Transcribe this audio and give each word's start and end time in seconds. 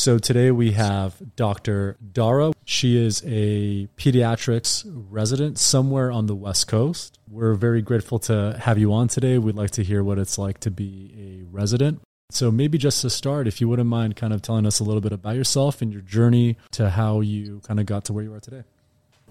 So 0.00 0.16
today 0.16 0.50
we 0.50 0.72
have 0.72 1.16
Dr. 1.36 1.98
Dara. 2.12 2.52
She 2.64 2.96
is 2.96 3.22
a 3.26 3.86
pediatrics 3.98 4.90
resident 4.90 5.58
somewhere 5.58 6.10
on 6.10 6.24
the 6.24 6.34
West 6.34 6.68
Coast. 6.68 7.18
We're 7.30 7.52
very 7.52 7.82
grateful 7.82 8.18
to 8.20 8.58
have 8.62 8.78
you 8.78 8.94
on 8.94 9.08
today. 9.08 9.36
We'd 9.36 9.56
like 9.56 9.72
to 9.72 9.84
hear 9.84 10.02
what 10.02 10.18
it's 10.18 10.38
like 10.38 10.58
to 10.60 10.70
be 10.70 11.12
a 11.18 11.54
resident. 11.54 12.00
So 12.30 12.50
maybe 12.50 12.78
just 12.78 13.02
to 13.02 13.10
start, 13.10 13.46
if 13.46 13.60
you 13.60 13.68
wouldn't 13.68 13.90
mind 13.90 14.16
kind 14.16 14.32
of 14.32 14.40
telling 14.40 14.64
us 14.64 14.80
a 14.80 14.84
little 14.84 15.02
bit 15.02 15.12
about 15.12 15.36
yourself 15.36 15.82
and 15.82 15.92
your 15.92 16.00
journey 16.00 16.56
to 16.70 16.88
how 16.88 17.20
you 17.20 17.60
kind 17.66 17.78
of 17.78 17.84
got 17.84 18.06
to 18.06 18.14
where 18.14 18.24
you 18.24 18.32
are 18.32 18.40
today. 18.40 18.62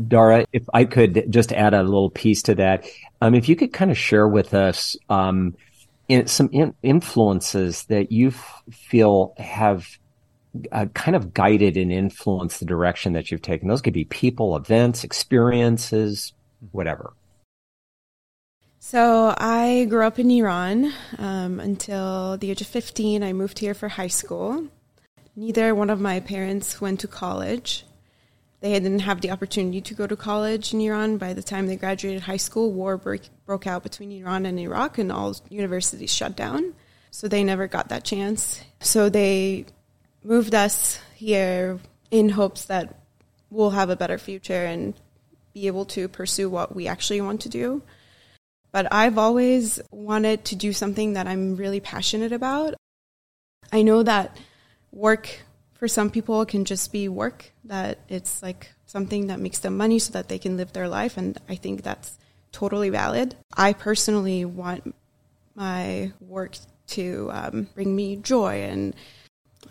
Dara, 0.08 0.46
if 0.54 0.66
I 0.72 0.86
could 0.86 1.32
just 1.32 1.52
add 1.52 1.74
a 1.74 1.82
little 1.82 2.12
piece 2.12 2.44
to 2.44 2.54
that, 2.54 2.86
um, 3.22 3.34
if 3.34 3.50
you 3.50 3.56
could 3.56 3.74
kind 3.74 3.90
of 3.90 3.98
share 3.98 4.28
with 4.28 4.54
us 4.54 4.96
um, 5.10 5.56
in, 6.08 6.28
some 6.28 6.48
in, 6.52 6.76
influences 6.84 7.86
that 7.86 8.12
you 8.12 8.28
f- 8.28 8.62
feel 8.70 9.34
have 9.38 9.98
uh, 10.72 10.88
kind 10.94 11.16
of 11.16 11.34
guided 11.34 11.78
and 11.78 11.92
influenced 11.92 12.60
the 12.60 12.66
direction 12.66 13.14
that 13.14 13.32
you've 13.32 13.42
taken. 13.42 13.68
Those 13.68 13.82
could 13.82 13.94
be 13.94 14.06
people, 14.06 14.56
events, 14.56 15.04
experiences, 15.04 16.34
whatever. 16.72 17.14
So 18.80 19.36
I 19.38 19.86
grew 19.90 20.06
up 20.06 20.20
in 20.20 20.32
Iran 20.32 20.94
um, 21.18 21.60
until 21.60 22.38
the 22.38 22.50
age 22.50 22.62
of 22.62 22.68
15. 22.68 23.24
I 23.24 23.34
moved 23.34 23.60
here 23.60 23.74
for 23.74 23.90
high 23.90 24.08
school. 24.08 24.68
Neither 25.36 25.76
one 25.76 25.90
of 25.90 26.00
my 26.00 26.20
parents 26.20 26.82
went 26.82 27.00
to 27.02 27.08
college. 27.08 27.86
They 28.62 28.74
didn't 28.74 29.00
have 29.00 29.22
the 29.22 29.32
opportunity 29.32 29.80
to 29.82 29.94
go 29.94 30.08
to 30.08 30.16
college 30.16 30.74
in 30.74 30.82
Iran. 30.82 31.18
By 31.18 31.34
the 31.34 31.44
time 31.44 31.68
they 31.68 31.76
graduated 31.76 32.24
high 32.24 32.38
school, 32.38 32.74
war 32.74 32.98
broke, 32.98 33.22
broke 33.46 33.68
out 33.68 33.84
between 33.84 34.12
Iran 34.12 34.46
and 34.46 34.60
Iraq, 34.60 34.98
and 34.98 35.12
all 35.12 35.36
universities 35.50 36.12
shut 36.12 36.36
down. 36.36 36.74
So 37.12 37.28
they 37.28 37.44
never 37.44 37.68
got 37.68 37.90
that 37.90 38.04
chance. 38.04 38.62
So 38.82 39.10
they 39.10 39.66
moved 40.24 40.56
us 40.56 41.00
here 41.16 41.80
in 42.12 42.30
hopes 42.30 42.66
that 42.66 42.96
we'll 43.50 43.72
have 43.72 43.90
a 43.90 43.96
better 43.96 44.18
future 44.18 44.66
and 44.66 44.94
be 45.54 45.68
able 45.68 45.86
to 45.86 46.08
pursue 46.08 46.50
what 46.50 46.76
we 46.76 46.88
actually 46.88 47.22
want 47.22 47.42
to 47.42 47.50
do. 47.50 47.82
But 48.72 48.88
I've 48.92 49.18
always 49.18 49.80
wanted 49.92 50.46
to 50.46 50.56
do 50.56 50.74
something 50.74 51.14
that 51.14 51.28
I'm 51.28 51.56
really 51.56 51.80
passionate 51.80 52.32
about. 52.32 52.76
I 53.72 53.82
know 53.82 54.04
that 54.04 54.38
work 54.92 55.42
for 55.74 55.88
some 55.88 56.10
people 56.10 56.46
can 56.46 56.66
just 56.66 56.92
be 56.92 57.08
work, 57.08 57.52
that 57.64 58.00
it's 58.10 58.44
like 58.44 58.72
something 58.86 59.28
that 59.28 59.40
makes 59.40 59.60
them 59.60 59.78
money 59.78 59.98
so 59.98 60.12
that 60.14 60.28
they 60.28 60.38
can 60.38 60.58
live 60.58 60.74
their 60.74 60.90
life. 60.90 61.18
And 61.18 61.38
I 61.48 61.56
think 61.56 61.84
that's 61.84 62.18
totally 62.52 62.90
valid. 62.90 63.36
I 63.56 63.74
personally 63.74 64.46
want 64.46 64.94
my 65.56 66.12
work 66.20 66.58
to 66.88 67.30
um, 67.32 67.68
bring 67.74 67.96
me 67.96 68.18
joy 68.18 68.64
and 68.64 68.94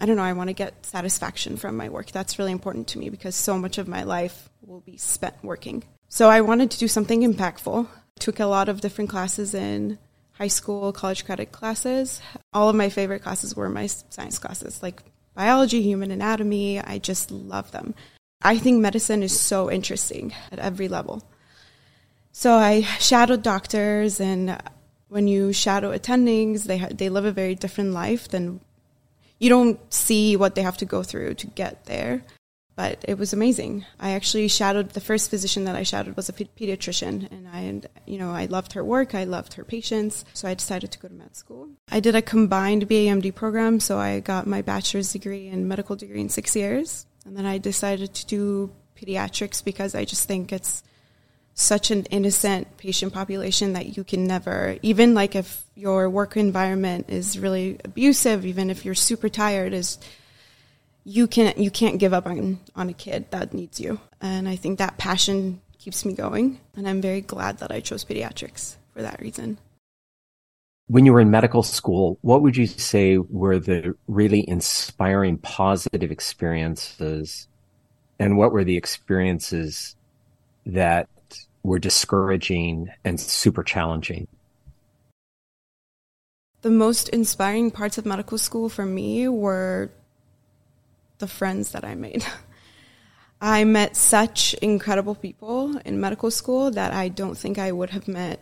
I 0.01 0.07
don't 0.07 0.17
know, 0.17 0.23
I 0.23 0.33
want 0.33 0.49
to 0.49 0.55
get 0.55 0.87
satisfaction 0.87 1.57
from 1.57 1.77
my 1.77 1.89
work. 1.89 2.11
That's 2.11 2.39
really 2.39 2.53
important 2.53 2.89
to 2.89 2.99
me 2.99 3.11
because 3.11 3.35
so 3.35 3.59
much 3.59 3.79
of 3.79 3.89
my 3.89 4.05
life 4.05 4.49
will 4.63 4.81
be 4.81 4.97
spent 4.97 5.35
working. 5.43 5.85
So 6.09 6.29
I 6.29 6.41
wanted 6.41 6.71
to 6.71 6.79
do 6.79 6.89
something 6.89 7.23
impactful 7.23 7.89
took 8.19 8.41
a 8.41 8.47
lot 8.47 8.69
of 8.69 8.81
different 8.81 9.11
classes 9.11 9.55
in 9.55 9.99
high 10.33 10.49
school, 10.49 10.93
college 10.93 11.25
credit 11.25 11.53
classes. 11.53 12.21
All 12.53 12.69
of 12.69 12.77
my 12.77 12.89
favorite 12.89 13.23
classes 13.23 13.57
were 13.57 13.69
my 13.69 13.87
science 13.87 14.39
classes, 14.39 14.83
like 14.83 15.03
biology, 15.35 15.83
human 15.83 16.11
anatomy. 16.11 16.81
I 16.81 16.99
just 16.99 17.31
love 17.31 17.71
them. 17.73 17.95
I 18.43 18.59
think 18.59 18.81
medicine 18.81 19.23
is 19.23 19.39
so 19.39 19.71
interesting 19.71 20.33
at 20.53 20.59
every 20.59 20.89
level. 20.89 21.25
So 22.31 22.55
I 22.55 22.83
shadowed 22.83 23.43
doctors, 23.43 24.21
and 24.21 24.63
when 25.09 25.27
you 25.27 25.53
shadow 25.53 25.97
attendings, 25.97 26.65
they 26.65 26.79
ha- 26.79 26.91
they 26.93 27.09
live 27.09 27.25
a 27.25 27.33
very 27.33 27.57
different 27.57 27.93
life 27.93 28.29
than 28.29 28.61
you 29.39 29.49
don't 29.49 29.79
see 29.93 30.37
what 30.37 30.55
they 30.55 30.63
have 30.63 30.77
to 30.79 30.85
go 30.85 31.03
through 31.03 31.35
to 31.35 31.47
get 31.47 31.85
there 31.87 32.23
but 32.79 33.05
it 33.09 33.19
was 33.19 33.33
amazing. 33.33 33.85
I 33.99 34.13
actually 34.13 34.47
shadowed 34.47 34.91
the 34.91 35.01
first 35.01 35.31
physician 35.31 35.65
that 35.65 35.75
I 35.75 35.83
shadowed 35.83 36.15
was 36.15 36.29
a 36.29 36.33
pediatrician, 36.33 37.29
and 37.33 37.49
I, 37.53 37.89
you 38.07 38.19
know, 38.19 38.31
I 38.31 38.45
loved 38.45 38.75
her 38.75 38.85
work, 38.85 39.17
I 39.17 39.25
loved 39.25 39.55
her 39.55 39.65
patients, 39.65 40.25
so 40.33 40.47
I 40.47 40.55
decided 40.55 40.93
to 40.93 40.99
go 41.01 41.09
to 41.09 41.15
med 41.15 41.35
school. 41.35 41.71
I 41.91 41.99
did 41.99 42.15
a 42.15 42.23
combined 42.23 42.89
BAMD 42.89 43.35
program, 43.35 43.81
so 43.81 43.99
I 43.99 44.21
got 44.21 44.47
my 44.47 44.63
bachelor's 44.63 45.13
degree 45.13 45.49
and 45.49 45.69
medical 45.69 45.97
degree 45.97 46.21
in 46.21 46.29
six 46.29 46.55
years, 46.55 47.05
and 47.27 47.37
then 47.37 47.47
I 47.47 47.59
decided 47.59 48.15
to 48.15 48.27
do 48.27 48.71
pediatrics 48.97 49.65
because 49.65 49.97
I 49.97 50.05
just 50.05 50.29
think 50.29 50.53
it's 50.53 50.85
such 51.61 51.91
an 51.91 52.05
innocent 52.05 52.77
patient 52.77 53.13
population 53.13 53.73
that 53.73 53.97
you 53.97 54.05
can 54.05 54.25
never, 54.29 54.79
even 54.81 55.13
like 55.13 55.35
if 55.35 55.65
your 55.75 56.09
work 56.09 56.37
environment 56.37 57.07
is 57.09 57.37
really 57.37 57.81
abusive, 57.85 58.47
even 58.47 58.71
if 58.71 58.85
you're 58.85 58.95
super 58.95 59.29
tired, 59.29 59.73
is 59.73 59.99
you 61.05 61.27
can 61.27 61.55
you 61.57 61.71
can't 61.71 61.99
give 61.99 62.13
up 62.13 62.27
on 62.27 62.61
on 62.77 62.89
a 62.89 62.93
kid 62.93 63.29
that 63.33 63.53
needs 63.53 63.81
you. 63.81 63.99
And 64.21 64.49
I 64.49 64.55
think 64.55 64.79
that 64.79 64.99
passion 64.99 65.61
keeps 65.79 66.05
me 66.05 66.13
going, 66.13 66.61
and 66.77 66.89
I'm 66.89 67.03
very 67.03 67.23
glad 67.23 67.59
that 67.59 67.73
I 67.73 67.81
chose 67.81 68.05
pediatrics 68.05 68.77
for 68.95 69.03
that 69.03 69.21
reason. 69.21 69.59
When 70.87 71.05
you 71.05 71.13
were 71.13 71.21
in 71.21 71.31
medical 71.31 71.65
school, 71.65 72.19
what 72.23 72.41
would 72.41 72.57
you 72.57 72.69
say 72.69 73.19
were 73.19 73.59
the 73.59 73.97
really 74.07 74.49
inspiring 74.49 75.39
positive 75.39 76.13
experiences 76.13 77.49
and 78.21 78.39
what 78.39 78.53
were 78.53 78.65
the 78.65 78.77
experiences 78.77 79.97
that 80.65 81.09
were 81.63 81.79
discouraging 81.79 82.89
and 83.05 83.21
super 83.21 83.63
challenging? 83.63 84.27
The 86.63 86.71
most 86.71 87.09
inspiring 87.11 87.71
parts 87.71 87.99
of 87.99 88.07
medical 88.07 88.39
school 88.39 88.69
for 88.69 88.85
me 88.85 89.29
were 89.29 89.91
the 91.19 91.29
friends 91.29 91.73
that 91.73 91.85
I 91.85 91.95
made. 91.95 92.25
I 93.41 93.63
met 93.65 93.97
such 93.97 94.55
incredible 94.55 95.15
people 95.15 95.77
in 95.85 96.01
medical 96.01 96.31
school 96.31 96.73
that 96.73 96.93
I 96.93 97.09
don't 97.09 97.37
think 97.37 97.59
I 97.59 97.71
would 97.71 97.91
have 97.91 98.09
met 98.09 98.41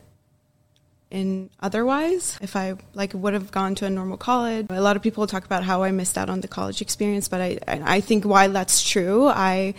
in 1.10 1.50
otherwise 1.60 2.38
if 2.40 2.56
I 2.56 2.74
like 2.94 3.12
would 3.14 3.34
have 3.34 3.50
gone 3.50 3.74
to 3.76 3.86
a 3.86 3.90
normal 3.90 4.16
college. 4.16 4.66
A 4.70 4.80
lot 4.80 4.96
of 4.96 5.02
people 5.02 5.26
talk 5.26 5.44
about 5.44 5.62
how 5.62 5.82
I 5.82 5.90
missed 5.90 6.16
out 6.18 6.30
on 6.30 6.40
the 6.40 6.48
college 6.48 6.80
experience, 6.80 7.28
but 7.28 7.40
I 7.40 7.58
I 7.66 8.00
think 8.00 8.24
while 8.24 8.50
that's 8.50 8.82
true, 8.88 9.28
I 9.28 9.74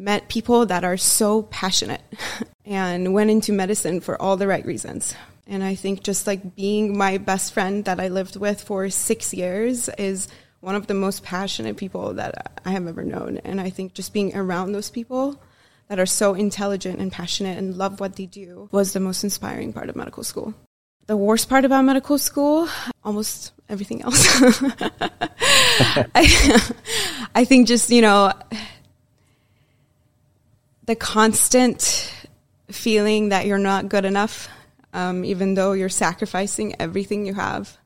met 0.00 0.28
people 0.28 0.64
that 0.66 0.82
are 0.82 0.96
so 0.96 1.42
passionate 1.42 2.02
and 2.64 3.12
went 3.12 3.30
into 3.30 3.52
medicine 3.52 4.00
for 4.00 4.20
all 4.20 4.36
the 4.36 4.46
right 4.46 4.64
reasons. 4.64 5.14
And 5.46 5.62
I 5.62 5.74
think 5.74 6.02
just 6.02 6.26
like 6.26 6.56
being 6.56 6.96
my 6.96 7.18
best 7.18 7.52
friend 7.52 7.84
that 7.84 8.00
I 8.00 8.08
lived 8.08 8.36
with 8.36 8.62
for 8.62 8.88
6 8.88 9.34
years 9.34 9.88
is 9.98 10.28
one 10.60 10.74
of 10.74 10.86
the 10.86 10.94
most 10.94 11.22
passionate 11.22 11.76
people 11.76 12.14
that 12.14 12.60
I 12.64 12.70
have 12.70 12.86
ever 12.86 13.04
known. 13.04 13.38
And 13.38 13.60
I 13.60 13.68
think 13.70 13.92
just 13.92 14.12
being 14.12 14.34
around 14.34 14.72
those 14.72 14.90
people 14.90 15.40
that 15.88 15.98
are 15.98 16.06
so 16.06 16.34
intelligent 16.34 16.98
and 16.98 17.12
passionate 17.12 17.58
and 17.58 17.76
love 17.76 18.00
what 18.00 18.16
they 18.16 18.26
do 18.26 18.68
was 18.70 18.92
the 18.92 19.00
most 19.00 19.22
inspiring 19.24 19.72
part 19.72 19.90
of 19.90 19.96
medical 19.96 20.22
school. 20.22 20.54
The 21.06 21.16
worst 21.16 21.48
part 21.48 21.64
about 21.64 21.84
medical 21.84 22.16
school, 22.16 22.68
almost 23.04 23.52
everything 23.68 24.02
else. 24.02 24.24
I, 26.14 26.70
I 27.34 27.44
think 27.44 27.66
just, 27.66 27.90
you 27.90 28.02
know, 28.02 28.32
the 30.90 30.96
constant 30.96 32.12
feeling 32.68 33.28
that 33.28 33.46
you're 33.46 33.58
not 33.58 33.88
good 33.88 34.04
enough, 34.04 34.48
um, 34.92 35.24
even 35.24 35.54
though 35.54 35.70
you're 35.72 35.88
sacrificing 35.88 36.74
everything 36.80 37.24
you 37.24 37.32
have, 37.32 37.78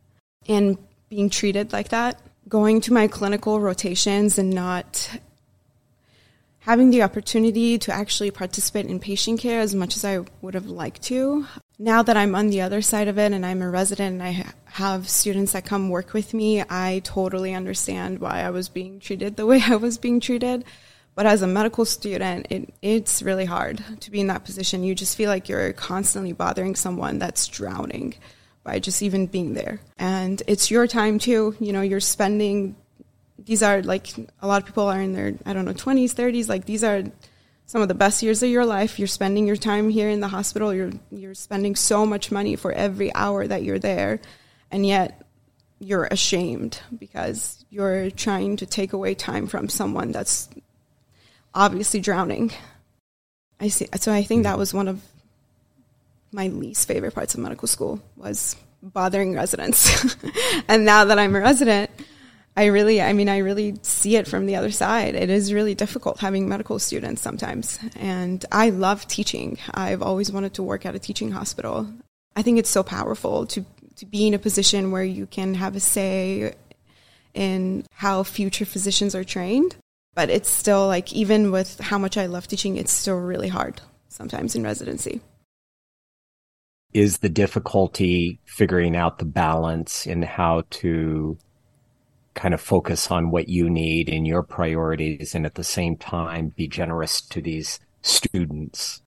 and 0.48 0.78
being 1.10 1.28
treated 1.28 1.70
like 1.70 1.91
that 1.91 2.19
going 2.48 2.81
to 2.81 2.94
my 2.94 3.06
clinical 3.06 3.60
rotations 3.60 4.38
and 4.38 4.50
not 4.50 5.10
having 6.60 6.91
the 6.91 7.03
opportunity 7.03 7.76
to 7.76 7.93
actually 7.93 8.31
participate 8.31 8.87
in 8.87 8.98
patient 8.98 9.38
care 9.38 9.60
as 9.60 9.75
much 9.75 9.97
as 9.97 10.04
I 10.04 10.20
would 10.41 10.54
have 10.54 10.66
liked 10.66 11.03
to. 11.03 11.47
Now 11.78 12.03
that 12.03 12.16
I'm 12.16 12.34
on 12.34 12.48
the 12.48 12.62
other 12.62 12.81
side 12.81 13.09
of 13.09 13.19
it 13.19 13.32
and 13.32 13.44
I'm 13.44 13.60
a 13.60 13.69
resident 13.69 14.14
and 14.14 14.22
I 14.22 14.47
have 14.66 15.10
students 15.10 15.53
that 15.53 15.66
come 15.66 15.91
work 15.91 16.14
with 16.14 16.32
me, 16.32 16.62
I 16.62 17.03
totally 17.04 17.53
understand 17.53 18.19
why 18.19 18.41
I 18.41 18.50
was 18.50 18.70
being 18.70 18.98
treated 18.98 19.37
the 19.37 19.46
way 19.46 19.61
I 19.62 19.76
was 19.76 19.99
being 19.99 20.20
treated. 20.20 20.64
But 21.14 21.26
as 21.26 21.43
a 21.43 21.46
medical 21.46 21.84
student, 21.84 22.49
it, 22.50 22.75
it's 22.82 23.22
really 23.22 23.44
hard 23.44 23.82
to 24.00 24.11
be 24.11 24.20
in 24.20 24.26
that 24.26 24.44
position. 24.44 24.82
You 24.82 24.94
just 24.94 25.16
feel 25.16 25.31
like 25.31 25.49
you're 25.49 25.72
constantly 25.72 26.32
bothering 26.32 26.75
someone 26.75 27.19
that's 27.19 27.46
drowning 27.46 28.14
by 28.64 28.81
just 28.81 29.02
even 29.02 29.26
being 29.26 29.55
there. 29.55 29.81
And 29.96 30.43
it's 30.49 30.70
your 30.70 30.87
time 30.87 31.19
too. 31.19 31.55
You 31.61 31.72
know, 31.72 31.82
you're 31.82 32.00
spending, 32.00 32.75
these 33.38 33.62
are 33.62 33.82
like, 33.82 34.08
a 34.43 34.46
lot 34.46 34.62
of 34.62 34.66
people 34.66 34.88
are 34.88 35.00
in 35.00 35.12
their, 35.12 35.34
I 35.46 35.52
don't 35.52 35.64
know, 35.64 35.72
20s, 35.75 36.14
30s. 36.14 36.49
Like, 36.49 36.64
these 36.64 36.82
are 36.82 37.05
some 37.66 37.81
of 37.81 37.88
the 37.88 37.94
best 37.94 38.22
years 38.22 38.43
of 38.43 38.50
your 38.50 38.66
life. 38.66 38.99
You're 38.99 39.06
spending 39.06 39.46
your 39.46 39.56
time 39.56 39.90
here 39.90 40.08
in 40.08 40.20
the 40.20 40.28
hospital. 40.28 40.75
You're, 40.75 40.93
you're 41.12 41.34
spending 41.34 41.76
so 41.76 42.05
much 42.05 42.32
money 42.32 42.56
for 42.56 42.72
every 42.72 43.14
hour 43.14 43.46
that 43.46 43.62
you're 43.62 43.78
there. 43.78 44.20
And 44.70 44.84
yet, 44.84 45.20
you're 45.78 46.08
ashamed 46.11 46.81
because 46.99 47.64
you're 47.69 48.11
trying 48.11 48.56
to 48.56 48.66
take 48.66 48.93
away 48.93 49.14
time 49.14 49.46
from 49.46 49.69
someone 49.69 50.12
that's 50.12 50.49
obviously 51.54 52.00
drowning. 52.00 52.52
I 53.60 53.68
see. 53.68 53.86
So 53.96 54.12
I 54.12 54.22
think 54.22 54.42
that 54.42 54.54
hmm. 54.54 54.58
was 54.58 54.74
one 54.74 54.88
of 54.88 55.02
my 56.32 56.48
least 56.48 56.88
favorite 56.88 57.14
parts 57.14 57.34
of 57.34 57.40
medical 57.40 57.68
school 57.68 58.00
was 58.16 58.56
bothering 58.82 59.34
residents. 59.34 60.16
and 60.68 60.84
now 60.84 61.04
that 61.04 61.18
I'm 61.18 61.34
a 61.34 61.40
resident, 61.40 61.90
I 62.56 62.66
really, 62.66 63.00
I 63.00 63.12
mean, 63.12 63.28
I 63.28 63.38
really 63.38 63.76
see 63.82 64.16
it 64.16 64.28
from 64.28 64.46
the 64.46 64.56
other 64.56 64.70
side. 64.70 65.14
It 65.14 65.30
is 65.30 65.52
really 65.52 65.74
difficult 65.74 66.20
having 66.20 66.48
medical 66.48 66.78
students 66.78 67.22
sometimes. 67.22 67.78
And 67.96 68.44
I 68.52 68.70
love 68.70 69.08
teaching. 69.08 69.58
I've 69.72 70.02
always 70.02 70.30
wanted 70.30 70.54
to 70.54 70.62
work 70.62 70.86
at 70.86 70.94
a 70.94 70.98
teaching 70.98 71.32
hospital. 71.32 71.88
I 72.36 72.42
think 72.42 72.58
it's 72.58 72.70
so 72.70 72.82
powerful 72.82 73.46
to, 73.46 73.64
to 73.96 74.06
be 74.06 74.26
in 74.26 74.34
a 74.34 74.38
position 74.38 74.92
where 74.92 75.04
you 75.04 75.26
can 75.26 75.54
have 75.54 75.74
a 75.74 75.80
say 75.80 76.54
in 77.32 77.84
how 77.92 78.22
future 78.22 78.64
physicians 78.64 79.14
are 79.14 79.24
trained. 79.24 79.76
But 80.14 80.31
it's 80.31 80.49
still 80.49 80.87
like, 80.87 81.12
even 81.12 81.50
with 81.50 81.81
how 81.81 81.99
much 81.99 82.16
I 82.16 82.26
love 82.26 82.46
teaching, 82.46 82.76
it's 82.76 82.93
still 82.93 83.16
really 83.16 83.49
hard 83.49 83.81
sometimes 84.08 84.55
in 84.55 84.62
residency. 84.62 85.20
Is 86.93 87.19
the 87.19 87.28
difficulty 87.28 88.38
figuring 88.44 88.94
out 88.94 89.19
the 89.19 89.25
balance 89.25 90.06
in 90.06 90.22
how 90.22 90.62
to 90.70 91.37
kind 92.34 92.55
of 92.55 92.61
focus 92.61 93.11
on 93.11 93.31
what 93.31 93.49
you 93.49 93.69
need 93.69 94.08
and 94.08 94.26
your 94.26 94.43
priorities 94.43 95.34
and 95.34 95.46
at 95.46 95.55
the 95.56 95.64
same 95.64 95.96
time 95.96 96.52
be 96.56 96.69
generous 96.69 97.20
to 97.20 97.40
these 97.40 97.81
students? 98.02 99.02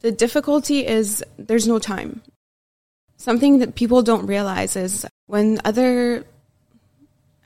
The 0.00 0.12
difficulty 0.12 0.86
is 0.86 1.24
there's 1.36 1.66
no 1.66 1.80
time. 1.80 2.22
Something 3.16 3.58
that 3.58 3.74
people 3.74 4.02
don't 4.02 4.26
realize 4.26 4.76
is 4.76 5.04
when 5.26 5.60
other, 5.64 6.24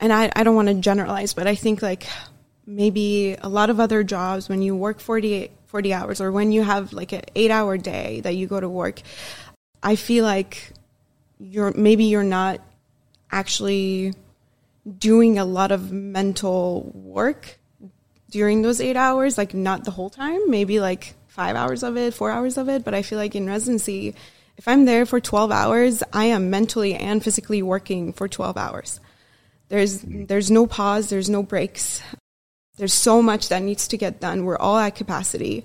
and 0.02 0.12
I, 0.12 0.31
I 0.34 0.43
don't 0.43 0.56
want 0.56 0.66
to 0.66 0.75
generalize, 0.75 1.32
but 1.32 1.46
I 1.46 1.54
think 1.54 1.81
like 1.81 2.08
maybe 2.66 3.37
a 3.40 3.49
lot 3.49 3.70
of 3.70 3.78
other 3.78 4.02
jobs, 4.02 4.49
when 4.49 4.60
you 4.60 4.75
work 4.75 4.99
40, 4.99 5.50
40 5.66 5.94
hours 5.94 6.20
or 6.20 6.32
when 6.32 6.50
you 6.50 6.64
have 6.64 6.93
like 6.93 7.12
an 7.12 7.22
eight 7.37 7.52
hour 7.52 7.78
day 7.78 8.20
that 8.22 8.34
you 8.34 8.49
go 8.49 8.58
to 8.58 8.69
work, 8.69 9.00
I 9.81 9.94
feel 9.94 10.25
like 10.25 10.72
you're 11.38 11.72
maybe 11.72 12.04
you're 12.04 12.25
not 12.25 12.60
actually 13.31 14.12
doing 14.99 15.38
a 15.38 15.44
lot 15.44 15.70
of 15.70 15.93
mental 15.93 16.90
work 16.94 17.60
during 18.28 18.62
those 18.62 18.81
eight 18.81 18.96
hours, 18.96 19.38
like 19.38 19.54
not 19.54 19.84
the 19.84 19.93
whole 19.93 20.10
time, 20.10 20.50
maybe 20.50 20.81
like 20.81 21.14
five 21.28 21.54
hours 21.54 21.84
of 21.84 21.96
it, 21.96 22.12
four 22.12 22.32
hours 22.32 22.58
of 22.58 22.69
it. 22.69 22.84
But 22.84 22.94
I 22.94 23.02
feel 23.02 23.19
like 23.19 23.37
in 23.37 23.46
residency, 23.46 24.16
if 24.56 24.66
I'm 24.66 24.84
there 24.84 25.06
for 25.06 25.20
12 25.20 25.52
hours, 25.52 26.02
I 26.12 26.25
am 26.26 26.50
mentally 26.50 26.94
and 26.94 27.22
physically 27.22 27.62
working 27.62 28.12
for 28.12 28.26
12 28.26 28.56
hours. 28.56 28.99
There's, 29.73 30.05
mm. 30.05 30.29
there's 30.29 30.51
no 30.51 30.67
pause, 30.67 31.09
there's 31.09 31.31
no 31.31 31.43
breaks. 31.43 32.03
There's 32.77 32.93
so 32.93 33.23
much 33.23 33.49
that 33.49 33.63
needs 33.63 33.89
to 33.89 33.97
get 33.97 34.21
done. 34.21 34.45
We're 34.45 34.59
all 34.59 34.77
at 34.77 34.95
capacity. 34.97 35.65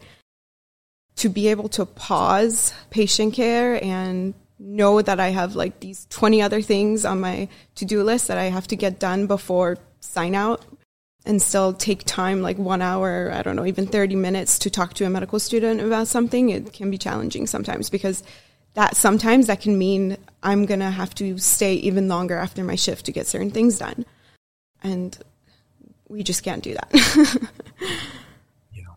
To 1.18 1.30
be 1.30 1.50
able 1.50 1.68
to 1.70 1.86
pause 1.86 2.74
patient 2.90 3.34
care 3.34 3.84
and 3.84 4.34
know 4.60 5.02
that 5.02 5.20
I 5.20 5.30
have 5.30 5.56
like 5.56 5.82
these 5.82 6.08
20 6.10 6.42
other 6.42 6.62
things 6.62 7.04
on 7.04 7.20
my 7.20 7.50
to 7.76 7.86
do 7.86 8.02
list 8.02 8.30
that 8.30 8.38
I 8.38 8.46
have 8.46 8.68
to 8.68 8.78
get 8.78 8.98
done 8.98 9.28
before 9.28 9.78
sign 10.00 10.36
out 10.36 10.64
and 11.26 11.42
still 11.42 11.74
take 11.74 12.06
time 12.06 12.42
like 12.42 12.58
one 12.58 12.82
hour, 12.82 13.30
I 13.34 13.42
don't 13.42 13.58
know, 13.58 13.66
even 13.66 13.88
30 13.88 14.16
minutes 14.16 14.58
to 14.60 14.70
talk 14.70 14.94
to 14.94 15.06
a 15.06 15.10
medical 15.10 15.40
student 15.40 15.82
about 15.82 16.08
something, 16.08 16.50
it 16.50 16.72
can 16.72 16.90
be 16.90 16.98
challenging 16.98 17.46
sometimes 17.46 17.90
because 17.90 18.24
that 18.78 18.96
sometimes 18.96 19.48
that 19.48 19.60
can 19.60 19.76
mean 19.76 20.18
I'm 20.44 20.68
going 20.68 20.82
to 20.82 20.92
have 20.92 21.16
to 21.16 21.40
stay 21.40 21.74
even 21.74 22.08
longer 22.08 22.38
after 22.38 22.64
my 22.64 22.76
shift 22.76 23.08
to 23.08 23.12
get 23.12 23.26
certain 23.26 23.50
things 23.50 23.80
done. 23.80 24.06
And 24.84 25.18
we 26.08 26.22
just 26.22 26.44
can't 26.44 26.64
do 26.64 26.76
that. 26.76 27.50
Yeah. 28.72 28.94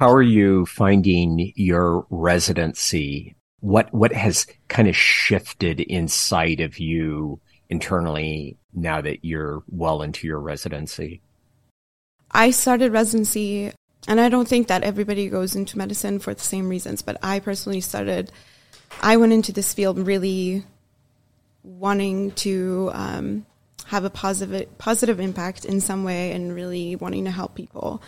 How 0.00 0.10
are 0.10 0.22
you 0.22 0.64
finding 0.64 1.52
your 1.56 2.06
residency 2.08 3.36
what 3.60 3.92
what 3.92 4.14
has 4.14 4.46
kind 4.68 4.88
of 4.88 4.96
shifted 4.96 5.80
inside 5.80 6.60
of 6.60 6.78
you 6.78 7.38
internally 7.68 8.56
now 8.72 9.02
that 9.02 9.22
you're 9.22 9.62
well 9.68 10.00
into 10.00 10.26
your 10.26 10.40
residency? 10.40 11.20
I 12.30 12.50
started 12.50 12.92
residency, 12.92 13.72
and 14.08 14.20
I 14.20 14.28
don't 14.28 14.48
think 14.48 14.68
that 14.68 14.82
everybody 14.82 15.28
goes 15.28 15.54
into 15.54 15.78
medicine 15.78 16.18
for 16.18 16.34
the 16.34 16.40
same 16.40 16.68
reasons, 16.68 17.02
but 17.02 17.18
I 17.22 17.40
personally 17.40 17.80
started. 17.80 18.32
I 19.02 19.16
went 19.16 19.32
into 19.32 19.52
this 19.52 19.74
field 19.74 19.98
really 19.98 20.64
wanting 21.62 22.30
to 22.32 22.90
um, 22.92 23.46
have 23.86 24.04
a 24.04 24.10
positive 24.10 24.78
positive 24.78 25.20
impact 25.20 25.64
in 25.64 25.80
some 25.80 26.04
way, 26.04 26.32
and 26.32 26.54
really 26.54 26.96
wanting 26.96 27.24
to 27.24 27.30
help 27.30 27.54
people. 27.54 28.02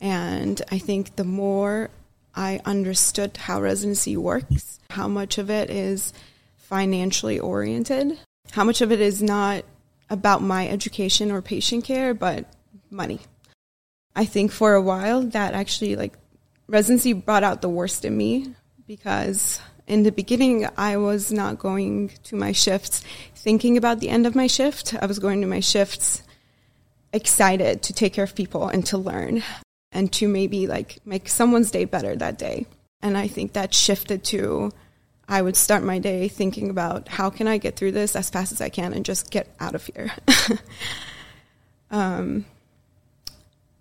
And 0.00 0.60
I 0.70 0.78
think 0.78 1.16
the 1.16 1.24
more 1.24 1.90
I 2.34 2.60
understood 2.64 3.36
how 3.36 3.62
residency 3.62 4.16
works, 4.16 4.78
how 4.90 5.08
much 5.08 5.38
of 5.38 5.50
it 5.50 5.70
is 5.70 6.12
financially 6.56 7.38
oriented, 7.38 8.18
how 8.50 8.64
much 8.64 8.80
of 8.80 8.92
it 8.92 9.00
is 9.00 9.22
not 9.22 9.64
about 10.10 10.42
my 10.42 10.68
education 10.68 11.30
or 11.30 11.40
patient 11.40 11.84
care, 11.84 12.12
but 12.12 12.44
money. 12.90 13.20
I 14.16 14.24
think 14.24 14.50
for 14.50 14.72
a 14.72 14.80
while 14.82 15.22
that 15.22 15.52
actually 15.52 15.94
like 15.94 16.14
residency 16.66 17.12
brought 17.12 17.44
out 17.44 17.60
the 17.60 17.68
worst 17.68 18.04
in 18.06 18.16
me 18.16 18.54
because 18.86 19.60
in 19.86 20.02
the 20.04 20.10
beginning 20.10 20.66
I 20.78 20.96
was 20.96 21.30
not 21.30 21.58
going 21.58 22.10
to 22.24 22.34
my 22.34 22.52
shifts 22.52 23.02
thinking 23.34 23.76
about 23.76 24.00
the 24.00 24.08
end 24.08 24.26
of 24.26 24.34
my 24.34 24.46
shift. 24.46 24.94
I 25.00 25.04
was 25.04 25.18
going 25.18 25.42
to 25.42 25.46
my 25.46 25.60
shifts 25.60 26.22
excited 27.12 27.82
to 27.82 27.92
take 27.92 28.14
care 28.14 28.24
of 28.24 28.34
people 28.34 28.68
and 28.68 28.84
to 28.86 28.96
learn 28.96 29.42
and 29.92 30.10
to 30.14 30.26
maybe 30.28 30.66
like 30.66 30.98
make 31.04 31.28
someone's 31.28 31.70
day 31.70 31.84
better 31.84 32.16
that 32.16 32.38
day. 32.38 32.66
And 33.02 33.18
I 33.18 33.28
think 33.28 33.52
that 33.52 33.74
shifted 33.74 34.24
to 34.24 34.72
I 35.28 35.42
would 35.42 35.56
start 35.56 35.82
my 35.82 35.98
day 35.98 36.28
thinking 36.28 36.70
about 36.70 37.08
how 37.08 37.30
can 37.30 37.48
I 37.48 37.58
get 37.58 37.76
through 37.76 37.92
this 37.92 38.16
as 38.16 38.30
fast 38.30 38.52
as 38.52 38.60
I 38.62 38.70
can 38.70 38.94
and 38.94 39.04
just 39.04 39.30
get 39.30 39.54
out 39.60 39.74
of 39.74 39.84
here. 39.84 40.12
um, 41.90 42.46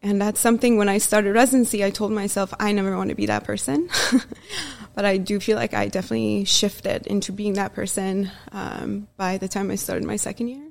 and 0.05 0.21
that's 0.21 0.39
something 0.39 0.77
when 0.77 0.87
I 0.87 0.99
started 0.99 1.33
residency, 1.33 1.83
I 1.83 1.89
told 1.89 2.11
myself 2.11 2.53
I 2.59 2.71
never 2.73 2.95
want 2.95 3.09
to 3.09 3.15
be 3.15 3.25
that 3.25 3.43
person. 3.43 3.89
but 4.93 5.03
I 5.03 5.17
do 5.17 5.39
feel 5.39 5.57
like 5.57 5.73
I 5.73 5.87
definitely 5.87 6.45
shifted 6.45 7.07
into 7.07 7.31
being 7.31 7.53
that 7.53 7.73
person 7.73 8.29
um, 8.51 9.07
by 9.17 9.39
the 9.39 9.47
time 9.47 9.71
I 9.71 9.75
started 9.75 10.05
my 10.05 10.17
second 10.17 10.49
year. 10.49 10.61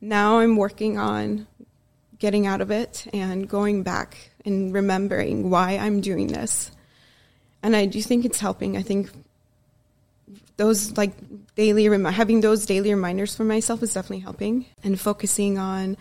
Now 0.00 0.40
I'm 0.40 0.56
working 0.56 0.98
on 0.98 1.46
getting 2.18 2.48
out 2.48 2.60
of 2.60 2.72
it 2.72 3.06
and 3.12 3.48
going 3.48 3.84
back 3.84 4.32
and 4.44 4.74
remembering 4.74 5.50
why 5.50 5.76
I'm 5.76 6.00
doing 6.00 6.26
this. 6.26 6.72
And 7.62 7.76
I 7.76 7.86
do 7.86 8.02
think 8.02 8.24
it's 8.24 8.40
helping. 8.40 8.76
I 8.76 8.82
think 8.82 9.08
those 10.56 10.96
like 10.96 11.12
daily 11.54 11.88
rem- 11.88 12.04
having 12.06 12.40
those 12.40 12.66
daily 12.66 12.92
reminders 12.92 13.36
for 13.36 13.44
myself 13.44 13.84
is 13.84 13.94
definitely 13.94 14.24
helping 14.24 14.66
and 14.82 14.98
focusing 14.98 15.58
on 15.58 15.96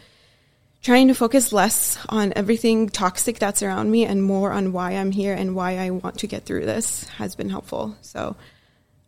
trying 0.81 1.07
to 1.07 1.13
focus 1.13 1.51
less 1.51 1.97
on 2.09 2.33
everything 2.35 2.89
toxic 2.89 3.39
that's 3.39 3.61
around 3.61 3.91
me 3.91 4.05
and 4.05 4.23
more 4.23 4.51
on 4.51 4.71
why 4.71 4.91
I'm 4.91 5.11
here 5.11 5.33
and 5.33 5.55
why 5.55 5.77
I 5.77 5.89
want 5.89 6.19
to 6.19 6.27
get 6.27 6.45
through 6.45 6.65
this 6.65 7.03
has 7.09 7.35
been 7.35 7.49
helpful. 7.49 7.95
So 8.01 8.35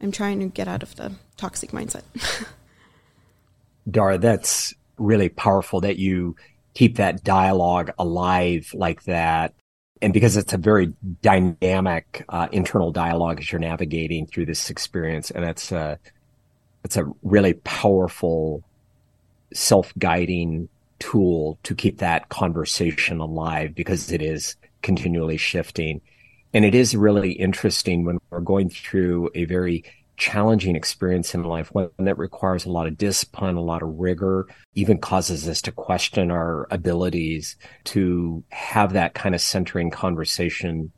I'm 0.01 0.11
trying 0.11 0.39
to 0.39 0.47
get 0.47 0.67
out 0.67 0.83
of 0.83 0.95
the 0.95 1.13
toxic 1.37 1.71
mindset. 1.71 2.03
Dara, 3.89 4.17
that's 4.17 4.73
really 4.97 5.29
powerful 5.29 5.81
that 5.81 5.97
you 5.97 6.35
keep 6.73 6.97
that 6.97 7.23
dialogue 7.23 7.91
alive 7.97 8.71
like 8.73 9.03
that. 9.03 9.53
And 10.01 10.13
because 10.13 10.37
it's 10.37 10.53
a 10.53 10.57
very 10.57 10.93
dynamic 11.21 12.23
uh, 12.29 12.47
internal 12.51 12.91
dialogue 12.91 13.39
as 13.39 13.51
you're 13.51 13.59
navigating 13.59 14.27
through 14.27 14.45
this 14.45 14.69
experience, 14.69 15.29
and 15.29 15.43
it's 15.43 15.73
a 15.73 15.99
it's 16.85 16.95
a 16.95 17.11
really 17.21 17.53
powerful 17.53 18.63
self-guiding 19.53 20.69
tool 20.99 21.59
to 21.63 21.75
keep 21.75 21.99
that 21.99 22.29
conversation 22.29 23.19
alive 23.19 23.73
because 23.75 24.11
it 24.11 24.21
is 24.21 24.55
continually 24.81 25.37
shifting. 25.37 26.01
And 26.53 26.65
it 26.65 26.75
is 26.75 26.95
really 26.95 27.31
interesting 27.33 28.05
when 28.05 28.17
we're 28.29 28.39
going 28.39 28.69
through 28.69 29.29
a 29.35 29.45
very 29.45 29.83
challenging 30.17 30.75
experience 30.75 31.33
in 31.33 31.43
life, 31.43 31.69
one 31.73 31.89
that 31.97 32.17
requires 32.17 32.65
a 32.65 32.71
lot 32.71 32.87
of 32.87 32.97
discipline, 32.97 33.55
a 33.55 33.61
lot 33.61 33.81
of 33.81 33.97
rigor, 33.97 34.47
even 34.75 34.97
causes 34.97 35.47
us 35.47 35.61
to 35.63 35.71
question 35.71 36.29
our 36.29 36.67
abilities 36.71 37.55
to 37.85 38.43
have 38.49 38.93
that 38.93 39.13
kind 39.13 39.33
of 39.33 39.41
centering 39.41 39.89
conversation. 39.89 40.91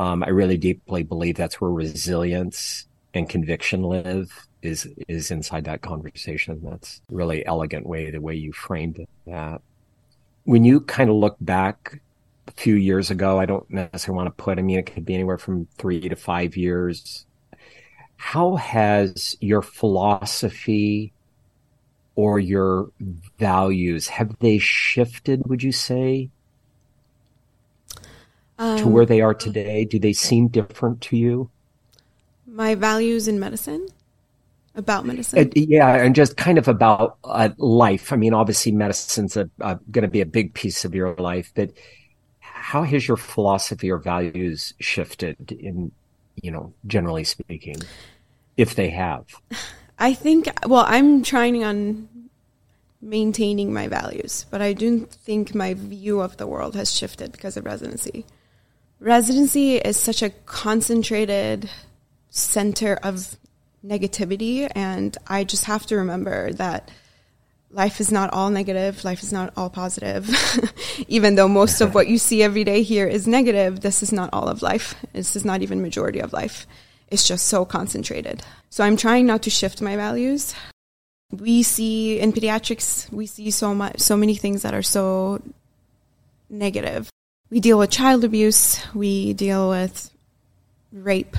Um, 0.00 0.24
I 0.24 0.30
really 0.30 0.56
deeply 0.56 1.04
believe 1.04 1.36
that's 1.36 1.60
where 1.60 1.70
resilience 1.70 2.86
and 3.14 3.28
conviction 3.28 3.84
live 3.84 4.46
is 4.64 4.88
is 5.08 5.30
inside 5.30 5.64
that 5.64 5.82
conversation. 5.82 6.60
That's 6.62 7.00
really 7.10 7.44
elegant 7.46 7.86
way 7.86 8.10
the 8.10 8.20
way 8.20 8.34
you 8.34 8.52
framed 8.52 9.06
that. 9.26 9.60
When 10.44 10.64
you 10.64 10.80
kind 10.80 11.08
of 11.10 11.16
look 11.16 11.36
back 11.40 12.00
a 12.46 12.52
few 12.52 12.74
years 12.74 13.10
ago, 13.10 13.38
I 13.38 13.46
don't 13.46 13.68
necessarily 13.70 14.16
want 14.16 14.36
to 14.36 14.42
put. 14.42 14.58
I 14.58 14.62
mean, 14.62 14.78
it 14.78 14.86
could 14.86 15.04
be 15.04 15.14
anywhere 15.14 15.38
from 15.38 15.66
three 15.78 16.08
to 16.08 16.16
five 16.16 16.56
years 16.56 17.26
how 18.24 18.56
has 18.56 19.36
your 19.40 19.60
philosophy 19.60 21.12
or 22.16 22.38
your 22.38 22.90
values 23.38 24.08
have 24.08 24.38
they 24.38 24.56
shifted 24.56 25.46
would 25.46 25.62
you 25.62 25.70
say 25.70 26.30
um, 28.58 28.78
to 28.78 28.88
where 28.88 29.04
they 29.04 29.20
are 29.20 29.34
today 29.34 29.84
do 29.84 29.98
they 29.98 30.14
seem 30.14 30.48
different 30.48 31.02
to 31.02 31.18
you 31.18 31.50
my 32.46 32.74
values 32.74 33.28
in 33.28 33.38
medicine 33.38 33.86
about 34.74 35.06
medicine. 35.06 35.52
yeah, 35.54 35.94
and 35.96 36.14
just 36.14 36.36
kind 36.36 36.58
of 36.58 36.68
about 36.68 37.18
uh, 37.24 37.50
life. 37.58 38.12
I 38.12 38.16
mean, 38.16 38.34
obviously, 38.34 38.72
medicine's 38.72 39.36
a, 39.36 39.48
uh, 39.60 39.76
going 39.90 40.02
to 40.02 40.08
be 40.08 40.20
a 40.20 40.26
big 40.26 40.54
piece 40.54 40.84
of 40.84 40.94
your 40.94 41.14
life, 41.16 41.52
but 41.54 41.70
how 42.40 42.82
has 42.82 43.06
your 43.06 43.16
philosophy 43.16 43.90
or 43.90 43.98
values 43.98 44.74
shifted 44.80 45.52
in, 45.52 45.92
you 46.42 46.50
know, 46.50 46.72
generally 46.86 47.24
speaking, 47.24 47.76
if 48.56 48.74
they 48.74 48.90
have? 48.90 49.26
I 49.98 50.14
think, 50.14 50.48
well, 50.66 50.84
I'm 50.86 51.22
trying 51.22 51.62
on 51.62 52.08
maintaining 53.00 53.72
my 53.72 53.86
values, 53.86 54.46
but 54.50 54.62
I 54.62 54.72
do 54.72 55.00
think 55.00 55.54
my 55.54 55.74
view 55.74 56.20
of 56.20 56.38
the 56.38 56.46
world 56.46 56.74
has 56.74 56.90
shifted 56.90 57.32
because 57.32 57.56
of 57.56 57.66
residency. 57.66 58.24
Residency 58.98 59.76
is 59.76 59.98
such 59.98 60.22
a 60.22 60.30
concentrated 60.30 61.68
center 62.30 62.98
of 63.02 63.36
negativity, 63.84 64.70
and 64.74 65.16
I 65.26 65.44
just 65.44 65.64
have 65.64 65.86
to 65.86 65.96
remember 65.96 66.52
that 66.54 66.90
life 67.70 68.00
is 68.00 68.10
not 68.10 68.32
all 68.32 68.50
negative, 68.50 69.04
life 69.04 69.22
is 69.22 69.32
not 69.32 69.52
all 69.56 69.68
positive. 69.68 70.30
even 71.08 71.34
though 71.34 71.48
most 71.48 71.80
of 71.80 71.94
what 71.94 72.08
you 72.08 72.18
see 72.18 72.42
every 72.42 72.64
day 72.64 72.82
here 72.82 73.06
is 73.06 73.26
negative, 73.26 73.80
this 73.80 74.02
is 74.02 74.12
not 74.12 74.30
all 74.32 74.48
of 74.48 74.62
life. 74.62 74.94
This 75.12 75.36
is 75.36 75.44
not 75.44 75.62
even 75.62 75.82
majority 75.82 76.20
of 76.20 76.32
life. 76.32 76.66
It's 77.08 77.26
just 77.26 77.46
so 77.46 77.64
concentrated. 77.64 78.42
So 78.70 78.84
I'm 78.84 78.96
trying 78.96 79.26
not 79.26 79.42
to 79.42 79.50
shift 79.50 79.82
my 79.82 79.96
values 79.96 80.54
we 81.40 81.62
see 81.62 82.18
in 82.20 82.32
pediatrics 82.32 83.10
we 83.12 83.26
see 83.26 83.50
so 83.50 83.74
much 83.74 83.98
so 84.00 84.16
many 84.16 84.34
things 84.34 84.62
that 84.62 84.74
are 84.74 84.82
so 84.82 85.40
negative 86.48 87.10
we 87.50 87.60
deal 87.60 87.78
with 87.78 87.90
child 87.90 88.24
abuse 88.24 88.80
we 88.94 89.32
deal 89.32 89.68
with 89.68 90.10
rape 90.92 91.36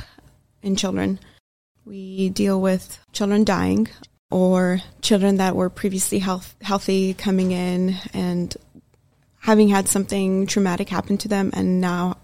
in 0.62 0.75
children 0.75 1.20
we 1.86 2.30
deal 2.30 2.60
with 2.60 3.00
children 3.13 3.44
dying 3.44 3.88
or 4.32 4.82
children 5.01 5.38
that 5.38 5.56
were 5.56 5.70
previously 5.70 6.20
health, 6.20 6.56
healthy 6.62 7.13
coming 7.13 7.51
in 7.51 7.96
and 8.13 8.56
having 9.39 9.70
had 9.70 9.88
something 9.88 10.48
traumatic 10.48 10.89
happen 10.89 11.18
to 11.20 11.27
them 11.27 11.51
and 11.54 11.80
now 11.80 12.18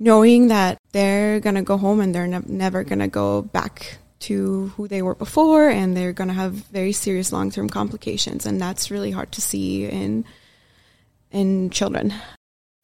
knowing 0.00 0.48
that 0.48 0.76
they're 0.92 1.38
going 1.38 1.54
to 1.54 1.62
go 1.62 1.76
home 1.76 2.00
and 2.00 2.14
they're 2.14 2.26
ne- 2.26 2.42
never 2.46 2.82
going 2.82 2.98
to 2.98 3.08
go 3.08 3.42
back 3.42 3.98
to 4.18 4.72
who 4.76 4.88
they 4.88 5.02
were 5.02 5.14
before 5.14 5.68
and 5.68 5.96
they're 5.96 6.12
going 6.12 6.28
to 6.28 6.34
have 6.34 6.52
very 6.52 6.92
serious 6.92 7.32
long-term 7.32 7.68
complications 7.68 8.44
and 8.44 8.60
that's 8.60 8.90
really 8.90 9.12
hard 9.12 9.30
to 9.30 9.40
see 9.40 9.84
in 9.84 10.24
in 11.30 11.70
children. 11.70 12.12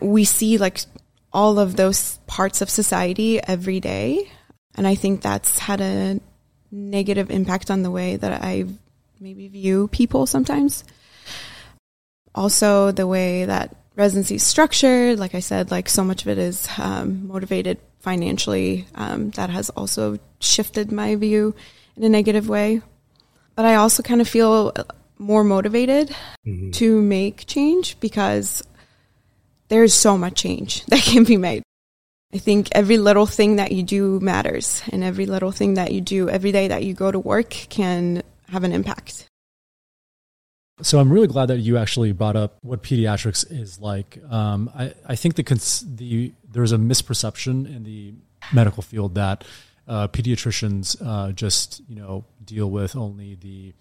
We 0.01 0.25
see 0.25 0.59
like 0.59 0.81
all 1.33 1.59
of 1.59 1.77
those 1.77 2.19
parts 2.27 2.61
of 2.61 2.71
society 2.71 3.43
every 3.43 3.81
day 3.81 4.31
and 4.77 4.87
i 4.87 4.95
think 4.95 5.21
that's 5.21 5.59
had 5.59 5.81
a 5.81 6.21
negative 6.71 7.31
impact 7.31 7.71
on 7.71 7.83
the 7.83 7.91
way 7.91 8.17
that 8.17 8.43
i 8.43 8.65
maybe 9.21 9.49
view 9.49 9.89
people 9.89 10.27
sometimes 10.27 10.85
also 12.35 12.91
the 12.93 13.07
way 13.07 13.45
that 13.45 13.75
residency 13.97 14.37
is 14.37 14.43
structured 14.43 15.19
like 15.19 15.35
i 15.35 15.41
said 15.41 15.71
like 15.71 15.89
so 15.89 16.05
much 16.05 16.23
of 16.23 16.29
it 16.29 16.39
is 16.39 16.69
um, 16.79 17.27
motivated 17.27 17.79
financially 18.01 18.87
um, 18.95 19.31
that 19.31 19.51
has 19.51 19.71
also 19.71 20.19
shifted 20.41 20.91
my 20.91 21.15
view 21.17 21.55
in 21.97 22.03
a 22.03 22.09
negative 22.09 22.49
way. 22.49 22.81
But 23.55 23.67
I 23.67 23.77
also 23.77 24.03
kind 24.03 24.21
of 24.21 24.29
feel 24.29 24.73
more 25.19 25.45
motivated 25.45 26.15
mm-hmm. 26.47 26.71
to 26.73 27.01
make 27.03 27.47
change 27.47 28.01
because 28.01 28.63
there's 29.69 29.93
so 29.93 30.17
much 30.17 30.35
change 30.35 30.85
that 30.87 31.03
can 31.03 31.25
be 31.25 31.37
made. 31.37 31.63
I 32.33 32.39
think 32.39 32.69
every 32.73 32.97
little 32.99 33.27
thing 33.27 33.57
that 33.57 33.73
you 33.73 33.83
do 33.83 34.21
matters, 34.21 34.83
and 34.93 35.03
every 35.03 35.27
little 35.27 35.51
thing 35.51 35.75
that 35.75 35.93
you 35.93 36.01
do 36.01 36.29
every 36.29 36.53
day 36.53 36.69
that 36.69 36.85
you 36.85 36.95
go 36.95 37.11
to 37.11 37.19
work 37.19 37.51
can 37.51 38.23
have 38.49 38.63
an 38.63 38.73
impact. 38.73 39.27
So 40.83 40.99
I'm 40.99 41.13
really 41.13 41.27
glad 41.27 41.47
that 41.47 41.59
you 41.59 41.77
actually 41.77 42.13
brought 42.13 42.37
up 42.37 42.57
what 42.63 42.83
pediatrics 42.83 43.51
is 43.51 43.81
like. 43.81 44.19
Um, 44.31 44.71
I, 44.75 44.95
I 45.07 45.17
think 45.17 45.35
the, 45.35 45.43
cons- 45.43 45.85
the 45.87 46.33
there's 46.51 46.73
a 46.73 46.79
misperception 46.79 47.67
in 47.67 47.85
the 47.85 48.15
medical 48.53 48.83
field 48.83 49.17
that 49.17 49.45
uh, 49.87 50.09
pediatricians 50.09 50.97
uh, 51.05 51.33
just 51.33 51.83
you 51.89 51.97
know 51.97 52.25
deal 52.45 52.71
with 52.71 52.97
only 52.97 53.35
the 53.35 53.75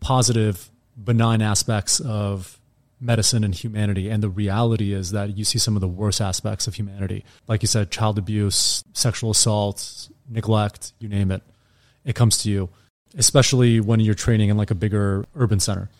positive, 0.00 0.70
benign 1.02 1.40
aspects 1.40 2.00
of 2.00 2.58
medicine 3.04 3.44
and 3.44 3.54
humanity. 3.54 4.08
And 4.08 4.22
the 4.22 4.28
reality 4.28 4.92
is 4.92 5.10
that 5.10 5.36
you 5.36 5.44
see 5.44 5.58
some 5.58 5.76
of 5.76 5.80
the 5.80 5.88
worst 5.88 6.20
aspects 6.20 6.66
of 6.66 6.74
humanity, 6.74 7.24
like 7.46 7.62
you 7.62 7.68
said, 7.68 7.90
child 7.90 8.18
abuse, 8.18 8.82
sexual 8.92 9.30
assault, 9.30 10.08
neglect, 10.28 10.92
you 10.98 11.08
name 11.08 11.30
it. 11.30 11.42
It 12.04 12.14
comes 12.14 12.38
to 12.38 12.50
you, 12.50 12.70
especially 13.16 13.80
when 13.80 14.00
you're 14.00 14.14
training 14.14 14.48
in 14.48 14.56
like 14.56 14.70
a 14.70 14.74
bigger 14.74 15.26
urban 15.34 15.60
center. 15.60 15.90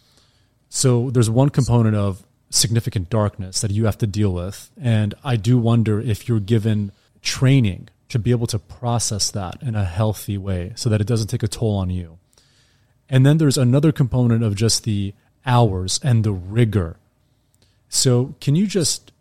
So 0.68 1.11
there's 1.11 1.30
one 1.30 1.50
component 1.50 1.94
of 1.94 2.25
significant 2.50 3.11
darkness 3.11 3.61
that 3.61 3.70
you 3.70 3.84
have 3.84 3.99
to 3.99 4.06
deal 4.06 4.32
with. 4.32 4.70
And 4.80 5.14
I 5.23 5.37
do 5.37 5.58
wonder 5.58 6.00
if 6.00 6.28
you're 6.28 6.40
given 6.40 6.92
training 7.23 7.88
to 8.08 8.18
be 8.18 8.30
able 8.30 8.46
to 8.49 8.58
process 8.58 9.30
that 9.30 9.62
in 9.62 9.75
a 9.75 9.84
healthy 9.84 10.38
way 10.38 10.73
so 10.76 10.88
that 10.88 11.00
it 11.00 11.06
doesn't 11.06 11.28
take 11.28 11.42
a 11.42 11.49
toll 11.49 11.76
on 11.76 11.90
you. 11.90 12.18
And 13.08 13.26
then 13.26 13.38
there's 13.38 13.58
another 13.58 13.92
component 13.92 14.42
of 14.42 14.54
just 14.54 14.84
the 14.84 15.14
hours 15.47 16.01
and 16.03 16.25
the 16.25 16.33
rigor. 16.33 16.97
So, 17.89 18.35
can 18.41 18.57
you 18.57 18.67
just 18.67 19.13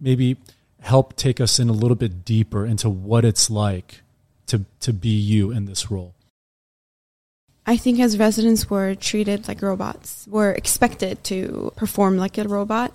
maybe 0.00 0.36
help 0.80 1.16
take 1.16 1.40
us 1.40 1.58
in 1.58 1.68
a 1.68 1.72
little 1.72 1.96
bit 1.96 2.24
deeper 2.24 2.64
into 2.66 2.88
what 2.88 3.24
it's 3.24 3.50
like 3.50 4.02
to, 4.46 4.64
to 4.80 4.92
be 4.92 5.10
you 5.10 5.50
in 5.50 5.66
this 5.66 5.90
role? 5.90 6.14
I 7.66 7.76
think 7.76 8.00
as 8.00 8.18
residents 8.18 8.68
were 8.68 8.94
treated 8.94 9.46
like 9.46 9.62
robots, 9.62 10.26
were 10.28 10.52
expected 10.52 11.22
to 11.24 11.72
perform 11.76 12.16
like 12.16 12.38
a 12.38 12.48
robot. 12.48 12.92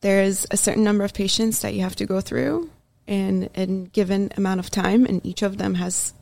There's 0.00 0.46
a 0.50 0.56
certain 0.56 0.84
number 0.84 1.04
of 1.04 1.12
patients 1.12 1.60
that 1.60 1.74
you 1.74 1.82
have 1.82 1.96
to 1.96 2.06
go 2.06 2.20
through 2.20 2.70
in 3.06 3.50
a 3.54 3.66
given 3.66 4.32
amount 4.36 4.60
of 4.60 4.70
time, 4.70 5.04
and 5.04 5.24
each 5.26 5.42
of 5.42 5.58
them 5.58 5.74
has 5.74 6.14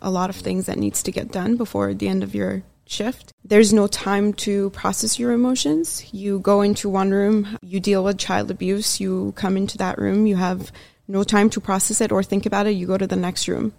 a 0.00 0.10
lot 0.10 0.30
of 0.30 0.36
things 0.36 0.66
that 0.66 0.78
needs 0.78 1.02
to 1.02 1.10
get 1.10 1.32
done 1.32 1.56
before 1.56 1.94
the 1.94 2.06
end 2.06 2.22
of 2.22 2.34
your 2.34 2.62
shift. 2.86 3.32
There's 3.44 3.72
no 3.72 3.86
time 3.86 4.32
to 4.34 4.70
process 4.70 5.18
your 5.18 5.32
emotions. 5.32 6.12
You 6.12 6.38
go 6.38 6.62
into 6.62 6.88
one 6.88 7.10
room, 7.10 7.58
you 7.62 7.80
deal 7.80 8.04
with 8.04 8.18
child 8.18 8.50
abuse, 8.50 9.00
you 9.00 9.32
come 9.36 9.56
into 9.56 9.78
that 9.78 9.98
room, 9.98 10.26
you 10.26 10.36
have 10.36 10.72
no 11.08 11.22
time 11.22 11.50
to 11.50 11.60
process 11.60 12.00
it 12.00 12.12
or 12.12 12.22
think 12.22 12.46
about 12.46 12.66
it, 12.66 12.72
you 12.72 12.86
go 12.86 12.98
to 12.98 13.06
the 13.06 13.16
next 13.16 13.48
room. 13.48 13.72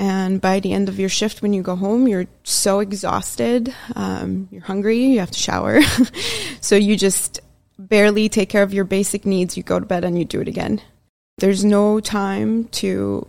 And 0.00 0.40
by 0.40 0.60
the 0.60 0.72
end 0.72 0.88
of 0.88 0.98
your 0.98 1.10
shift, 1.10 1.42
when 1.42 1.52
you 1.52 1.62
go 1.62 1.76
home, 1.76 2.08
you're 2.08 2.26
so 2.42 2.80
exhausted. 2.80 3.74
Um, 3.94 4.48
you're 4.50 4.62
hungry. 4.62 4.98
You 4.98 5.20
have 5.20 5.30
to 5.30 5.38
shower. 5.38 5.80
so 6.62 6.74
you 6.74 6.96
just 6.96 7.40
barely 7.78 8.30
take 8.30 8.48
care 8.48 8.62
of 8.62 8.72
your 8.72 8.84
basic 8.84 9.26
needs. 9.26 9.58
You 9.58 9.62
go 9.62 9.78
to 9.78 9.84
bed 9.84 10.04
and 10.04 10.18
you 10.18 10.24
do 10.24 10.40
it 10.40 10.48
again. 10.48 10.80
There's 11.36 11.64
no 11.64 12.00
time 12.00 12.68
to, 12.68 13.26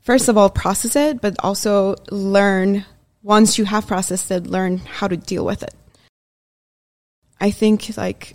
first 0.00 0.28
of 0.28 0.38
all, 0.38 0.48
process 0.48 0.96
it, 0.96 1.20
but 1.20 1.36
also 1.40 1.96
learn, 2.10 2.86
once 3.24 3.58
you 3.58 3.64
have 3.64 3.86
processed 3.86 4.30
it, 4.30 4.46
learn 4.46 4.76
how 4.78 5.08
to 5.08 5.16
deal 5.16 5.44
with 5.44 5.62
it. 5.62 5.74
I 7.40 7.50
think, 7.50 7.96
like, 7.96 8.34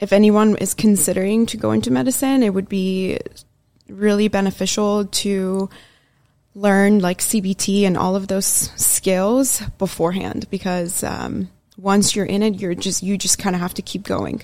if 0.00 0.12
anyone 0.12 0.56
is 0.56 0.74
considering 0.74 1.46
to 1.46 1.56
go 1.56 1.70
into 1.70 1.90
medicine, 1.90 2.42
it 2.42 2.52
would 2.52 2.68
be 2.68 3.18
really 3.88 4.26
beneficial 4.28 5.06
to 5.06 5.70
learn 6.54 6.98
like 6.98 7.20
CBT 7.20 7.84
and 7.84 7.96
all 7.96 8.16
of 8.16 8.26
those 8.28 8.44
skills 8.44 9.62
beforehand 9.78 10.46
because 10.50 11.02
um, 11.02 11.48
once 11.78 12.14
you're 12.14 12.26
in 12.26 12.42
it, 12.42 12.60
you're 12.60 12.74
just 12.74 13.02
you 13.02 13.16
just 13.16 13.38
kind 13.38 13.54
of 13.54 13.62
have 13.62 13.74
to 13.74 13.82
keep 13.82 14.02
going. 14.02 14.42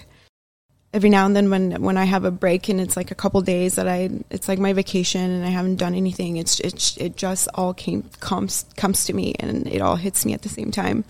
Every 0.93 1.11
now 1.11 1.27
and 1.27 1.37
then, 1.37 1.51
when 1.51 1.83
when 1.83 1.99
I 1.99 2.05
have 2.05 2.25
a 2.25 2.31
break 2.31 2.69
and 2.69 2.81
it's 2.81 2.97
like 2.97 3.11
a 3.11 3.15
couple 3.15 3.41
days 3.43 3.75
that 3.75 3.87
I 3.87 4.09
it's 4.31 4.49
like 4.49 4.59
my 4.59 4.73
vacation 4.73 5.21
and 5.21 5.45
I 5.45 5.51
haven't 5.51 5.77
done 5.77 5.95
anything, 5.95 6.39
it's 6.39 6.61
it 6.61 6.97
it 6.99 7.17
just 7.17 7.49
all 7.55 7.75
came 7.75 8.05
comes 8.21 8.65
comes 8.77 9.05
to 9.05 9.13
me 9.13 9.35
and 9.39 9.67
it 9.67 9.83
all 9.83 9.97
hits 9.97 10.25
me 10.25 10.33
at 10.33 10.43
the 10.43 10.49
same 10.49 10.71
time. 10.71 11.05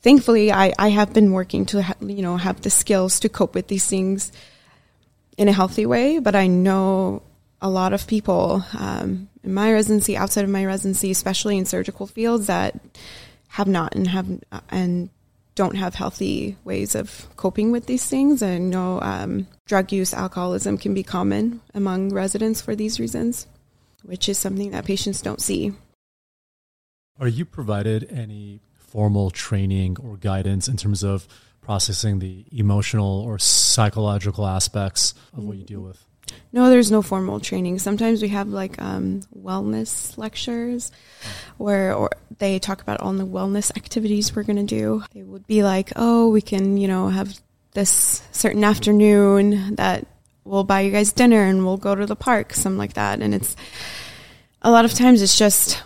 Thankfully, 0.00 0.50
I 0.50 0.72
I 0.78 0.88
have 0.88 1.12
been 1.12 1.32
working 1.32 1.66
to 1.66 1.82
ha- 1.82 1.94
you 2.00 2.22
know 2.22 2.38
have 2.38 2.62
the 2.62 2.70
skills 2.70 3.20
to 3.20 3.28
cope 3.28 3.54
with 3.54 3.68
these 3.68 3.86
things 3.86 4.32
in 5.36 5.48
a 5.48 5.52
healthy 5.52 5.84
way, 5.84 6.18
but 6.18 6.34
I 6.34 6.46
know 6.46 7.22
a 7.60 7.68
lot 7.68 7.92
of 7.92 8.06
people 8.06 8.64
um, 8.78 9.28
in 9.44 9.54
my 9.54 9.72
residency, 9.72 10.16
outside 10.16 10.44
of 10.44 10.50
my 10.50 10.64
residency, 10.64 11.10
especially 11.10 11.58
in 11.58 11.64
surgical 11.64 12.06
fields 12.06 12.46
that 12.46 12.80
have 13.48 13.68
not 13.68 13.94
and 13.94 14.08
have 14.08 14.26
and 14.70 15.10
don't 15.54 15.76
have 15.76 15.94
healthy 15.94 16.56
ways 16.64 16.94
of 16.94 17.28
coping 17.36 17.72
with 17.72 17.86
these 17.86 18.06
things. 18.08 18.42
And 18.42 18.70
no, 18.70 19.00
um, 19.00 19.46
drug 19.66 19.92
use, 19.92 20.14
alcoholism 20.14 20.78
can 20.78 20.94
be 20.94 21.02
common 21.02 21.60
among 21.74 22.12
residents 22.12 22.60
for 22.60 22.74
these 22.74 22.98
reasons, 22.98 23.46
which 24.02 24.28
is 24.28 24.38
something 24.38 24.70
that 24.70 24.84
patients 24.84 25.20
don't 25.20 25.40
see. 25.40 25.72
Are 27.20 27.28
you 27.28 27.44
provided 27.44 28.10
any 28.10 28.60
formal 28.74 29.30
training 29.30 29.96
or 30.02 30.16
guidance 30.16 30.68
in 30.68 30.76
terms 30.76 31.02
of 31.02 31.28
processing 31.60 32.18
the 32.18 32.44
emotional 32.50 33.20
or 33.20 33.38
psychological 33.38 34.46
aspects 34.46 35.14
of 35.36 35.44
what 35.44 35.56
you 35.56 35.64
deal 35.64 35.80
with? 35.80 36.04
No, 36.52 36.68
there's 36.68 36.90
no 36.90 37.02
formal 37.02 37.40
training. 37.40 37.78
Sometimes 37.78 38.20
we 38.20 38.28
have 38.28 38.48
like 38.48 38.80
um, 38.80 39.22
wellness 39.36 40.16
lectures 40.18 40.92
where 41.56 42.08
they 42.38 42.58
talk 42.58 42.82
about 42.82 43.00
all 43.00 43.12
the 43.12 43.26
wellness 43.26 43.74
activities 43.76 44.34
we're 44.34 44.42
going 44.42 44.56
to 44.56 44.62
do. 44.62 45.02
They 45.14 45.22
would 45.22 45.46
be 45.46 45.62
like, 45.62 45.92
oh, 45.96 46.28
we 46.28 46.42
can, 46.42 46.76
you 46.76 46.88
know, 46.88 47.08
have 47.08 47.38
this 47.72 48.22
certain 48.32 48.64
afternoon 48.64 49.76
that 49.76 50.06
we'll 50.44 50.64
buy 50.64 50.80
you 50.80 50.90
guys 50.90 51.12
dinner 51.12 51.42
and 51.42 51.64
we'll 51.64 51.76
go 51.76 51.94
to 51.94 52.06
the 52.06 52.16
park, 52.16 52.52
something 52.52 52.78
like 52.78 52.94
that. 52.94 53.20
And 53.20 53.34
it's 53.34 53.56
a 54.60 54.70
lot 54.70 54.84
of 54.84 54.92
times 54.92 55.22
it's 55.22 55.38
just 55.38 55.82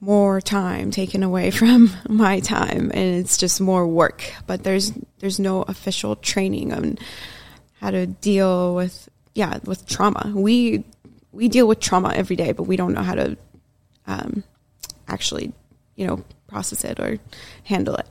more 0.00 0.40
time 0.40 0.90
taken 0.90 1.22
away 1.22 1.50
from 1.50 1.90
my 2.08 2.40
time 2.40 2.90
and 2.92 3.16
it's 3.16 3.36
just 3.36 3.60
more 3.60 3.86
work. 3.86 4.32
But 4.46 4.64
there's 4.64 4.92
there's 5.18 5.38
no 5.38 5.62
official 5.62 6.16
training 6.16 6.72
on 6.72 6.98
how 7.80 7.90
to 7.90 8.06
deal 8.06 8.74
with 8.74 9.08
yeah 9.34 9.58
with 9.64 9.86
trauma. 9.86 10.32
We 10.34 10.84
we 11.32 11.48
deal 11.48 11.68
with 11.68 11.80
trauma 11.80 12.12
every 12.14 12.36
day, 12.36 12.52
but 12.52 12.64
we 12.64 12.76
don't 12.76 12.92
know 12.92 13.02
how 13.02 13.14
to 13.14 13.36
um, 14.06 14.44
actually 15.08 15.52
you 15.96 16.06
know 16.06 16.24
process 16.48 16.84
it 16.84 16.98
or 16.98 17.18
handle 17.64 17.94
it. 17.96 18.06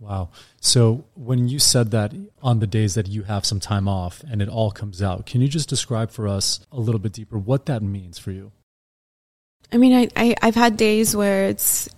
Wow. 0.00 0.30
So 0.60 1.04
when 1.14 1.46
you 1.46 1.60
said 1.60 1.92
that 1.92 2.12
on 2.42 2.58
the 2.58 2.66
days 2.66 2.94
that 2.94 3.06
you 3.06 3.22
have 3.22 3.46
some 3.46 3.60
time 3.60 3.86
off 3.86 4.24
and 4.28 4.42
it 4.42 4.48
all 4.48 4.72
comes 4.72 5.00
out, 5.00 5.26
can 5.26 5.40
you 5.40 5.46
just 5.46 5.68
describe 5.68 6.10
for 6.10 6.26
us 6.26 6.58
a 6.72 6.80
little 6.80 6.98
bit 6.98 7.12
deeper 7.12 7.38
what 7.38 7.66
that 7.66 7.82
means 7.82 8.18
for 8.18 8.32
you? 8.32 8.50
I 9.72 9.76
mean, 9.76 9.94
I, 9.94 10.08
I 10.16 10.34
I've 10.42 10.56
had 10.56 10.76
days 10.76 11.14
where 11.14 11.46
it's 11.46 11.88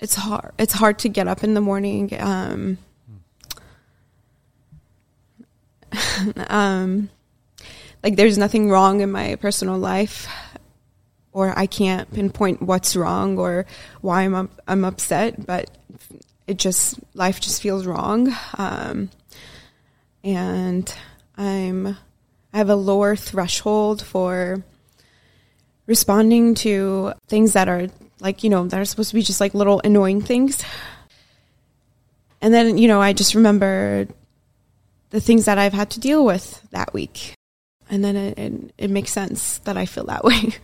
it's 0.00 0.14
hard. 0.14 0.52
It's 0.58 0.72
hard 0.72 1.00
to 1.00 1.08
get 1.08 1.26
up 1.26 1.42
in 1.42 1.54
the 1.54 1.60
morning. 1.60 2.16
Um, 2.18 2.78
um, 6.48 7.10
like 8.02 8.16
there's 8.16 8.38
nothing 8.38 8.70
wrong 8.70 9.00
in 9.00 9.10
my 9.10 9.36
personal 9.36 9.78
life, 9.78 10.28
or 11.32 11.52
I 11.56 11.66
can't 11.66 12.12
pinpoint 12.12 12.62
what's 12.62 12.96
wrong 12.96 13.38
or 13.38 13.66
why 14.00 14.22
I'm 14.22 14.34
up, 14.34 14.50
I'm 14.66 14.84
upset, 14.84 15.46
but 15.46 15.70
it 16.46 16.58
just 16.58 16.98
life 17.14 17.40
just 17.40 17.60
feels 17.60 17.86
wrong, 17.86 18.34
um, 18.56 19.10
and 20.22 20.92
I'm 21.36 21.96
I 22.52 22.58
have 22.58 22.70
a 22.70 22.76
lower 22.76 23.16
threshold 23.16 24.02
for 24.02 24.64
responding 25.86 26.54
to 26.56 27.12
things 27.28 27.52
that 27.52 27.68
are 27.68 27.88
like 28.20 28.42
you 28.42 28.50
know 28.50 28.66
that 28.66 28.80
are 28.80 28.84
supposed 28.84 29.10
to 29.10 29.14
be 29.14 29.22
just 29.22 29.40
like 29.40 29.54
little 29.54 29.80
annoying 29.84 30.22
things. 30.22 30.62
And 32.40 32.54
then 32.54 32.78
you 32.78 32.86
know 32.86 33.00
i 33.00 33.12
just 33.12 33.34
remember 33.34 34.06
the 35.16 35.20
things 35.22 35.46
that 35.46 35.56
i've 35.56 35.72
had 35.72 35.88
to 35.88 35.98
deal 35.98 36.26
with 36.26 36.60
that 36.72 36.92
week 36.92 37.32
and 37.88 38.04
then 38.04 38.16
it, 38.16 38.38
it, 38.38 38.74
it 38.76 38.90
makes 38.90 39.10
sense 39.10 39.56
that 39.58 39.74
i 39.74 39.86
feel 39.86 40.04
that 40.04 40.22
way 40.30 40.54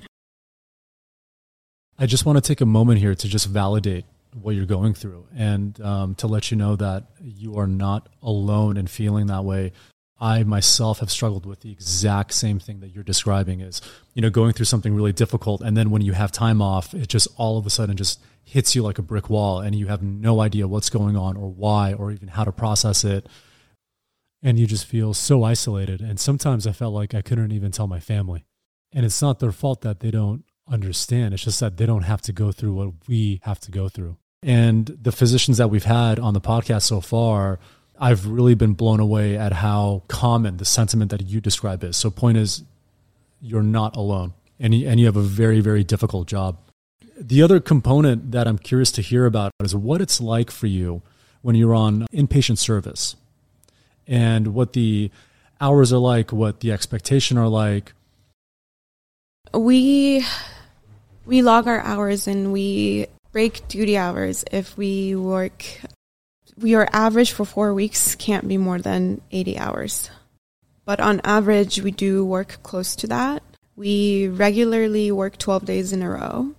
i 1.98 2.04
just 2.04 2.26
want 2.26 2.36
to 2.36 2.46
take 2.46 2.60
a 2.60 2.66
moment 2.66 3.00
here 3.00 3.14
to 3.14 3.28
just 3.28 3.46
validate 3.46 4.04
what 4.42 4.54
you're 4.54 4.66
going 4.66 4.92
through 4.92 5.26
and 5.34 5.80
um, 5.80 6.14
to 6.14 6.26
let 6.26 6.50
you 6.50 6.56
know 6.58 6.76
that 6.76 7.04
you 7.18 7.56
are 7.56 7.66
not 7.66 8.10
alone 8.22 8.76
in 8.76 8.86
feeling 8.86 9.26
that 9.26 9.42
way 9.42 9.72
I 10.20 10.44
myself 10.44 11.00
have 11.00 11.10
struggled 11.10 11.46
with 11.46 11.62
the 11.62 11.72
exact 11.72 12.32
same 12.32 12.60
thing 12.60 12.78
that 12.78 12.90
you're 12.90 13.02
describing 13.02 13.60
is, 13.60 13.82
you 14.14 14.22
know, 14.22 14.30
going 14.30 14.52
through 14.52 14.66
something 14.66 14.94
really 14.94 15.12
difficult. 15.12 15.62
And 15.62 15.76
then 15.76 15.90
when 15.90 16.00
you 16.00 16.12
have 16.12 16.30
time 16.30 16.62
off, 16.62 16.94
it 16.94 17.08
just 17.08 17.26
all 17.36 17.58
of 17.58 17.66
a 17.66 17.70
sudden 17.70 17.96
just 17.96 18.20
hits 18.44 18.76
you 18.76 18.84
like 18.84 19.00
a 19.00 19.02
brick 19.02 19.28
wall 19.28 19.58
and 19.58 19.74
you 19.74 19.88
have 19.88 20.00
no 20.00 20.40
idea 20.40 20.68
what's 20.68 20.90
going 20.90 21.16
on 21.16 21.36
or 21.36 21.50
why 21.50 21.94
or 21.94 22.12
even 22.12 22.28
how 22.28 22.44
to 22.44 22.52
process 22.52 23.02
it. 23.02 23.26
And 24.42 24.58
you 24.58 24.66
just 24.66 24.86
feel 24.86 25.14
so 25.14 25.44
isolated. 25.44 26.00
And 26.00 26.18
sometimes 26.18 26.66
I 26.66 26.72
felt 26.72 26.94
like 26.94 27.14
I 27.14 27.22
couldn't 27.22 27.52
even 27.52 27.70
tell 27.70 27.86
my 27.86 28.00
family. 28.00 28.44
And 28.92 29.06
it's 29.06 29.22
not 29.22 29.38
their 29.38 29.52
fault 29.52 29.82
that 29.82 30.00
they 30.00 30.10
don't 30.10 30.44
understand. 30.68 31.34
It's 31.34 31.44
just 31.44 31.60
that 31.60 31.76
they 31.76 31.86
don't 31.86 32.02
have 32.02 32.22
to 32.22 32.32
go 32.32 32.52
through 32.52 32.74
what 32.74 32.94
we 33.08 33.40
have 33.44 33.60
to 33.60 33.70
go 33.70 33.88
through. 33.88 34.16
And 34.42 34.98
the 35.00 35.12
physicians 35.12 35.58
that 35.58 35.70
we've 35.70 35.84
had 35.84 36.18
on 36.18 36.34
the 36.34 36.40
podcast 36.40 36.82
so 36.82 37.00
far, 37.00 37.60
I've 37.98 38.26
really 38.26 38.54
been 38.54 38.74
blown 38.74 38.98
away 38.98 39.36
at 39.36 39.52
how 39.52 40.02
common 40.08 40.56
the 40.56 40.64
sentiment 40.64 41.10
that 41.12 41.22
you 41.22 41.40
describe 41.40 41.84
is. 41.84 41.96
So, 41.96 42.10
point 42.10 42.38
is, 42.38 42.64
you're 43.40 43.62
not 43.62 43.96
alone, 43.96 44.34
and 44.58 44.74
you, 44.74 44.88
and 44.88 44.98
you 44.98 45.06
have 45.06 45.16
a 45.16 45.22
very 45.22 45.60
very 45.60 45.84
difficult 45.84 46.26
job. 46.26 46.58
The 47.16 47.42
other 47.42 47.60
component 47.60 48.32
that 48.32 48.48
I'm 48.48 48.58
curious 48.58 48.90
to 48.92 49.02
hear 49.02 49.26
about 49.26 49.52
is 49.62 49.76
what 49.76 50.00
it's 50.00 50.20
like 50.20 50.50
for 50.50 50.66
you 50.66 51.02
when 51.42 51.54
you're 51.54 51.74
on 51.74 52.06
inpatient 52.12 52.58
service, 52.58 53.14
and 54.06 54.54
what 54.54 54.72
the 54.72 55.10
hours 55.60 55.92
are 55.92 55.98
like, 55.98 56.32
what 56.32 56.60
the 56.60 56.72
expectation 56.72 57.38
are 57.38 57.48
like. 57.48 57.92
We 59.54 60.24
we 61.24 61.42
log 61.42 61.68
our 61.68 61.80
hours 61.80 62.26
and 62.26 62.52
we 62.52 63.06
break 63.32 63.66
duty 63.68 63.96
hours 63.96 64.44
if 64.50 64.76
we 64.76 65.14
work 65.14 65.64
your 66.58 66.88
average 66.92 67.32
for 67.32 67.44
four 67.44 67.74
weeks 67.74 68.14
can't 68.14 68.46
be 68.46 68.56
more 68.56 68.78
than 68.78 69.20
80 69.30 69.58
hours. 69.58 70.10
But 70.84 71.00
on 71.00 71.20
average, 71.24 71.80
we 71.80 71.90
do 71.90 72.24
work 72.24 72.58
close 72.62 72.96
to 72.96 73.06
that. 73.08 73.42
We 73.76 74.28
regularly 74.28 75.10
work 75.12 75.38
12 75.38 75.64
days 75.64 75.92
in 75.92 76.02
a 76.02 76.10
row. 76.10 76.54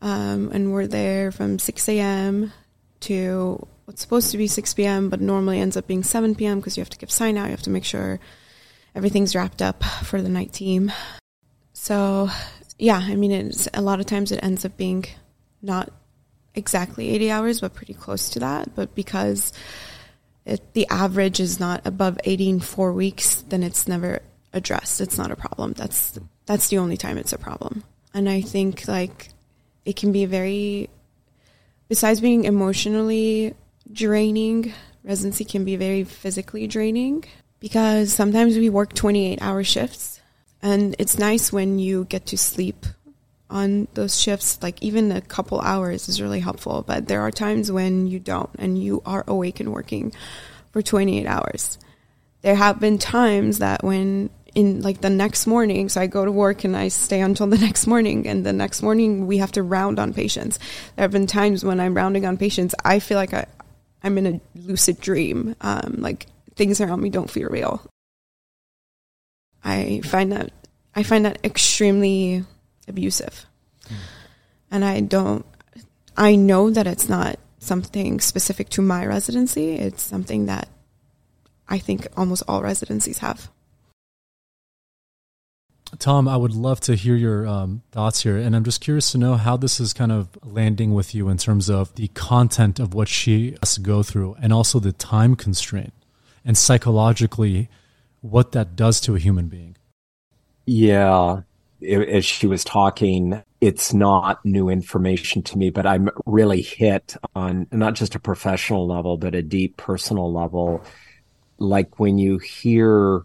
Um, 0.00 0.50
and 0.52 0.72
we're 0.72 0.86
there 0.86 1.30
from 1.30 1.58
6 1.58 1.88
a.m. 1.88 2.52
to 3.00 3.66
what's 3.86 4.02
supposed 4.02 4.30
to 4.32 4.36
be 4.36 4.46
6 4.46 4.74
p.m., 4.74 5.08
but 5.08 5.20
normally 5.20 5.60
ends 5.60 5.76
up 5.76 5.86
being 5.86 6.02
7 6.02 6.34
p.m. 6.34 6.58
because 6.58 6.76
you 6.76 6.82
have 6.82 6.90
to 6.90 6.98
give 6.98 7.10
sign 7.10 7.38
out. 7.38 7.46
You 7.46 7.52
have 7.52 7.62
to 7.62 7.70
make 7.70 7.84
sure 7.84 8.20
everything's 8.94 9.34
wrapped 9.34 9.62
up 9.62 9.82
for 10.04 10.20
the 10.20 10.28
night 10.28 10.52
team. 10.52 10.92
So, 11.72 12.28
yeah, 12.78 13.00
I 13.02 13.16
mean, 13.16 13.30
it's 13.30 13.68
a 13.72 13.82
lot 13.82 14.00
of 14.00 14.06
times 14.06 14.32
it 14.32 14.42
ends 14.42 14.64
up 14.64 14.76
being 14.76 15.06
not 15.62 15.92
exactly 16.54 17.10
80 17.10 17.30
hours, 17.30 17.60
but 17.60 17.74
pretty 17.74 17.94
close 17.94 18.28
to 18.30 18.40
that. 18.40 18.74
But 18.74 18.94
because 18.94 19.52
it, 20.44 20.74
the 20.74 20.86
average 20.88 21.38
is 21.38 21.60
not 21.60 21.86
above 21.86 22.18
80 22.24 22.48
in 22.48 22.60
four 22.60 22.92
weeks, 22.92 23.42
then 23.48 23.62
it's 23.62 23.86
never 23.86 24.20
addressed. 24.52 25.00
It's 25.00 25.18
not 25.18 25.30
a 25.30 25.36
problem. 25.36 25.74
That's 25.74 26.18
that's 26.46 26.68
the 26.68 26.78
only 26.78 26.96
time 26.96 27.18
it's 27.18 27.32
a 27.32 27.38
problem. 27.38 27.84
And 28.14 28.28
I 28.28 28.40
think 28.40 28.88
like 28.88 29.28
it 29.84 29.96
can 29.96 30.12
be 30.12 30.24
very, 30.24 30.88
besides 31.88 32.20
being 32.20 32.44
emotionally 32.44 33.54
draining, 33.92 34.72
residency 35.04 35.44
can 35.44 35.64
be 35.64 35.76
very 35.76 36.04
physically 36.04 36.66
draining 36.66 37.24
because 37.60 38.12
sometimes 38.12 38.56
we 38.56 38.68
work 38.68 38.92
28 38.92 39.40
hour 39.40 39.64
shifts. 39.64 40.20
And 40.62 40.96
it's 40.98 41.18
nice 41.18 41.52
when 41.52 41.78
you 41.78 42.04
get 42.04 42.26
to 42.26 42.38
sleep 42.38 42.86
on 43.48 43.86
those 43.94 44.18
shifts, 44.18 44.58
like 44.62 44.82
even 44.82 45.12
a 45.12 45.20
couple 45.20 45.60
hours 45.60 46.08
is 46.08 46.20
really 46.20 46.40
helpful. 46.40 46.82
But 46.86 47.06
there 47.06 47.20
are 47.20 47.30
times 47.30 47.70
when 47.70 48.06
you 48.06 48.18
don't 48.18 48.50
and 48.58 48.82
you 48.82 49.02
are 49.06 49.24
awake 49.26 49.60
and 49.60 49.72
working 49.72 50.12
for 50.72 50.82
28 50.82 51.26
hours. 51.26 51.78
There 52.42 52.56
have 52.56 52.80
been 52.80 52.98
times 52.98 53.58
that 53.58 53.84
when 53.84 54.30
in 54.54 54.80
like 54.80 55.02
the 55.02 55.10
next 55.10 55.46
morning, 55.46 55.88
so 55.90 56.00
I 56.00 56.06
go 56.06 56.24
to 56.24 56.32
work 56.32 56.64
and 56.64 56.74
I 56.74 56.88
stay 56.88 57.20
until 57.20 57.46
the 57.46 57.58
next 57.66 57.86
morning, 57.86 58.26
and 58.26 58.44
the 58.44 58.54
next 58.54 58.82
morning 58.82 59.26
we 59.26 59.38
have 59.38 59.52
to 59.52 59.62
round 59.62 59.98
on 59.98 60.14
patients. 60.14 60.58
There 60.96 61.02
have 61.02 61.12
been 61.12 61.26
times 61.26 61.64
when 61.64 61.78
I'm 61.78 61.94
rounding 61.94 62.24
on 62.24 62.38
patients, 62.38 62.74
I 62.84 62.98
feel 62.98 63.18
like 63.18 63.34
I, 63.34 63.46
I'm 64.06 64.18
in 64.18 64.26
a 64.26 64.40
lucid 64.54 65.00
dream. 65.00 65.56
Um, 65.60 65.96
like 65.98 66.26
things 66.54 66.80
around 66.80 67.00
me 67.00 67.10
don't 67.10 67.30
feel 67.30 67.48
real. 67.48 67.82
I 69.64 70.00
find 70.04 70.30
that 70.30 70.52
I 70.94 71.02
find 71.02 71.24
that 71.24 71.44
extremely 71.44 72.44
abusive. 72.86 73.46
Mm. 73.88 73.94
And 74.70 74.84
I 74.84 75.00
don't, 75.00 75.44
I 76.16 76.36
know 76.36 76.70
that 76.70 76.86
it's 76.86 77.08
not 77.08 77.38
something 77.58 78.20
specific 78.20 78.68
to 78.70 78.82
my 78.82 79.04
residency. 79.04 79.74
It's 79.74 80.02
something 80.02 80.46
that 80.46 80.68
I 81.68 81.78
think 81.78 82.06
almost 82.16 82.44
all 82.46 82.62
residencies 82.62 83.18
have. 83.18 83.50
Tom, 85.98 86.28
I 86.28 86.36
would 86.36 86.54
love 86.54 86.80
to 86.80 86.94
hear 86.94 87.14
your 87.14 87.46
um, 87.46 87.82
thoughts 87.92 88.22
here. 88.22 88.36
And 88.36 88.54
I'm 88.54 88.64
just 88.64 88.80
curious 88.80 89.12
to 89.12 89.18
know 89.18 89.34
how 89.34 89.56
this 89.56 89.80
is 89.80 89.92
kind 89.92 90.12
of 90.12 90.28
landing 90.42 90.94
with 90.94 91.14
you 91.14 91.28
in 91.28 91.38
terms 91.38 91.68
of 91.68 91.94
the 91.94 92.08
content 92.08 92.78
of 92.78 92.94
what 92.94 93.08
she 93.08 93.56
has 93.62 93.74
to 93.74 93.80
go 93.80 94.02
through 94.02 94.36
and 94.40 94.52
also 94.52 94.78
the 94.78 94.92
time 94.92 95.36
constraint 95.36 95.92
and 96.44 96.56
psychologically 96.56 97.68
what 98.20 98.52
that 98.52 98.76
does 98.76 99.00
to 99.02 99.14
a 99.14 99.18
human 99.18 99.48
being. 99.48 99.76
Yeah 100.66 101.42
as 101.82 102.24
she 102.24 102.46
was 102.46 102.64
talking, 102.64 103.42
it's 103.60 103.92
not 103.92 104.44
new 104.44 104.68
information 104.68 105.42
to 105.42 105.58
me, 105.58 105.70
but 105.70 105.86
I'm 105.86 106.10
really 106.24 106.62
hit 106.62 107.16
on 107.34 107.66
not 107.70 107.94
just 107.94 108.14
a 108.14 108.20
professional 108.20 108.86
level, 108.86 109.16
but 109.16 109.34
a 109.34 109.42
deep 109.42 109.76
personal 109.76 110.32
level. 110.32 110.82
Like 111.58 111.98
when 111.98 112.18
you 112.18 112.38
hear 112.38 113.22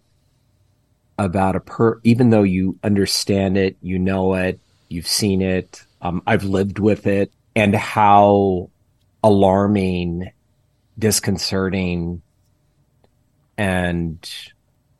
about 1.25 1.55
a 1.55 1.59
per, 1.59 1.99
even 2.03 2.29
though 2.29 2.43
you 2.43 2.77
understand 2.83 3.57
it, 3.57 3.77
you 3.81 3.99
know 3.99 4.33
it, 4.33 4.59
you've 4.89 5.07
seen 5.07 5.41
it, 5.41 5.85
um, 6.01 6.21
I've 6.25 6.43
lived 6.43 6.79
with 6.79 7.07
it, 7.07 7.31
and 7.55 7.75
how 7.75 8.69
alarming, 9.23 10.31
disconcerting, 10.97 12.21
and 13.57 14.29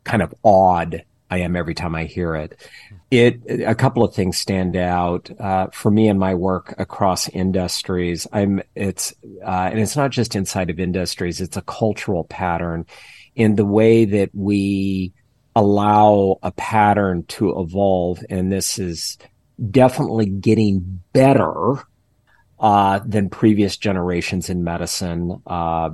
kind 0.04 0.22
of 0.22 0.34
awed 0.42 1.04
I 1.32 1.38
am 1.38 1.56
every 1.56 1.74
time 1.74 1.94
I 1.94 2.04
hear 2.04 2.36
it. 2.36 2.60
It 3.10 3.40
a 3.66 3.74
couple 3.74 4.04
of 4.04 4.14
things 4.14 4.36
stand 4.36 4.76
out 4.76 5.30
uh, 5.40 5.68
for 5.72 5.90
me 5.90 6.08
in 6.08 6.18
my 6.18 6.34
work 6.34 6.74
across 6.76 7.26
industries. 7.30 8.26
I'm 8.34 8.60
it's 8.74 9.14
uh, 9.42 9.70
and 9.70 9.80
it's 9.80 9.96
not 9.96 10.10
just 10.10 10.36
inside 10.36 10.68
of 10.68 10.78
industries; 10.78 11.40
it's 11.40 11.56
a 11.56 11.62
cultural 11.62 12.24
pattern 12.24 12.84
in 13.34 13.56
the 13.56 13.64
way 13.64 14.04
that 14.04 14.28
we 14.34 15.14
allow 15.54 16.38
a 16.42 16.50
pattern 16.52 17.24
to 17.24 17.58
evolve, 17.60 18.24
and 18.30 18.50
this 18.50 18.78
is 18.78 19.18
definitely 19.70 20.26
getting 20.26 21.02
better 21.12 21.74
uh, 22.58 23.00
than 23.04 23.28
previous 23.28 23.76
generations 23.76 24.48
in 24.48 24.64
medicine. 24.64 25.42
Uh, 25.46 25.90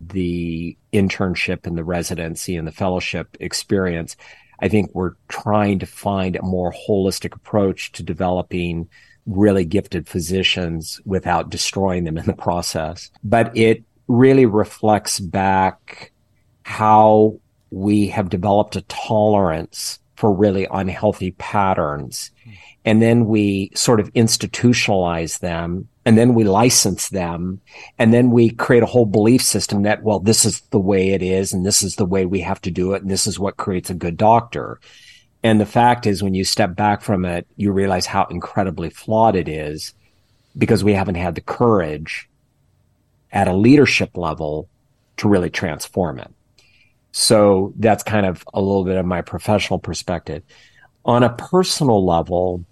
the 0.00 0.76
internship 0.92 1.66
and 1.66 1.78
the 1.78 1.84
residency 1.84 2.56
and 2.56 2.66
the 2.66 2.72
fellowship 2.72 3.36
experience 3.40 4.16
I 4.60 4.68
think 4.68 4.90
we're 4.94 5.14
trying 5.28 5.80
to 5.80 5.86
find 5.86 6.36
a 6.36 6.42
more 6.42 6.72
holistic 6.72 7.34
approach 7.34 7.92
to 7.92 8.02
developing 8.02 8.88
really 9.26 9.64
gifted 9.64 10.08
physicians 10.08 11.00
without 11.04 11.50
destroying 11.50 12.04
them 12.04 12.18
in 12.18 12.26
the 12.26 12.34
process. 12.34 13.10
But 13.22 13.56
it 13.56 13.84
really 14.06 14.46
reflects 14.46 15.18
back 15.18 16.12
how 16.62 17.40
we 17.74 18.08
have 18.08 18.28
developed 18.30 18.76
a 18.76 18.82
tolerance 18.82 19.98
for 20.16 20.32
really 20.32 20.66
unhealthy 20.70 21.32
patterns. 21.32 22.30
And 22.84 23.02
then 23.02 23.26
we 23.26 23.70
sort 23.74 24.00
of 24.00 24.12
institutionalize 24.12 25.40
them 25.40 25.88
and 26.04 26.18
then 26.18 26.34
we 26.34 26.44
license 26.44 27.08
them 27.08 27.60
and 27.98 28.12
then 28.12 28.30
we 28.30 28.50
create 28.50 28.82
a 28.82 28.86
whole 28.86 29.06
belief 29.06 29.42
system 29.42 29.82
that 29.82 30.02
well 30.02 30.20
this 30.20 30.44
is 30.44 30.60
the 30.70 30.78
way 30.78 31.10
it 31.10 31.22
is 31.22 31.52
and 31.52 31.64
this 31.64 31.82
is 31.82 31.96
the 31.96 32.04
way 32.04 32.26
we 32.26 32.40
have 32.40 32.60
to 32.60 32.70
do 32.70 32.92
it 32.92 33.02
and 33.02 33.10
this 33.10 33.26
is 33.26 33.38
what 33.38 33.56
creates 33.56 33.90
a 33.90 33.94
good 33.94 34.16
doctor 34.16 34.78
and 35.42 35.60
the 35.60 35.66
fact 35.66 36.06
is 36.06 36.22
when 36.22 36.34
you 36.34 36.44
step 36.44 36.76
back 36.76 37.00
from 37.00 37.24
it 37.24 37.46
you 37.56 37.72
realize 37.72 38.04
how 38.04 38.26
incredibly 38.26 38.90
flawed 38.90 39.34
it 39.34 39.48
is 39.48 39.94
because 40.58 40.84
we 40.84 40.92
haven't 40.92 41.14
had 41.14 41.34
the 41.34 41.40
courage 41.40 42.28
at 43.32 43.48
a 43.48 43.56
leadership 43.56 44.16
level 44.16 44.68
to 45.16 45.28
really 45.28 45.50
transform 45.50 46.18
it 46.18 46.33
so 47.16 47.72
that's 47.76 48.02
kind 48.02 48.26
of 48.26 48.44
a 48.52 48.60
little 48.60 48.84
bit 48.84 48.96
of 48.96 49.06
my 49.06 49.22
professional 49.22 49.78
perspective 49.78 50.42
on 51.04 51.22
a 51.22 51.32
personal 51.34 52.04
level 52.04 52.64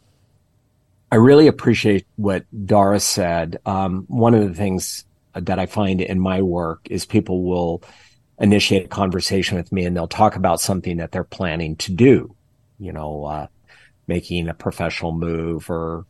I 1.12 1.16
really 1.16 1.46
appreciate 1.46 2.07
what 2.16 2.46
Dara 2.64 2.98
said. 2.98 3.59
Um, 3.66 4.07
one 4.09 4.33
of 4.33 4.48
the 4.48 4.55
things 4.55 5.05
that 5.35 5.59
I 5.59 5.66
find 5.66 6.00
in 6.00 6.18
my 6.18 6.40
work 6.40 6.88
is 6.88 7.05
people 7.05 7.42
will 7.42 7.83
initiate 8.40 8.87
a 8.87 8.88
conversation 8.88 9.59
with 9.59 9.70
me 9.72 9.85
and 9.85 9.94
they'll 9.94 10.09
talk 10.09 10.37
about 10.37 10.59
something 10.59 10.96
that 10.96 11.12
they're 11.12 11.22
planning 11.22 11.76
to 11.76 11.92
do, 11.92 12.35
you 12.78 12.94
know, 12.94 13.26
uh, 13.26 13.46
making 14.07 14.48
a 14.48 14.55
professional 14.55 15.12
move 15.12 15.68
or, 15.68 16.07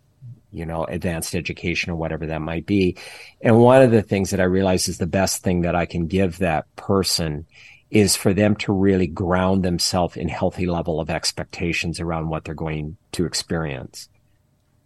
you 0.53 0.66
know, 0.66 0.85
advanced 0.85 1.35
education 1.35 1.90
or 1.90 1.97
whatever 1.97 2.27
that 2.27 2.40
might 2.40 2.64
be. 2.64 2.97
And 3.40 3.59
one 3.59 3.83
of 3.83 3.90
the 3.90 4.03
things 4.03 4.31
that 4.31 4.40
I 4.40 4.45
realize 4.45 4.87
is 4.87 4.99
the 4.99 5.07
best 5.09 5.42
thing 5.42 5.62
that 5.62 5.75
I 5.75 5.85
can 5.85 6.07
give 6.07 6.38
that 6.38 6.73
person 6.77 7.47
is 7.93 8.17
for 8.17 8.33
them 8.33 8.57
to 8.57 8.73
really 8.73 9.07
ground 9.07 9.63
themselves 9.63 10.17
in 10.17 10.27
healthy 10.27 10.67
level 10.67 10.99
of 10.99 11.11
expectations 11.11 12.01
around 12.01 12.31
what 12.31 12.45
they're 12.45 12.55
going 12.55 12.97
to 13.13 13.27
experience. 13.27 14.09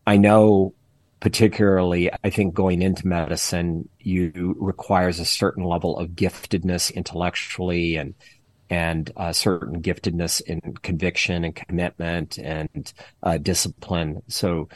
I 0.06 0.16
know 0.16 0.74
particularly 1.20 2.10
I 2.24 2.30
think 2.30 2.52
going 2.52 2.82
into 2.82 3.06
medicine 3.06 3.88
you 4.00 4.54
requires 4.58 5.18
a 5.18 5.24
certain 5.24 5.64
level 5.64 5.96
of 5.98 6.10
giftedness 6.10 6.92
intellectually 6.92 7.96
and 7.96 8.14
and 8.68 9.12
a 9.16 9.32
certain 9.32 9.80
giftedness 9.80 10.40
in 10.40 10.60
conviction 10.82 11.44
and 11.44 11.54
commitment 11.54 12.36
and 12.38 12.92
uh, 13.22 13.38
discipline. 13.38 14.22
So 14.26 14.68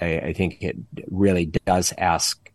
I, 0.00 0.18
I, 0.18 0.32
think 0.32 0.58
it 0.60 0.76
really 1.08 1.46
does 1.64 1.94
ask 1.98 2.50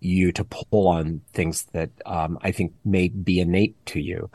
you 0.00 0.32
to 0.32 0.44
pull 0.44 0.88
on 0.88 1.20
things 1.32 1.66
that 1.72 1.90
um, 2.04 2.38
I 2.42 2.50
think 2.50 2.74
may 2.84 3.08
be 3.08 3.38
innate 3.38 3.76
to 3.86 4.00
you. 4.00 4.28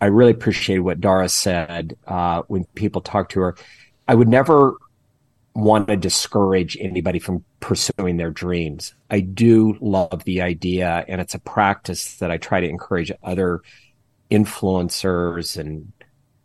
I 0.00 0.06
really 0.06 0.32
appreciate 0.32 0.78
what 0.78 1.00
Dara 1.00 1.28
said 1.28 1.96
uh, 2.06 2.42
when 2.48 2.64
people 2.74 3.00
talk 3.00 3.30
to 3.30 3.40
her. 3.40 3.56
I 4.06 4.14
would 4.14 4.28
never 4.28 4.76
want 5.54 5.88
to 5.88 5.96
discourage 5.96 6.76
anybody 6.78 7.18
from 7.18 7.42
pursuing 7.60 8.18
their 8.18 8.30
dreams. 8.30 8.94
I 9.08 9.20
do 9.20 9.78
love 9.80 10.24
the 10.24 10.42
idea, 10.42 11.04
and 11.08 11.20
it's 11.20 11.34
a 11.34 11.38
practice 11.38 12.16
that 12.16 12.30
I 12.30 12.36
try 12.36 12.60
to 12.60 12.68
encourage 12.68 13.10
other 13.22 13.62
influencers 14.30 15.56
and 15.56 15.92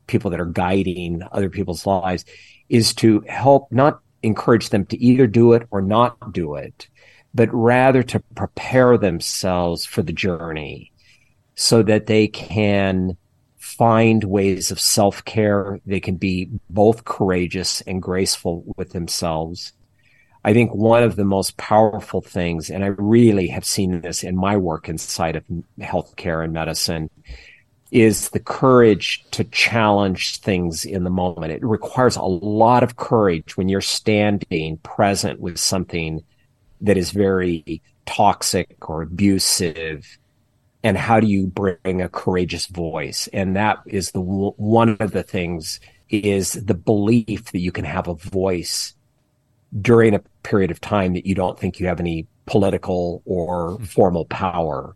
people 0.08 0.32
that 0.32 0.40
are 0.40 0.46
guiding 0.46 1.22
other 1.32 1.50
people's 1.50 1.86
lives 1.86 2.26
is 2.70 2.94
to 2.96 3.22
help 3.28 3.72
not 3.72 4.00
encourage 4.24 4.70
them 4.70 4.86
to 4.86 4.98
either 5.04 5.28
do 5.28 5.54
it 5.54 5.68
or 5.72 5.82
not 5.82 6.32
do 6.32 6.56
it, 6.56 6.88
but 7.34 7.54
rather 7.54 8.04
to 8.04 8.20
prepare 8.36 8.98
themselves 8.98 9.86
for 9.86 10.02
the 10.02 10.14
journey 10.14 10.92
so 11.56 11.84
that 11.84 12.06
they 12.06 12.28
can 12.28 13.18
find 13.78 14.24
ways 14.24 14.72
of 14.72 14.80
self 14.80 15.24
care. 15.26 15.80
They 15.86 16.00
can 16.00 16.16
be 16.16 16.50
both 16.70 17.06
courageous 17.06 17.82
and 17.82 18.02
graceful 18.02 18.64
with 18.78 18.92
themselves. 18.92 19.74
I 20.44 20.54
think 20.54 20.74
one 20.74 21.04
of 21.04 21.16
the 21.16 21.26
most 21.26 21.58
powerful 21.58 22.22
things, 22.22 22.70
and 22.70 22.84
I 22.84 22.88
really 22.88 23.48
have 23.48 23.66
seen 23.66 24.02
this 24.02 24.24
in 24.24 24.36
my 24.36 24.58
work 24.58 24.90
inside 24.90 25.36
of 25.36 25.44
healthcare 25.80 26.44
and 26.44 26.52
medicine, 26.52 27.10
is 27.92 28.30
the 28.30 28.40
courage 28.40 29.24
to 29.32 29.44
challenge 29.44 30.38
things 30.38 30.86
in 30.86 31.04
the 31.04 31.10
moment. 31.10 31.52
It 31.52 31.64
requires 31.64 32.16
a 32.16 32.24
lot 32.24 32.84
of 32.84 32.96
courage 32.96 33.56
when 33.56 33.70
you're 33.70 33.82
standing 33.82 34.78
present 34.78 35.40
with 35.40 35.60
something 35.60 36.24
that 36.80 36.98
is 36.98 37.12
very 37.12 37.82
toxic 38.06 38.90
or 38.90 39.04
abusive 39.04 40.18
and 40.84 40.98
how 40.98 41.20
do 41.20 41.28
you 41.28 41.48
bring 41.48 42.02
a 42.02 42.10
courageous 42.10 42.66
voice? 42.66 43.28
And 43.32 43.56
that 43.56 43.80
is 43.86 44.12
the 44.12 44.22
one 44.22 44.98
of 45.00 45.12
the 45.12 45.24
things 45.24 45.80
is 46.10 46.54
the 46.54 46.74
belief 46.74 47.52
that 47.52 47.60
you 47.60 47.72
can 47.72 47.86
have 47.86 48.08
a 48.08 48.16
voice 48.16 48.94
during 49.80 50.14
a 50.14 50.22
period 50.44 50.72
of 50.72 50.82
time 50.82 51.14
that 51.14 51.26
you 51.26 51.36
don't 51.36 51.58
think 51.58 51.80
you 51.80 51.88
have 51.88 52.00
any 52.00 52.28
political 52.46 53.22
or 53.26 53.74
hmm. 53.74 53.84
formal 53.84 54.26
power. 54.26 54.96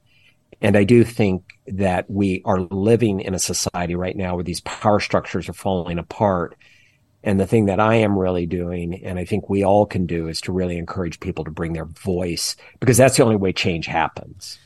And 0.61 0.77
i 0.77 0.83
do 0.83 1.03
think 1.03 1.43
that 1.67 2.09
we 2.09 2.41
are 2.45 2.61
living 2.61 3.19
in 3.19 3.33
a 3.33 3.39
society 3.39 3.95
right 3.95 4.15
now 4.15 4.35
where 4.35 4.43
these 4.43 4.61
power 4.61 4.99
structures 4.99 5.47
are 5.49 5.53
falling 5.53 5.99
apart. 5.99 6.55
And 7.23 7.39
the 7.39 7.47
thing 7.47 7.65
that 7.65 7.79
I 7.79 7.95
am 7.95 8.17
really 8.17 8.45
doing, 8.45 9.03
and 9.03 9.17
I 9.17 9.25
think 9.25 9.49
we 9.49 9.63
all 9.63 9.85
can 9.85 10.05
do, 10.05 10.27
is 10.27 10.41
to 10.41 10.51
really 10.51 10.77
encourage 10.77 11.19
people 11.19 11.43
to 11.45 11.51
bring 11.51 11.73
their 11.73 11.85
voice 11.85 12.55
because 12.79 12.97
that's 12.97 13.17
the 13.17 13.23
only 13.23 13.35
way 13.35 13.51
change 13.51 13.87
happens. 13.87 14.59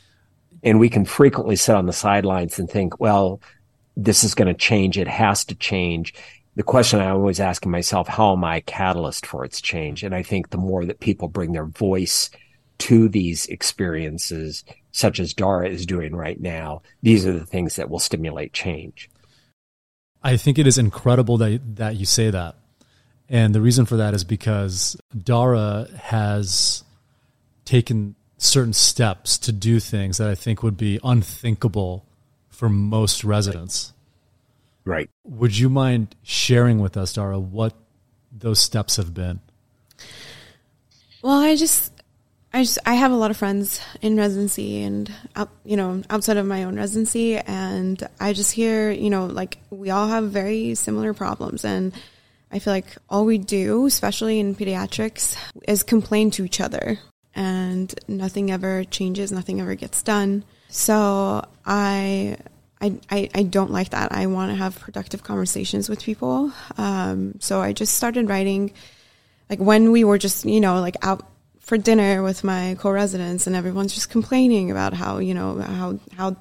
And 0.62 0.78
we 0.78 0.88
can 0.88 1.04
frequently 1.04 1.56
sit 1.56 1.74
on 1.74 1.86
the 1.86 1.92
sidelines 1.92 2.58
and 2.58 2.68
think, 2.68 3.00
well, 3.00 3.40
this 3.96 4.24
is 4.24 4.34
going 4.34 4.48
to 4.48 4.54
change. 4.54 4.98
It 4.98 5.08
has 5.08 5.44
to 5.46 5.54
change. 5.54 6.14
The 6.56 6.62
question 6.62 7.00
I'm 7.00 7.16
always 7.16 7.40
ask 7.40 7.64
myself, 7.64 8.08
how 8.08 8.32
am 8.32 8.44
I 8.44 8.56
a 8.56 8.60
catalyst 8.60 9.24
for 9.24 9.44
its 9.44 9.60
change? 9.60 10.02
And 10.02 10.14
I 10.14 10.22
think 10.22 10.50
the 10.50 10.58
more 10.58 10.84
that 10.84 11.00
people 11.00 11.28
bring 11.28 11.52
their 11.52 11.66
voice 11.66 12.30
to 12.78 13.08
these 13.08 13.46
experiences, 13.46 14.64
such 14.92 15.20
as 15.20 15.34
Dara 15.34 15.68
is 15.68 15.86
doing 15.86 16.14
right 16.14 16.40
now, 16.40 16.82
these 17.02 17.26
are 17.26 17.32
the 17.32 17.46
things 17.46 17.76
that 17.76 17.90
will 17.90 17.98
stimulate 17.98 18.52
change. 18.52 19.10
I 20.22 20.36
think 20.36 20.58
it 20.58 20.66
is 20.66 20.78
incredible 20.78 21.36
that, 21.38 21.76
that 21.76 21.96
you 21.96 22.04
say 22.04 22.30
that. 22.30 22.56
And 23.28 23.54
the 23.54 23.60
reason 23.60 23.86
for 23.86 23.96
that 23.96 24.12
is 24.12 24.24
because 24.24 24.96
Dara 25.16 25.88
has 25.96 26.82
taken 27.64 28.16
certain 28.40 28.72
steps 28.72 29.36
to 29.36 29.52
do 29.52 29.78
things 29.78 30.16
that 30.16 30.28
I 30.28 30.34
think 30.34 30.62
would 30.62 30.78
be 30.78 30.98
unthinkable 31.04 32.06
for 32.48 32.70
most 32.70 33.22
residents. 33.22 33.92
Right. 34.84 35.10
Would 35.24 35.58
you 35.58 35.68
mind 35.68 36.16
sharing 36.22 36.80
with 36.80 36.96
us, 36.96 37.12
Dara, 37.12 37.38
what 37.38 37.74
those 38.32 38.58
steps 38.58 38.96
have 38.96 39.12
been? 39.12 39.40
Well, 41.22 41.38
I 41.38 41.54
just, 41.54 41.92
I 42.54 42.62
just, 42.62 42.78
I 42.86 42.94
have 42.94 43.12
a 43.12 43.16
lot 43.16 43.30
of 43.30 43.36
friends 43.36 43.78
in 44.00 44.16
residency 44.16 44.82
and, 44.82 45.12
out, 45.36 45.50
you 45.62 45.76
know, 45.76 46.02
outside 46.08 46.38
of 46.38 46.46
my 46.46 46.64
own 46.64 46.76
residency, 46.76 47.36
and 47.36 48.02
I 48.18 48.32
just 48.32 48.52
hear, 48.52 48.90
you 48.90 49.10
know, 49.10 49.26
like 49.26 49.58
we 49.68 49.90
all 49.90 50.08
have 50.08 50.30
very 50.30 50.74
similar 50.76 51.12
problems, 51.12 51.62
and 51.62 51.92
I 52.50 52.58
feel 52.58 52.72
like 52.72 52.96
all 53.10 53.26
we 53.26 53.36
do, 53.36 53.84
especially 53.84 54.40
in 54.40 54.54
pediatrics, 54.54 55.36
is 55.68 55.82
complain 55.82 56.30
to 56.32 56.44
each 56.44 56.58
other 56.58 56.98
and 57.40 57.94
nothing 58.06 58.50
ever 58.50 58.84
changes, 58.84 59.32
nothing 59.32 59.62
ever 59.62 59.74
gets 59.74 60.02
done. 60.02 60.44
So 60.68 61.42
I 61.64 62.36
I, 62.82 62.98
I, 63.10 63.30
I 63.34 63.42
don't 63.44 63.70
like 63.70 63.90
that. 63.90 64.12
I 64.12 64.26
want 64.26 64.50
to 64.50 64.56
have 64.56 64.78
productive 64.78 65.22
conversations 65.22 65.88
with 65.88 66.02
people. 66.02 66.52
Um, 66.76 67.34
so 67.40 67.60
I 67.60 67.72
just 67.72 67.94
started 67.94 68.28
writing, 68.28 68.72
like 69.50 69.58
when 69.58 69.90
we 69.90 70.04
were 70.04 70.18
just, 70.18 70.44
you 70.44 70.60
know, 70.60 70.80
like 70.80 70.96
out 71.02 71.26
for 71.60 71.76
dinner 71.76 72.22
with 72.22 72.42
my 72.42 72.76
co-residents 72.78 73.46
and 73.46 73.54
everyone's 73.54 73.94
just 73.94 74.08
complaining 74.08 74.70
about 74.70 74.94
how, 74.94 75.18
you 75.18 75.34
know, 75.34 75.60
how, 75.60 75.98
how 76.16 76.36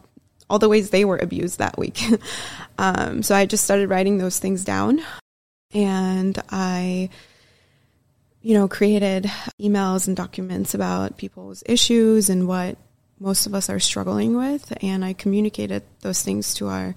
all 0.50 0.60
the 0.60 0.70
ways 0.70 0.90
they 0.90 1.06
were 1.06 1.18
abused 1.18 1.60
that 1.60 1.78
week. 1.78 2.02
um, 2.78 3.22
so 3.22 3.36
I 3.36 3.46
just 3.46 3.64
started 3.64 3.90
writing 3.90 4.18
those 4.18 4.40
things 4.40 4.64
down, 4.64 5.02
and 5.74 6.42
I, 6.50 7.10
you 8.42 8.54
know, 8.54 8.68
created 8.68 9.26
emails 9.60 10.08
and 10.08 10.16
documents 10.16 10.74
about 10.74 11.18
people's 11.18 11.64
issues 11.66 12.30
and 12.30 12.48
what 12.48 12.78
most 13.20 13.46
of 13.46 13.54
us 13.54 13.70
are 13.70 13.80
struggling 13.80 14.38
with, 14.38 14.74
and 14.82 15.04
I 15.04 15.14
communicated 15.14 15.84
those 16.02 16.22
things 16.22 16.54
to 16.56 16.68
our 16.68 16.96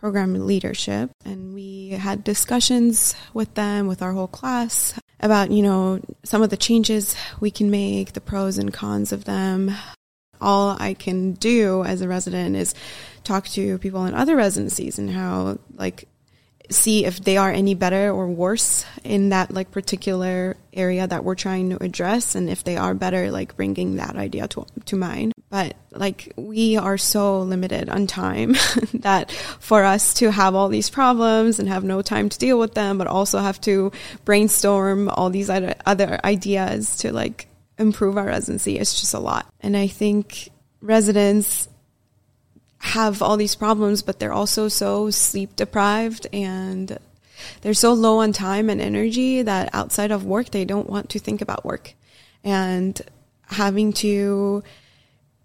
program 0.00 0.46
leadership. 0.46 1.10
And 1.24 1.54
we 1.54 1.90
had 1.90 2.22
discussions 2.22 3.16
with 3.34 3.54
them 3.54 3.88
with 3.88 4.02
our 4.02 4.12
whole 4.12 4.28
class 4.28 4.98
about 5.20 5.50
you 5.50 5.62
know 5.62 6.00
some 6.24 6.42
of 6.42 6.50
the 6.50 6.56
changes 6.56 7.16
we 7.40 7.50
can 7.50 7.70
make 7.70 8.12
the 8.12 8.20
pros 8.20 8.58
and 8.58 8.72
cons 8.72 9.12
of 9.12 9.24
them. 9.24 9.72
All 10.40 10.76
i 10.78 10.94
can 10.94 11.32
do 11.32 11.82
as 11.82 12.00
a 12.00 12.06
resident 12.06 12.54
is 12.54 12.72
talk 13.24 13.48
to 13.48 13.78
people 13.78 14.04
in 14.04 14.14
other 14.14 14.36
residencies 14.36 14.96
and 14.96 15.10
how 15.10 15.58
like 15.74 16.06
see 16.70 17.04
if 17.04 17.20
they 17.20 17.36
are 17.36 17.50
any 17.50 17.74
better 17.74 18.10
or 18.10 18.28
worse 18.28 18.84
in 19.04 19.30
that 19.30 19.50
like 19.50 19.70
particular 19.70 20.56
area 20.72 21.06
that 21.06 21.24
we're 21.24 21.34
trying 21.34 21.70
to 21.70 21.82
address 21.82 22.34
and 22.34 22.50
if 22.50 22.62
they 22.64 22.76
are 22.76 22.94
better 22.94 23.30
like 23.30 23.56
bringing 23.56 23.96
that 23.96 24.16
idea 24.16 24.46
to 24.48 24.66
to 24.84 24.96
mind. 24.96 25.32
But 25.50 25.76
like 25.92 26.32
we 26.36 26.76
are 26.76 26.98
so 26.98 27.40
limited 27.40 27.88
on 27.88 28.06
time 28.06 28.54
that 28.94 29.30
for 29.60 29.84
us 29.84 30.14
to 30.14 30.30
have 30.30 30.54
all 30.54 30.68
these 30.68 30.90
problems 30.90 31.58
and 31.58 31.68
have 31.68 31.84
no 31.84 32.02
time 32.02 32.28
to 32.28 32.38
deal 32.38 32.58
with 32.58 32.74
them 32.74 32.98
but 32.98 33.06
also 33.06 33.38
have 33.38 33.60
to 33.62 33.90
brainstorm 34.24 35.08
all 35.08 35.30
these 35.30 35.48
other, 35.48 35.74
other 35.86 36.20
ideas 36.24 36.98
to 36.98 37.12
like 37.12 37.48
improve 37.78 38.18
our 38.18 38.26
residency 38.26 38.78
it's 38.78 39.00
just 39.00 39.14
a 39.14 39.18
lot. 39.18 39.46
And 39.60 39.76
i 39.76 39.86
think 39.86 40.50
residents 40.80 41.68
have 42.78 43.22
all 43.22 43.36
these 43.36 43.54
problems, 43.54 44.02
but 44.02 44.18
they're 44.18 44.32
also 44.32 44.68
so 44.68 45.10
sleep 45.10 45.56
deprived 45.56 46.26
and 46.32 46.98
they're 47.60 47.74
so 47.74 47.92
low 47.92 48.18
on 48.18 48.32
time 48.32 48.70
and 48.70 48.80
energy 48.80 49.42
that 49.42 49.70
outside 49.72 50.10
of 50.10 50.24
work, 50.24 50.50
they 50.50 50.64
don't 50.64 50.90
want 50.90 51.10
to 51.10 51.18
think 51.18 51.40
about 51.40 51.64
work. 51.64 51.94
And 52.44 53.00
having 53.46 53.92
to 53.94 54.62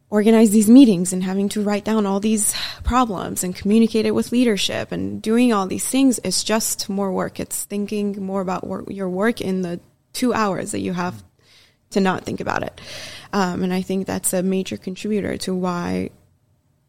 organize 0.10 0.52
these 0.52 0.70
meetings 0.70 1.12
and 1.12 1.24
having 1.24 1.50
to 1.50 1.64
write 1.64 1.84
down 1.84 2.06
all 2.06 2.20
these 2.20 2.54
problems 2.84 3.44
and 3.44 3.56
communicate 3.56 4.06
it 4.06 4.12
with 4.12 4.32
leadership 4.32 4.92
and 4.92 5.22
doing 5.22 5.52
all 5.52 5.66
these 5.66 5.88
things 5.88 6.20
is 6.20 6.44
just 6.44 6.88
more 6.88 7.12
work. 7.12 7.40
It's 7.40 7.64
thinking 7.64 8.24
more 8.24 8.42
about 8.42 8.68
work, 8.68 8.86
your 8.90 9.10
work 9.10 9.42
in 9.42 9.64
the 9.64 9.80
two 10.14 10.32
hours 10.32 10.72
that 10.72 10.82
you 10.82 10.94
have 10.94 11.24
to 11.92 12.00
not 12.00 12.24
think 12.26 12.40
about 12.40 12.62
it. 12.62 12.80
Um, 13.32 13.64
and 13.64 13.74
I 13.74 13.82
think 13.82 14.06
that's 14.06 14.34
a 14.34 14.44
major 14.44 14.78
contributor 14.78 15.38
to 15.38 15.56
why 15.56 16.12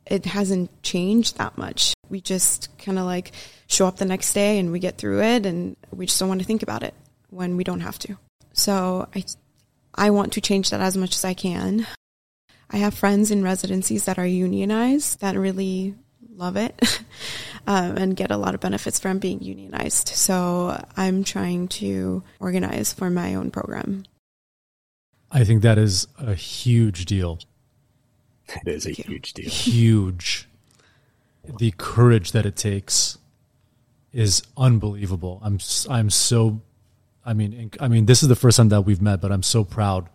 it 0.07 0.27
hasn't 0.27 0.83
changed 0.83 1.39
that 1.39 1.57
much. 1.57 1.95
We 2.09 2.21
just 2.21 2.77
kind 2.79 2.99
of 2.99 3.05
like 3.05 3.33
show 3.67 3.87
up 3.87 3.97
the 3.97 4.05
next 4.05 4.33
day 4.33 4.59
and 4.59 4.71
we 4.71 4.79
get 4.79 4.99
through 4.99 5.23
it 5.23 5.47
and 5.47 5.77
we 5.91 6.07
just 6.07 6.19
don't 6.19 6.29
want 6.29 6.41
to 6.41 6.47
think 6.47 6.63
about 6.63 6.83
it 6.83 6.95
when 7.31 7.57
we 7.57 7.65
don't 7.65 7.81
have 7.81 7.99
to. 8.01 8.19
So 8.53 9.09
I 9.15 9.25
I 9.95 10.11
want 10.11 10.33
to 10.35 10.41
change 10.41 10.71
that 10.71 10.81
as 10.81 10.97
much 10.97 11.15
as 11.15 11.25
I 11.25 11.35
can. 11.35 11.87
I 12.71 12.79
have 12.79 12.95
friends 12.95 13.31
in 13.31 13.45
residencies 13.45 14.05
that 14.07 14.19
are 14.19 14.27
unionized 14.27 15.21
that 15.21 15.37
really 15.37 15.95
love 16.37 16.57
it 16.57 17.01
um, 17.67 17.97
and 17.97 18.17
get 18.17 18.31
a 18.31 18.37
lot 18.37 18.55
of 18.55 18.61
benefits 18.61 18.99
from 18.99 19.19
being 19.19 19.41
unionized. 19.41 20.09
So 20.09 20.85
I'm 20.97 21.23
trying 21.23 21.69
to 21.69 22.25
organize 22.41 22.93
for 22.93 23.11
my 23.11 23.35
own 23.35 23.51
program. 23.51 24.05
I 25.31 25.45
think 25.45 25.63
that 25.63 25.79
is 25.79 26.07
a 26.19 26.35
huge 26.35 27.07
deal 27.07 27.41
it 28.49 28.69
is 28.69 28.87
a 28.87 28.91
huge 28.91 29.33
deal. 29.33 29.49
Huge. 29.49 30.49
The 31.59 31.73
courage 31.73 32.33
that 32.33 32.47
it 32.47 32.57
takes 32.57 33.19
is 34.13 34.43
unbelievable. 34.57 35.41
I'm 35.43 35.59
I'm 35.91 36.09
so 36.11 36.61
I 37.25 37.35
mean 37.35 37.71
I 37.81 37.89
mean 37.89 38.07
this 38.07 38.23
is 38.23 38.29
the 38.29 38.37
first 38.37 38.57
time 38.57 38.69
that 38.71 38.83
we've 38.83 39.03
met, 39.03 39.21
but 39.21 39.33
I'm 39.33 39.43
so 39.43 39.65
proud. 39.65 40.09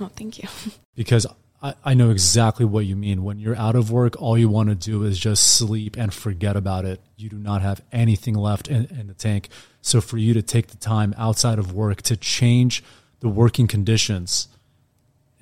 Oh, 0.00 0.10
thank 0.16 0.42
you. 0.42 0.48
Because 0.96 1.26
I, 1.60 1.74
I 1.84 1.94
know 1.94 2.10
exactly 2.10 2.64
what 2.64 2.86
you 2.86 2.94
mean. 2.94 3.24
When 3.24 3.40
you're 3.40 3.56
out 3.56 3.74
of 3.74 3.90
work, 3.90 4.20
all 4.22 4.38
you 4.38 4.48
want 4.48 4.68
to 4.68 4.76
do 4.76 5.02
is 5.02 5.18
just 5.18 5.56
sleep 5.56 5.96
and 5.96 6.14
forget 6.14 6.54
about 6.54 6.84
it. 6.84 7.00
You 7.16 7.28
do 7.28 7.36
not 7.36 7.62
have 7.62 7.82
anything 7.90 8.34
left 8.34 8.68
in, 8.68 8.84
in 8.96 9.08
the 9.08 9.14
tank. 9.14 9.48
So 9.82 10.00
for 10.00 10.16
you 10.16 10.34
to 10.34 10.42
take 10.42 10.68
the 10.68 10.76
time 10.76 11.14
outside 11.18 11.58
of 11.58 11.72
work 11.72 12.02
to 12.02 12.16
change 12.16 12.84
the 13.18 13.28
working 13.28 13.66
conditions 13.66 14.46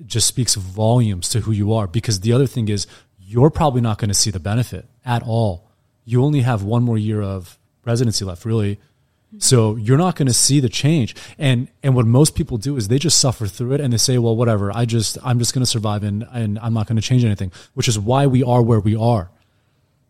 just 0.05 0.27
speaks 0.27 0.55
volumes 0.55 1.29
to 1.29 1.41
who 1.41 1.51
you 1.51 1.73
are. 1.73 1.87
Because 1.87 2.21
the 2.21 2.33
other 2.33 2.47
thing 2.47 2.69
is, 2.69 2.87
you're 3.19 3.49
probably 3.49 3.81
not 3.81 3.97
going 3.97 4.09
to 4.09 4.13
see 4.13 4.31
the 4.31 4.39
benefit 4.39 4.85
at 5.05 5.23
all. 5.23 5.69
You 6.05 6.23
only 6.23 6.41
have 6.41 6.63
one 6.63 6.83
more 6.83 6.97
year 6.97 7.21
of 7.21 7.57
residency 7.85 8.25
left, 8.25 8.45
really. 8.45 8.75
Mm-hmm. 8.75 9.39
So 9.39 9.75
you're 9.77 9.97
not 9.97 10.15
going 10.15 10.27
to 10.27 10.33
see 10.33 10.59
the 10.59 10.69
change. 10.69 11.15
And 11.37 11.67
and 11.81 11.95
what 11.95 12.05
most 12.05 12.35
people 12.35 12.57
do 12.57 12.77
is 12.77 12.87
they 12.87 12.99
just 12.99 13.19
suffer 13.19 13.47
through 13.47 13.73
it 13.73 13.81
and 13.81 13.93
they 13.93 13.97
say, 13.97 14.17
well, 14.17 14.35
whatever. 14.35 14.71
I 14.75 14.85
just 14.85 15.17
I'm 15.23 15.39
just 15.39 15.53
going 15.53 15.63
to 15.63 15.69
survive 15.69 16.03
and 16.03 16.27
and 16.31 16.59
I'm 16.59 16.73
not 16.73 16.87
going 16.87 16.97
to 16.97 17.01
change 17.01 17.23
anything. 17.23 17.51
Which 17.73 17.87
is 17.87 17.97
why 17.97 18.27
we 18.27 18.43
are 18.43 18.61
where 18.61 18.79
we 18.79 18.95
are, 18.95 19.31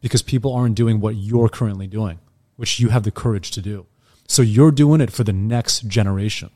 because 0.02 0.22
people 0.22 0.54
aren't 0.54 0.76
doing 0.76 1.00
what 1.00 1.16
you're 1.16 1.50
currently 1.50 1.88
doing, 1.88 2.20
which 2.58 2.80
you 2.80 2.90
have 2.90 3.04
the 3.04 3.12
courage 3.12 3.52
to 3.52 3.62
do. 3.62 3.86
So 4.28 4.42
you're 4.42 4.72
doing 4.72 5.00
it 5.02 5.12
for 5.12 5.24
the 5.24 5.34
next 5.34 5.88
generation. 5.88 6.50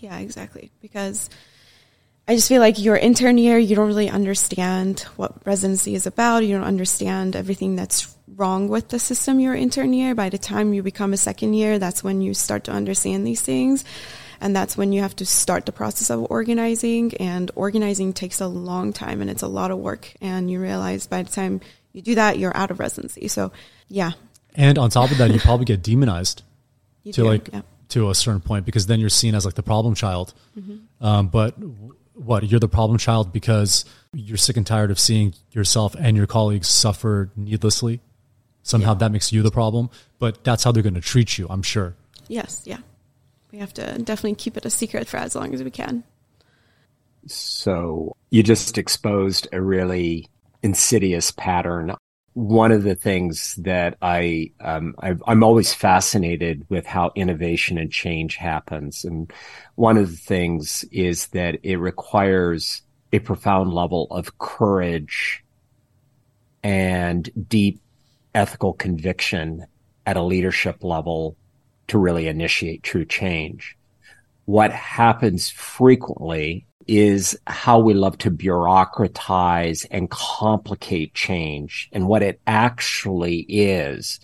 Yeah, 0.00 0.18
exactly. 0.18 0.70
Because 0.82 1.30
I 2.26 2.36
just 2.36 2.48
feel 2.48 2.60
like 2.60 2.78
your 2.78 2.96
intern 2.96 3.36
year, 3.36 3.58
you 3.58 3.76
don't 3.76 3.86
really 3.86 4.08
understand 4.08 5.00
what 5.16 5.46
residency 5.46 5.94
is 5.94 6.06
about. 6.06 6.44
You 6.44 6.56
don't 6.56 6.66
understand 6.66 7.36
everything 7.36 7.76
that's 7.76 8.16
wrong 8.26 8.68
with 8.68 8.88
the 8.88 8.98
system 8.98 9.40
your 9.40 9.54
intern 9.54 9.92
year. 9.92 10.14
By 10.14 10.30
the 10.30 10.38
time 10.38 10.72
you 10.72 10.82
become 10.82 11.12
a 11.12 11.18
second 11.18 11.52
year, 11.52 11.78
that's 11.78 12.02
when 12.02 12.22
you 12.22 12.32
start 12.32 12.64
to 12.64 12.72
understand 12.72 13.26
these 13.26 13.42
things. 13.42 13.84
And 14.40 14.56
that's 14.56 14.76
when 14.76 14.92
you 14.92 15.02
have 15.02 15.14
to 15.16 15.26
start 15.26 15.66
the 15.66 15.72
process 15.72 16.08
of 16.08 16.30
organizing. 16.30 17.14
And 17.18 17.50
organizing 17.54 18.14
takes 18.14 18.40
a 18.40 18.46
long 18.46 18.94
time 18.94 19.20
and 19.20 19.30
it's 19.30 19.42
a 19.42 19.48
lot 19.48 19.70
of 19.70 19.78
work. 19.78 20.12
And 20.22 20.50
you 20.50 20.60
realize 20.60 21.06
by 21.06 21.22
the 21.22 21.30
time 21.30 21.60
you 21.92 22.00
do 22.00 22.14
that, 22.14 22.38
you're 22.38 22.56
out 22.56 22.70
of 22.70 22.80
residency. 22.80 23.28
So, 23.28 23.52
yeah. 23.88 24.12
And 24.54 24.78
on 24.78 24.88
top 24.88 25.10
of 25.10 25.18
that, 25.18 25.30
you 25.30 25.40
probably 25.40 25.66
get 25.66 25.82
demonized 25.82 26.42
you 27.02 27.12
to 27.12 27.20
do, 27.20 27.28
like 27.28 27.50
yeah. 27.52 27.62
to 27.90 28.08
a 28.08 28.14
certain 28.14 28.40
point 28.40 28.64
because 28.64 28.86
then 28.86 28.98
you're 28.98 29.10
seen 29.10 29.34
as 29.34 29.44
like 29.44 29.54
the 29.54 29.62
problem 29.62 29.94
child. 29.94 30.32
Mm-hmm. 30.58 31.04
Um, 31.04 31.28
but 31.28 31.54
what 32.14 32.48
you're 32.48 32.60
the 32.60 32.68
problem 32.68 32.98
child 32.98 33.32
because 33.32 33.84
you're 34.12 34.36
sick 34.36 34.56
and 34.56 34.66
tired 34.66 34.90
of 34.90 34.98
seeing 34.98 35.34
yourself 35.52 35.94
and 35.98 36.16
your 36.16 36.26
colleagues 36.26 36.68
suffer 36.68 37.30
needlessly? 37.36 38.00
Somehow 38.62 38.92
yeah. 38.92 38.98
that 38.98 39.12
makes 39.12 39.32
you 39.32 39.42
the 39.42 39.50
problem 39.50 39.90
but 40.18 40.42
that's 40.42 40.64
how 40.64 40.72
they're 40.72 40.82
going 40.82 40.94
to 40.94 41.00
treat 41.00 41.36
you 41.36 41.46
i'm 41.50 41.62
sure. 41.62 41.94
Yes 42.28 42.62
yeah. 42.64 42.78
We 43.52 43.58
have 43.58 43.74
to 43.74 43.98
definitely 43.98 44.34
keep 44.34 44.56
it 44.56 44.64
a 44.64 44.70
secret 44.70 45.06
for 45.06 45.18
as 45.18 45.36
long 45.36 45.54
as 45.54 45.62
we 45.62 45.70
can. 45.70 46.02
So 47.26 48.16
you 48.30 48.42
just 48.42 48.78
exposed 48.78 49.46
a 49.52 49.60
really 49.60 50.28
insidious 50.62 51.30
pattern 51.30 51.94
one 52.34 52.72
of 52.72 52.82
the 52.82 52.96
things 52.96 53.54
that 53.56 53.96
I, 54.02 54.50
um, 54.60 54.94
I 54.98 55.14
am 55.26 55.44
always 55.44 55.72
fascinated 55.72 56.66
with 56.68 56.84
how 56.84 57.12
innovation 57.14 57.78
and 57.78 57.90
change 57.90 58.36
happens, 58.36 59.04
and 59.04 59.32
one 59.76 59.96
of 59.96 60.10
the 60.10 60.16
things 60.16 60.84
is 60.90 61.28
that 61.28 61.58
it 61.62 61.76
requires 61.76 62.82
a 63.12 63.20
profound 63.20 63.72
level 63.72 64.08
of 64.10 64.38
courage 64.38 65.44
and 66.64 67.30
deep 67.48 67.80
ethical 68.34 68.72
conviction 68.72 69.64
at 70.06 70.16
a 70.16 70.22
leadership 70.22 70.82
level 70.82 71.36
to 71.86 71.98
really 71.98 72.26
initiate 72.26 72.82
true 72.82 73.04
change. 73.04 73.76
What 74.46 74.72
happens 74.72 75.50
frequently 75.50 76.66
is 76.86 77.38
how 77.46 77.78
we 77.78 77.94
love 77.94 78.18
to 78.18 78.30
bureaucratize 78.30 79.86
and 79.90 80.10
complicate 80.10 81.14
change. 81.14 81.88
And 81.92 82.06
what 82.08 82.22
it 82.22 82.40
actually 82.46 83.40
is, 83.48 84.20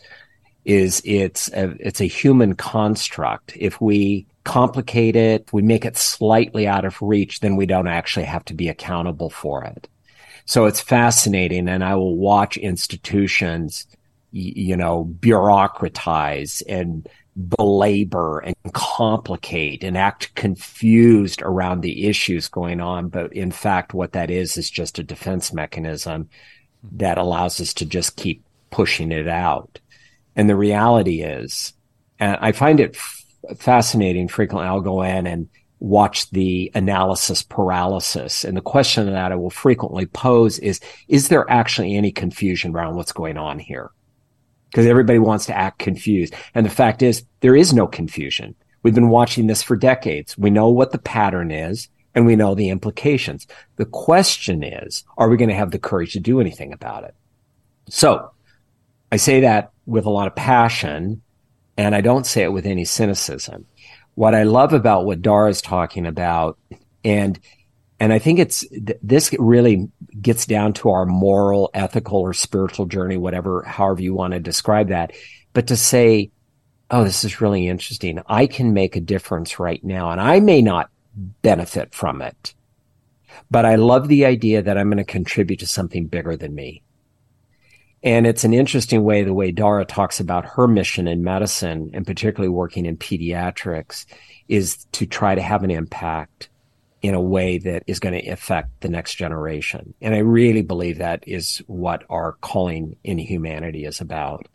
is 0.65 1.01
it's 1.05 1.49
a, 1.53 1.75
it's 1.81 2.01
a 2.01 2.07
human 2.07 2.55
construct. 2.55 3.57
If 3.57 3.81
we 3.81 4.27
complicate 4.45 5.17
it, 5.17 5.49
we 5.53 5.63
make 5.63 5.85
it 5.85 5.97
slightly 5.97 6.67
out 6.67 6.85
of 6.85 7.01
reach, 7.01 7.41
then 7.41 7.57
we 7.57 7.67
don't 7.67 7.89
actually 7.89 8.27
have 8.27 8.45
to 8.47 8.55
be 8.55 8.69
accountable 8.69 9.31
for 9.31 9.65
it. 9.65 9.89
So 10.45 10.67
it's 10.67 10.81
fascinating. 10.81 11.69
And 11.69 11.85
I 11.85 11.95
will 11.95 12.17
watch 12.17 12.57
institutions, 12.57 13.87
you 14.33 14.77
know, 14.77 15.05
bureaucratize 15.21 16.63
and 16.69 17.09
belabor 17.49 18.41
and 18.41 18.57
complicate 18.73 19.83
and 19.83 19.97
act 19.97 20.35
confused 20.35 21.43
around 21.43 21.81
the 21.81 22.07
issues 22.07 22.49
going 22.49 22.81
on. 22.81 23.09
But 23.09 23.33
in 23.33 23.51
fact, 23.51 23.95
what 23.95 24.13
that 24.13 24.31
is, 24.31 24.57
is 24.57 24.71
just 24.71 24.99
a 24.99 25.05
defense 25.05 25.53
mechanism 25.53 26.29
that 26.93 27.19
allows 27.19 27.61
us 27.61 27.75
to 27.75 27.85
just 27.85 28.17
keep 28.17 28.43
pushing 28.71 29.13
it 29.13 29.29
out. 29.29 29.81
And 30.37 30.49
the 30.49 30.57
reality 30.57 31.23
is, 31.23 31.73
and 32.19 32.37
I 32.41 32.53
find 32.53 32.81
it 32.81 32.97
f- 32.97 33.25
fascinating 33.59 34.29
frequently, 34.29 34.69
I'll 34.69 34.81
go 34.81 35.03
in 35.03 35.27
and 35.27 35.49
watch 35.81 36.31
the 36.31 36.71
analysis 36.75 37.43
paralysis. 37.43 38.45
And 38.45 38.57
the 38.57 38.63
question 38.63 39.07
that 39.07 39.33
I 39.33 39.37
will 39.37 39.51
frequently 39.51 40.07
pose 40.07 40.59
is, 40.59 40.81
is 41.09 41.29
there 41.29 41.51
actually 41.51 41.97
any 41.97 42.13
confusion 42.13 42.75
around 42.75 42.97
what's 42.97 43.13
going 43.13 43.39
on 43.39 43.59
here? 43.59 43.91
Because 44.71 44.87
everybody 44.87 45.19
wants 45.19 45.47
to 45.47 45.57
act 45.57 45.79
confused. 45.79 46.35
And 46.55 46.65
the 46.65 46.71
fact 46.71 47.03
is, 47.03 47.25
there 47.41 47.57
is 47.57 47.73
no 47.73 47.87
confusion. 47.87 48.55
We've 48.83 48.95
been 48.95 49.09
watching 49.09 49.47
this 49.47 49.63
for 49.63 49.77
decades. 49.77 50.39
We 50.39 50.51
know 50.51 50.69
what 50.71 50.93
the 50.93 50.99
pattern 50.99 51.51
is 51.51 51.89
and 52.15 52.27
we 52.27 52.37
know 52.37 52.55
the 52.55 52.71
implications. 52.71 53.47
The 53.77 53.85
question 53.85 54.63
is, 54.63 55.05
are 55.17 55.29
we 55.29 55.37
going 55.37 55.49
to 55.49 55.55
have 55.55 55.71
the 55.71 55.79
courage 55.79 56.13
to 56.13 56.21
do 56.21 56.41
anything 56.41 56.73
about 56.73 57.05
it? 57.05 57.15
So 57.89 58.31
I 59.13 59.17
say 59.17 59.41
that 59.41 59.73
with 59.87 60.07
a 60.07 60.11
lot 60.11 60.27
of 60.27 60.35
passion 60.35 61.23
and 61.77 61.95
I 61.95 62.01
don't 62.01 62.27
say 62.27 62.43
it 62.43 62.53
with 62.53 62.67
any 62.67 62.85
cynicism. 62.85 63.67
What 64.15 64.35
I 64.35 64.43
love 64.43 64.73
about 64.73 65.05
what 65.05 65.23
Dara 65.23 65.49
is 65.51 65.63
talking 65.63 66.07
about 66.07 66.59
and 67.05 67.39
and 68.01 68.15
I 68.15 68.19
think 68.19 68.39
it's 68.39 68.65
this 69.03 69.33
really 69.39 69.91
gets 70.21 70.47
down 70.47 70.73
to 70.75 70.89
our 70.89 71.05
moral, 71.05 71.71
ethical, 71.75 72.19
or 72.19 72.33
spiritual 72.33 72.87
journey, 72.87 73.19
whatever, 73.19 73.63
however 73.63 74.01
you 74.01 74.15
want 74.15 74.33
to 74.33 74.41
describe 74.41 74.89
that. 74.89 75.13
But 75.53 75.67
to 75.67 75.77
say, 75.77 76.31
oh, 76.91 77.05
this 77.05 77.25
is 77.25 77.43
really 77.43 77.69
interesting. 77.69 78.21
I 78.27 78.47
can 78.47 78.73
make 78.73 78.97
a 78.97 79.01
difference 79.01 79.61
right 79.61 79.85
now, 79.85 80.11
and 80.11 80.21
I 80.21 80.41
may 80.41 80.63
not 80.63 80.91
benefit 81.15 81.95
from 81.95 82.23
it. 82.23 82.55
But 83.51 83.67
I 83.67 83.75
love 83.75 84.09
the 84.09 84.25
idea 84.25 84.63
that 84.63 84.79
I'm 84.79 84.89
going 84.89 84.97
to 84.97 85.05
contribute 85.05 85.61
to 85.61 85.67
something 85.67 86.07
bigger 86.07 86.37
than 86.37 86.55
me. 86.55 86.83
And 88.03 88.27
it's 88.27 88.45
an 88.45 88.55
interesting 88.55 89.05
way, 89.05 89.25
the 89.25 89.35
way 89.35 89.51
Dara 89.51 89.85
talks 89.85 90.21
about 90.21 90.47
her 90.47 90.67
mission 90.67 91.07
in 91.07 91.23
medicine 91.23 91.91
and 91.93 92.07
particularly 92.07 92.49
working 92.49 92.87
in 92.87 92.97
pediatrics 92.97 94.07
is 94.49 94.87
to 94.93 95.05
try 95.05 95.35
to 95.35 95.43
have 95.43 95.65
an 95.65 95.71
impact 95.71 96.49
in 97.03 97.15
a 97.15 97.21
way 97.21 97.59
that 97.59 97.83
is 97.87 97.99
going 97.99 98.21
to 98.21 98.29
affect 98.29 98.81
the 98.81 98.89
next 98.89 99.15
generation. 99.15 99.95
And 100.01 100.15
I 100.15 100.19
really 100.19 100.63
believe 100.63 100.99
that 100.99 101.25
is 101.27 101.63
what 101.67 102.05
our 102.11 102.33
calling 102.41 102.97
in 103.05 103.19
humanity 103.19 103.85
is 103.85 104.01
about. 104.01 104.47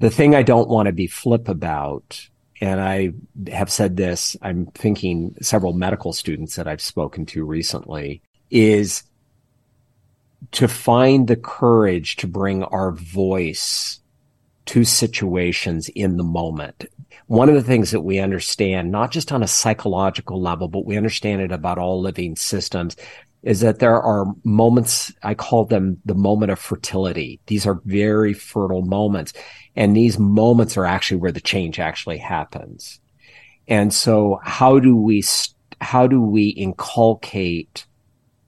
The 0.00 0.10
thing 0.10 0.34
I 0.34 0.42
don't 0.42 0.68
want 0.68 0.86
to 0.86 0.92
be 0.92 1.06
flip 1.06 1.48
about 1.48 2.28
and 2.60 2.80
I 2.80 3.12
have 3.50 3.70
said 3.70 3.96
this, 3.96 4.36
I'm 4.42 4.66
thinking 4.66 5.34
several 5.40 5.72
medical 5.72 6.12
students 6.12 6.56
that 6.56 6.68
I've 6.68 6.82
spoken 6.82 7.24
to 7.26 7.44
recently, 7.44 8.20
is 8.50 9.02
to 10.52 10.68
find 10.68 11.26
the 11.26 11.36
courage 11.36 12.16
to 12.16 12.26
bring 12.26 12.62
our 12.64 12.92
voice 12.92 14.00
to 14.66 14.84
situations 14.84 15.88
in 15.94 16.18
the 16.18 16.24
moment. 16.24 16.84
One 17.30 17.48
of 17.48 17.54
the 17.54 17.62
things 17.62 17.92
that 17.92 18.00
we 18.00 18.18
understand, 18.18 18.90
not 18.90 19.12
just 19.12 19.30
on 19.30 19.40
a 19.40 19.46
psychological 19.46 20.42
level, 20.42 20.66
but 20.66 20.84
we 20.84 20.96
understand 20.96 21.42
it 21.42 21.52
about 21.52 21.78
all 21.78 22.00
living 22.00 22.34
systems, 22.34 22.96
is 23.44 23.60
that 23.60 23.78
there 23.78 24.02
are 24.02 24.26
moments, 24.42 25.12
I 25.22 25.34
call 25.34 25.64
them 25.64 26.00
the 26.04 26.16
moment 26.16 26.50
of 26.50 26.58
fertility. 26.58 27.38
These 27.46 27.68
are 27.68 27.80
very 27.84 28.34
fertile 28.34 28.82
moments. 28.82 29.32
And 29.76 29.96
these 29.96 30.18
moments 30.18 30.76
are 30.76 30.84
actually 30.84 31.18
where 31.18 31.30
the 31.30 31.40
change 31.40 31.78
actually 31.78 32.18
happens. 32.18 32.98
And 33.68 33.94
so 33.94 34.40
how 34.42 34.80
do 34.80 34.96
we, 34.96 35.22
how 35.80 36.08
do 36.08 36.20
we 36.20 36.48
inculcate 36.48 37.86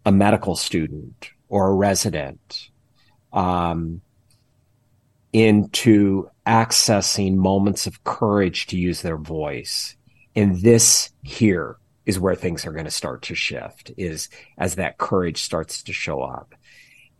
a 0.04 0.10
medical 0.10 0.56
student 0.56 1.30
or 1.48 1.68
a 1.68 1.74
resident, 1.74 2.70
um, 3.32 4.00
into 5.32 6.31
accessing 6.46 7.36
moments 7.36 7.86
of 7.86 8.04
courage 8.04 8.66
to 8.68 8.78
use 8.78 9.02
their 9.02 9.16
voice? 9.16 9.96
And 10.34 10.60
this 10.60 11.10
here 11.22 11.76
is 12.06 12.18
where 12.18 12.34
things 12.34 12.66
are 12.66 12.72
going 12.72 12.84
to 12.84 12.90
start 12.90 13.22
to 13.22 13.34
shift 13.34 13.92
is 13.96 14.28
as 14.58 14.76
that 14.76 14.98
courage 14.98 15.42
starts 15.42 15.82
to 15.84 15.92
show 15.92 16.20
up. 16.20 16.54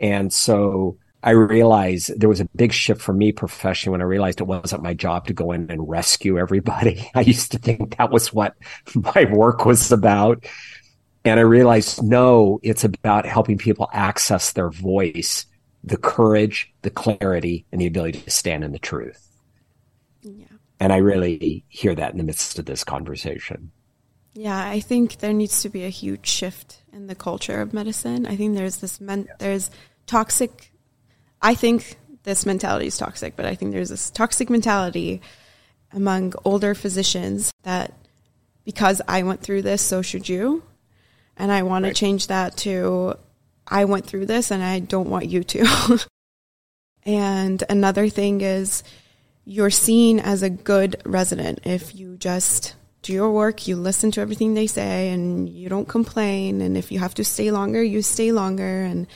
And 0.00 0.32
so 0.32 0.98
I 1.22 1.30
realized 1.30 2.18
there 2.18 2.28
was 2.28 2.40
a 2.40 2.48
big 2.56 2.72
shift 2.72 3.00
for 3.00 3.12
me 3.12 3.30
professionally 3.30 3.92
when 3.92 4.02
I 4.02 4.06
realized 4.06 4.40
it 4.40 4.44
wasn't 4.44 4.82
my 4.82 4.94
job 4.94 5.28
to 5.28 5.32
go 5.32 5.52
in 5.52 5.70
and 5.70 5.88
rescue 5.88 6.38
everybody. 6.38 7.08
I 7.14 7.20
used 7.20 7.52
to 7.52 7.58
think 7.58 7.96
that 7.96 8.10
was 8.10 8.32
what 8.32 8.56
my 8.94 9.26
work 9.30 9.64
was 9.64 9.92
about. 9.92 10.44
And 11.24 11.38
I 11.38 11.44
realized, 11.44 12.02
no, 12.02 12.58
it's 12.64 12.82
about 12.82 13.26
helping 13.26 13.56
people 13.56 13.88
access 13.92 14.52
their 14.52 14.70
voice, 14.70 15.46
the 15.84 15.96
courage, 15.96 16.72
the 16.82 16.90
clarity, 16.90 17.66
and 17.72 17.80
the 17.80 17.86
ability 17.86 18.20
to 18.20 18.30
stand 18.30 18.64
in 18.64 18.72
the 18.72 18.78
truth. 18.78 19.28
Yeah. 20.22 20.46
And 20.78 20.92
I 20.92 20.98
really 20.98 21.64
hear 21.68 21.94
that 21.94 22.12
in 22.12 22.18
the 22.18 22.24
midst 22.24 22.58
of 22.58 22.66
this 22.66 22.84
conversation. 22.84 23.72
Yeah, 24.34 24.68
I 24.68 24.80
think 24.80 25.18
there 25.18 25.32
needs 25.32 25.62
to 25.62 25.68
be 25.68 25.84
a 25.84 25.90
huge 25.90 26.26
shift 26.26 26.82
in 26.92 27.06
the 27.06 27.14
culture 27.14 27.60
of 27.60 27.72
medicine. 27.72 28.26
I 28.26 28.36
think 28.36 28.54
there's 28.54 28.76
this 28.76 29.00
men- 29.00 29.28
there's 29.38 29.70
toxic 30.06 30.72
I 31.42 31.54
think 31.54 31.96
this 32.22 32.46
mentality 32.46 32.86
is 32.86 32.96
toxic, 32.96 33.34
but 33.34 33.44
I 33.44 33.56
think 33.56 33.72
there's 33.72 33.88
this 33.88 34.10
toxic 34.10 34.48
mentality 34.48 35.20
among 35.92 36.34
older 36.44 36.74
physicians 36.74 37.50
that 37.64 37.92
because 38.64 39.02
I 39.08 39.24
went 39.24 39.42
through 39.42 39.62
this, 39.62 39.82
so 39.82 40.02
should 40.02 40.28
you. 40.28 40.62
And 41.36 41.50
I 41.50 41.64
want 41.64 41.82
right. 41.82 41.94
to 41.94 41.98
change 41.98 42.28
that 42.28 42.56
to 42.58 43.16
I 43.72 43.86
went 43.86 44.06
through 44.06 44.26
this 44.26 44.50
and 44.50 44.62
I 44.62 44.80
don't 44.80 45.08
want 45.08 45.26
you 45.26 45.42
to. 45.44 45.98
and 47.04 47.64
another 47.70 48.08
thing 48.10 48.42
is 48.42 48.84
you're 49.44 49.70
seen 49.70 50.20
as 50.20 50.42
a 50.42 50.50
good 50.50 51.00
resident 51.04 51.60
if 51.64 51.94
you 51.94 52.16
just 52.16 52.74
do 53.00 53.12
your 53.12 53.32
work, 53.32 53.66
you 53.66 53.76
listen 53.76 54.10
to 54.12 54.20
everything 54.20 54.54
they 54.54 54.68
say, 54.68 55.10
and 55.10 55.48
you 55.48 55.68
don't 55.68 55.88
complain. 55.88 56.60
And 56.60 56.76
if 56.76 56.92
you 56.92 57.00
have 57.00 57.14
to 57.14 57.24
stay 57.24 57.50
longer, 57.50 57.82
you 57.82 58.02
stay 58.02 58.30
longer. 58.30 58.82
And 58.82 59.08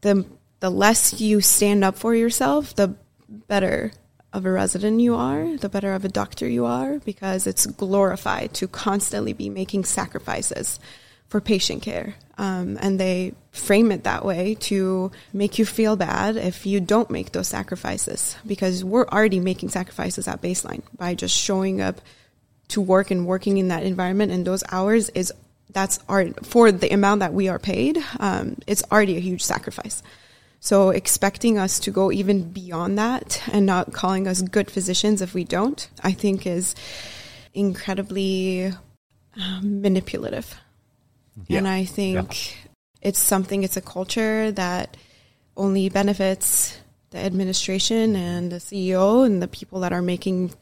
the 0.00 0.26
the 0.60 0.70
less 0.70 1.20
you 1.20 1.40
stand 1.40 1.84
up 1.84 1.96
for 1.96 2.14
yourself, 2.14 2.74
the 2.74 2.96
better 3.28 3.92
of 4.32 4.46
a 4.46 4.50
resident 4.50 5.00
you 5.00 5.14
are, 5.14 5.56
the 5.58 5.68
better 5.68 5.92
of 5.92 6.04
a 6.04 6.08
doctor 6.08 6.48
you 6.48 6.64
are, 6.64 6.98
because 7.00 7.46
it's 7.46 7.66
glorified 7.66 8.54
to 8.54 8.66
constantly 8.66 9.34
be 9.34 9.48
making 9.48 9.84
sacrifices 9.84 10.80
for 11.28 11.40
patient 11.40 11.82
care. 11.82 12.14
Um, 12.36 12.78
and 12.80 12.98
they 12.98 13.34
frame 13.52 13.92
it 13.92 14.04
that 14.04 14.24
way 14.24 14.56
to 14.56 15.12
make 15.32 15.58
you 15.58 15.64
feel 15.64 15.94
bad 15.94 16.36
if 16.36 16.66
you 16.66 16.80
don't 16.80 17.10
make 17.10 17.32
those 17.32 17.48
sacrifices, 17.48 18.36
because 18.46 18.82
we're 18.82 19.06
already 19.06 19.38
making 19.38 19.68
sacrifices 19.68 20.26
at 20.26 20.42
baseline 20.42 20.82
by 20.96 21.14
just 21.14 21.36
showing 21.36 21.80
up 21.80 22.00
to 22.68 22.80
work 22.80 23.10
and 23.10 23.26
working 23.26 23.58
in 23.58 23.68
that 23.68 23.84
environment. 23.84 24.32
And 24.32 24.44
those 24.44 24.64
hours 24.72 25.10
is 25.10 25.32
that's 25.70 25.98
our 26.08 26.28
for 26.42 26.72
the 26.72 26.90
amount 26.90 27.20
that 27.20 27.34
we 27.34 27.48
are 27.48 27.58
paid. 27.58 27.98
Um, 28.18 28.56
it's 28.66 28.82
already 28.90 29.16
a 29.16 29.20
huge 29.20 29.42
sacrifice. 29.42 30.02
So 30.60 30.90
expecting 30.90 31.58
us 31.58 31.78
to 31.80 31.90
go 31.90 32.10
even 32.10 32.50
beyond 32.50 32.98
that 32.98 33.42
and 33.52 33.66
not 33.66 33.92
calling 33.92 34.26
us 34.26 34.40
good 34.40 34.70
physicians 34.70 35.20
if 35.20 35.34
we 35.34 35.44
don't, 35.44 35.88
I 36.02 36.12
think 36.12 36.46
is 36.46 36.74
incredibly 37.52 38.72
um, 39.36 39.82
manipulative. 39.82 40.58
Yeah. 41.46 41.58
And 41.58 41.68
I 41.68 41.84
think 41.84 42.50
yeah. 42.50 42.70
it's 43.02 43.18
something, 43.18 43.62
it's 43.62 43.76
a 43.76 43.82
culture 43.82 44.52
that 44.52 44.96
only 45.56 45.88
benefits 45.88 46.78
the 47.10 47.18
administration 47.18 48.16
and 48.16 48.50
the 48.50 48.56
CEO 48.56 49.24
and 49.24 49.40
the 49.42 49.48
people 49.48 49.80
that 49.80 49.92
are 49.92 50.02
making 50.02 50.52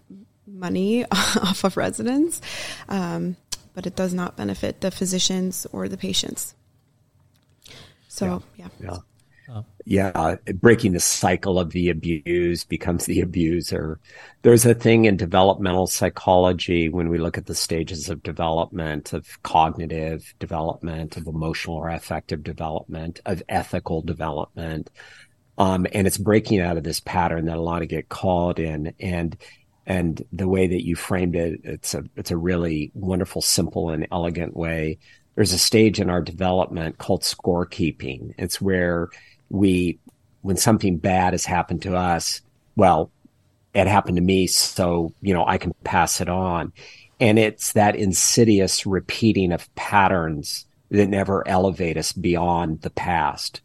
money 0.47 1.05
off 1.11 1.65
of 1.65 1.77
residents. 1.77 2.41
Um, 2.89 3.37
but 3.75 3.87
it 3.87 3.97
does 3.97 4.13
not 4.13 4.37
benefit 4.37 4.81
the 4.81 4.91
physicians 4.91 5.67
or 5.73 5.89
the 5.89 5.97
patients. 5.97 6.55
So, 8.09 8.43
yeah. 8.57 8.69
yeah. 8.81 8.97
Yeah 9.49 9.63
yeah, 9.85 10.37
breaking 10.55 10.93
the 10.93 11.01
cycle 11.01 11.59
of 11.59 11.71
the 11.71 11.89
abuse 11.89 12.65
becomes 12.65 13.07
the 13.07 13.21
abuser. 13.21 13.99
There's 14.43 14.65
a 14.65 14.75
thing 14.75 15.07
in 15.07 15.17
developmental 15.17 15.87
psychology 15.87 16.89
when 16.89 17.09
we 17.09 17.19
look 17.19 17.37
at 17.37 17.47
the 17.47 17.55
stages 17.55 18.09
of 18.09 18.23
development, 18.23 19.13
of 19.13 19.43
cognitive 19.43 20.35
development, 20.39 21.17
of 21.17 21.27
emotional 21.27 21.77
or 21.77 21.89
affective 21.89 22.45
development, 22.45 23.21
of 23.27 23.43
ethical 23.49 24.03
development. 24.03 24.91
Um, 25.59 25.87
and 25.93 26.07
it's 26.07 26.19
breaking 26.19 26.61
out 26.61 26.77
of 26.77 26.85
this 26.85 27.01
pattern 27.01 27.47
that 27.47 27.57
a 27.57 27.63
lot 27.63 27.83
of 27.83 27.89
get 27.89 28.09
caught 28.09 28.59
in. 28.59 28.95
And, 29.01 29.37
and 29.85 30.23
the 30.33 30.49
way 30.49 30.69
that 30.69 30.87
you 30.87 30.95
framed 30.95 31.35
it, 31.35 31.61
it's 31.65 31.95
a, 31.95 32.05
it's 32.17 32.31
a 32.31 32.37
really 32.37 32.93
wonderful, 32.95 33.43
simple 33.43 33.91
and 33.91 34.07
elegant 34.13 34.57
way. 34.57 34.99
There's 35.35 35.53
a 35.53 35.59
stage 35.59 35.99
in 35.99 36.09
our 36.09 36.23
development 36.23 36.99
called 36.99 37.23
scorekeeping. 37.23 38.35
It's 38.39 38.61
where 38.61 39.09
we, 39.53 39.99
when 40.41 40.57
something 40.57 40.97
bad 40.97 41.35
has 41.35 41.45
happened 41.45 41.83
to 41.83 41.95
us, 41.95 42.41
well, 42.75 43.11
it 43.75 43.87
happened 43.87 44.17
to 44.17 44.23
me, 44.23 44.47
so, 44.47 45.13
you 45.21 45.35
know, 45.35 45.47
I 45.47 45.59
can 45.59 45.73
pass 45.85 46.21
it 46.21 46.29
on. 46.29 46.73
And 47.21 47.39
it's 47.39 47.73
that 47.73 47.95
insidious 47.95 48.87
repeating 48.87 49.53
of 49.53 49.73
patterns 49.75 50.67
that 50.91 51.07
never 51.07 51.47
elevate 51.47 51.97
us 51.97 52.13
beyond 52.13 52.81
the 52.81 52.91
past. 52.91 53.61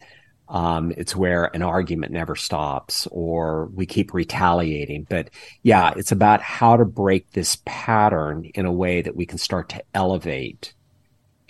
Um, 0.49 0.93
it's 0.95 1.15
where 1.15 1.45
an 1.55 1.61
argument 1.61 2.11
never 2.11 2.35
stops 2.35 3.07
or 3.11 3.65
we 3.67 3.85
keep 3.85 4.13
retaliating. 4.13 5.07
But 5.09 5.29
yeah, 5.63 5.93
it's 5.95 6.11
about 6.11 6.41
how 6.41 6.77
to 6.77 6.85
break 6.85 7.31
this 7.31 7.57
pattern 7.65 8.45
in 8.55 8.65
a 8.65 8.71
way 8.71 9.01
that 9.01 9.15
we 9.15 9.25
can 9.25 9.37
start 9.37 9.69
to 9.69 9.83
elevate 9.93 10.73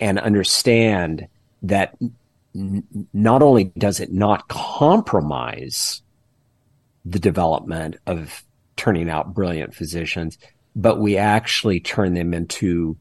and 0.00 0.18
understand 0.18 1.28
that 1.62 1.96
n- 2.58 3.08
not 3.12 3.42
only 3.42 3.64
does 3.78 4.00
it 4.00 4.12
not 4.12 4.48
compromise 4.48 6.02
the 7.04 7.18
development 7.18 7.96
of 8.06 8.44
turning 8.76 9.08
out 9.08 9.34
brilliant 9.34 9.74
physicians, 9.74 10.38
but 10.76 11.00
we 11.00 11.16
actually 11.16 11.80
turn 11.80 12.14
them 12.14 12.34
into 12.34 12.96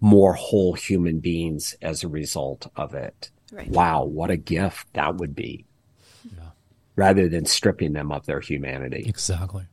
more 0.00 0.34
whole 0.34 0.74
human 0.74 1.18
beings 1.18 1.74
as 1.82 2.02
a 2.02 2.08
result 2.08 2.70
of 2.76 2.94
it. 2.94 3.30
Right. 3.52 3.68
Wow, 3.68 4.04
what 4.04 4.30
a 4.30 4.36
gift 4.36 4.92
that 4.94 5.16
would 5.16 5.34
be. 5.34 5.64
Yeah. 6.24 6.50
Rather 6.96 7.28
than 7.28 7.46
stripping 7.46 7.92
them 7.92 8.12
of 8.12 8.26
their 8.26 8.40
humanity. 8.40 9.04
Exactly. 9.06 9.64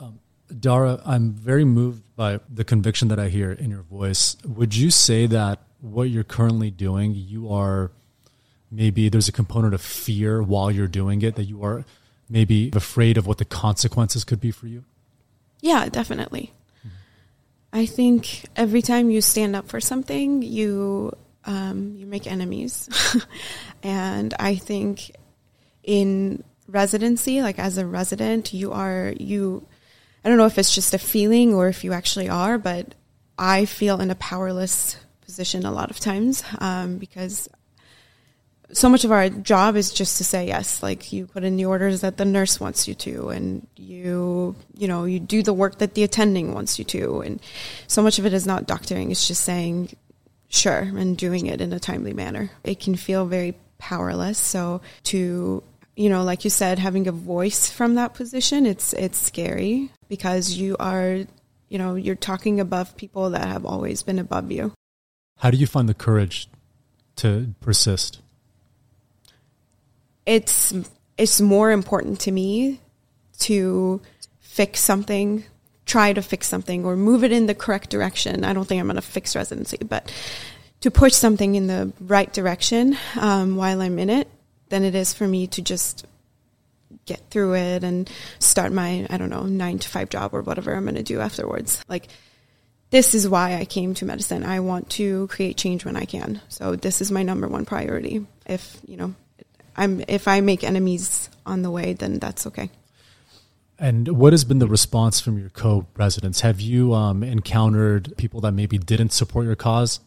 Um, 0.00 0.20
Dara, 0.58 1.00
I'm 1.04 1.32
very 1.32 1.64
moved 1.64 2.02
by 2.16 2.40
the 2.52 2.64
conviction 2.64 3.08
that 3.08 3.18
I 3.18 3.28
hear 3.28 3.52
in 3.52 3.70
your 3.70 3.82
voice. 3.82 4.36
Would 4.44 4.76
you 4.76 4.90
say 4.90 5.26
that 5.26 5.60
what 5.84 6.08
you're 6.08 6.24
currently 6.24 6.70
doing, 6.70 7.12
you 7.14 7.52
are 7.52 7.90
maybe 8.70 9.08
there's 9.08 9.28
a 9.28 9.32
component 9.32 9.74
of 9.74 9.80
fear 9.80 10.42
while 10.42 10.70
you're 10.70 10.88
doing 10.88 11.22
it, 11.22 11.36
that 11.36 11.44
you 11.44 11.62
are 11.62 11.84
maybe 12.28 12.70
afraid 12.72 13.18
of 13.18 13.26
what 13.26 13.38
the 13.38 13.44
consequences 13.44 14.24
could 14.24 14.40
be 14.40 14.50
for 14.50 14.66
you? 14.66 14.84
Yeah, 15.60 15.88
definitely. 15.88 16.52
Mm-hmm. 16.80 16.88
I 17.72 17.86
think 17.86 18.46
every 18.56 18.82
time 18.82 19.10
you 19.10 19.20
stand 19.20 19.54
up 19.54 19.68
for 19.68 19.80
something, 19.80 20.42
you 20.42 21.16
um, 21.44 21.94
you 21.96 22.06
make 22.06 22.26
enemies, 22.26 22.88
and 23.82 24.32
I 24.38 24.54
think 24.54 25.10
in 25.82 26.42
residency, 26.66 27.42
like 27.42 27.58
as 27.58 27.76
a 27.76 27.86
resident, 27.86 28.54
you 28.54 28.72
are 28.72 29.12
you. 29.18 29.66
I 30.24 30.30
don't 30.30 30.38
know 30.38 30.46
if 30.46 30.56
it's 30.56 30.74
just 30.74 30.94
a 30.94 30.98
feeling 30.98 31.52
or 31.52 31.68
if 31.68 31.84
you 31.84 31.92
actually 31.92 32.30
are, 32.30 32.56
but 32.56 32.94
I 33.38 33.66
feel 33.66 34.00
in 34.00 34.10
a 34.10 34.14
powerless 34.14 34.96
position 35.24 35.64
a 35.64 35.72
lot 35.72 35.90
of 35.90 35.98
times 35.98 36.42
um, 36.58 36.98
because 36.98 37.48
so 38.72 38.88
much 38.88 39.04
of 39.04 39.12
our 39.12 39.28
job 39.28 39.76
is 39.76 39.92
just 39.92 40.16
to 40.18 40.24
say 40.24 40.46
yes. 40.46 40.82
Like 40.82 41.12
you 41.12 41.26
put 41.26 41.44
in 41.44 41.56
the 41.56 41.66
orders 41.66 42.00
that 42.00 42.16
the 42.16 42.24
nurse 42.24 42.58
wants 42.58 42.88
you 42.88 42.94
to 42.94 43.28
and 43.28 43.66
you 43.76 44.56
you 44.76 44.88
know 44.88 45.04
you 45.04 45.20
do 45.20 45.42
the 45.42 45.52
work 45.52 45.78
that 45.78 45.94
the 45.94 46.02
attending 46.02 46.54
wants 46.54 46.78
you 46.78 46.84
to. 46.86 47.20
And 47.20 47.40
so 47.86 48.02
much 48.02 48.18
of 48.18 48.26
it 48.26 48.32
is 48.32 48.46
not 48.46 48.66
doctoring 48.66 49.10
it's 49.10 49.28
just 49.28 49.42
saying 49.42 49.96
sure 50.48 50.80
and 50.80 51.16
doing 51.16 51.46
it 51.46 51.60
in 51.60 51.72
a 51.72 51.80
timely 51.80 52.12
manner. 52.12 52.50
It 52.62 52.80
can 52.80 52.96
feel 52.96 53.26
very 53.26 53.54
powerless. 53.78 54.38
So 54.38 54.80
to 55.04 55.62
you 55.96 56.08
know 56.08 56.24
like 56.24 56.44
you 56.44 56.50
said 56.50 56.78
having 56.78 57.06
a 57.06 57.12
voice 57.12 57.70
from 57.70 57.94
that 57.94 58.14
position 58.14 58.66
it's 58.66 58.92
it's 58.94 59.18
scary 59.18 59.90
because 60.08 60.50
you 60.50 60.76
are 60.80 61.20
you 61.68 61.78
know 61.78 61.94
you're 61.94 62.16
talking 62.16 62.58
above 62.58 62.96
people 62.96 63.30
that 63.30 63.46
have 63.46 63.64
always 63.64 64.02
been 64.02 64.18
above 64.18 64.50
you 64.50 64.72
how 65.44 65.50
do 65.50 65.58
you 65.58 65.66
find 65.66 65.90
the 65.90 65.94
courage 65.94 66.48
to 67.16 67.54
persist? 67.60 68.22
It's 70.24 70.72
it's 71.18 71.38
more 71.38 71.70
important 71.70 72.20
to 72.20 72.32
me 72.32 72.80
to 73.40 74.00
fix 74.40 74.80
something, 74.80 75.44
try 75.84 76.14
to 76.14 76.22
fix 76.22 76.48
something, 76.48 76.86
or 76.86 76.96
move 76.96 77.24
it 77.24 77.30
in 77.30 77.44
the 77.44 77.54
correct 77.54 77.90
direction. 77.90 78.42
I 78.42 78.54
don't 78.54 78.64
think 78.64 78.80
I'm 78.80 78.86
going 78.86 78.96
to 78.96 79.02
fix 79.02 79.36
residency, 79.36 79.76
but 79.86 80.10
to 80.80 80.90
push 80.90 81.12
something 81.12 81.56
in 81.56 81.66
the 81.66 81.92
right 82.00 82.32
direction 82.32 82.96
um, 83.20 83.56
while 83.56 83.82
I'm 83.82 83.98
in 83.98 84.08
it 84.08 84.28
than 84.70 84.82
it 84.82 84.94
is 84.94 85.12
for 85.12 85.28
me 85.28 85.46
to 85.48 85.60
just 85.60 86.06
get 87.04 87.20
through 87.28 87.56
it 87.56 87.84
and 87.84 88.10
start 88.38 88.72
my 88.72 89.06
I 89.10 89.18
don't 89.18 89.28
know 89.28 89.42
nine 89.42 89.78
to 89.78 89.88
five 89.90 90.08
job 90.08 90.32
or 90.32 90.40
whatever 90.40 90.74
I'm 90.74 90.84
going 90.84 90.94
to 90.94 91.02
do 91.02 91.20
afterwards. 91.20 91.84
Like 91.86 92.08
this 92.94 93.12
is 93.12 93.28
why 93.28 93.56
I 93.56 93.64
came 93.64 93.92
to 93.94 94.04
medicine. 94.04 94.44
I 94.44 94.60
want 94.60 94.88
to 94.90 95.26
create 95.26 95.56
change 95.56 95.84
when 95.84 95.96
I 95.96 96.04
can. 96.04 96.40
So 96.48 96.76
this 96.76 97.00
is 97.00 97.10
my 97.10 97.24
number 97.24 97.48
one 97.48 97.64
priority. 97.64 98.24
If, 98.46 98.78
you 98.86 98.96
know, 98.96 99.16
I'm 99.76 100.04
if 100.06 100.28
I 100.28 100.40
make 100.40 100.62
enemies 100.62 101.28
on 101.44 101.62
the 101.62 101.72
way, 101.72 101.94
then 101.94 102.20
that's 102.20 102.46
okay. 102.46 102.70
And 103.80 104.06
what 104.16 104.32
has 104.32 104.44
been 104.44 104.60
the 104.60 104.68
response 104.68 105.18
from 105.18 105.40
your 105.40 105.48
co-residents? 105.48 106.42
Have 106.42 106.60
you 106.60 106.94
um, 106.94 107.24
encountered 107.24 108.16
people 108.16 108.40
that 108.42 108.52
maybe 108.52 108.78
didn't 108.78 109.10
support 109.10 109.44
your 109.44 109.56
cause? 109.56 109.98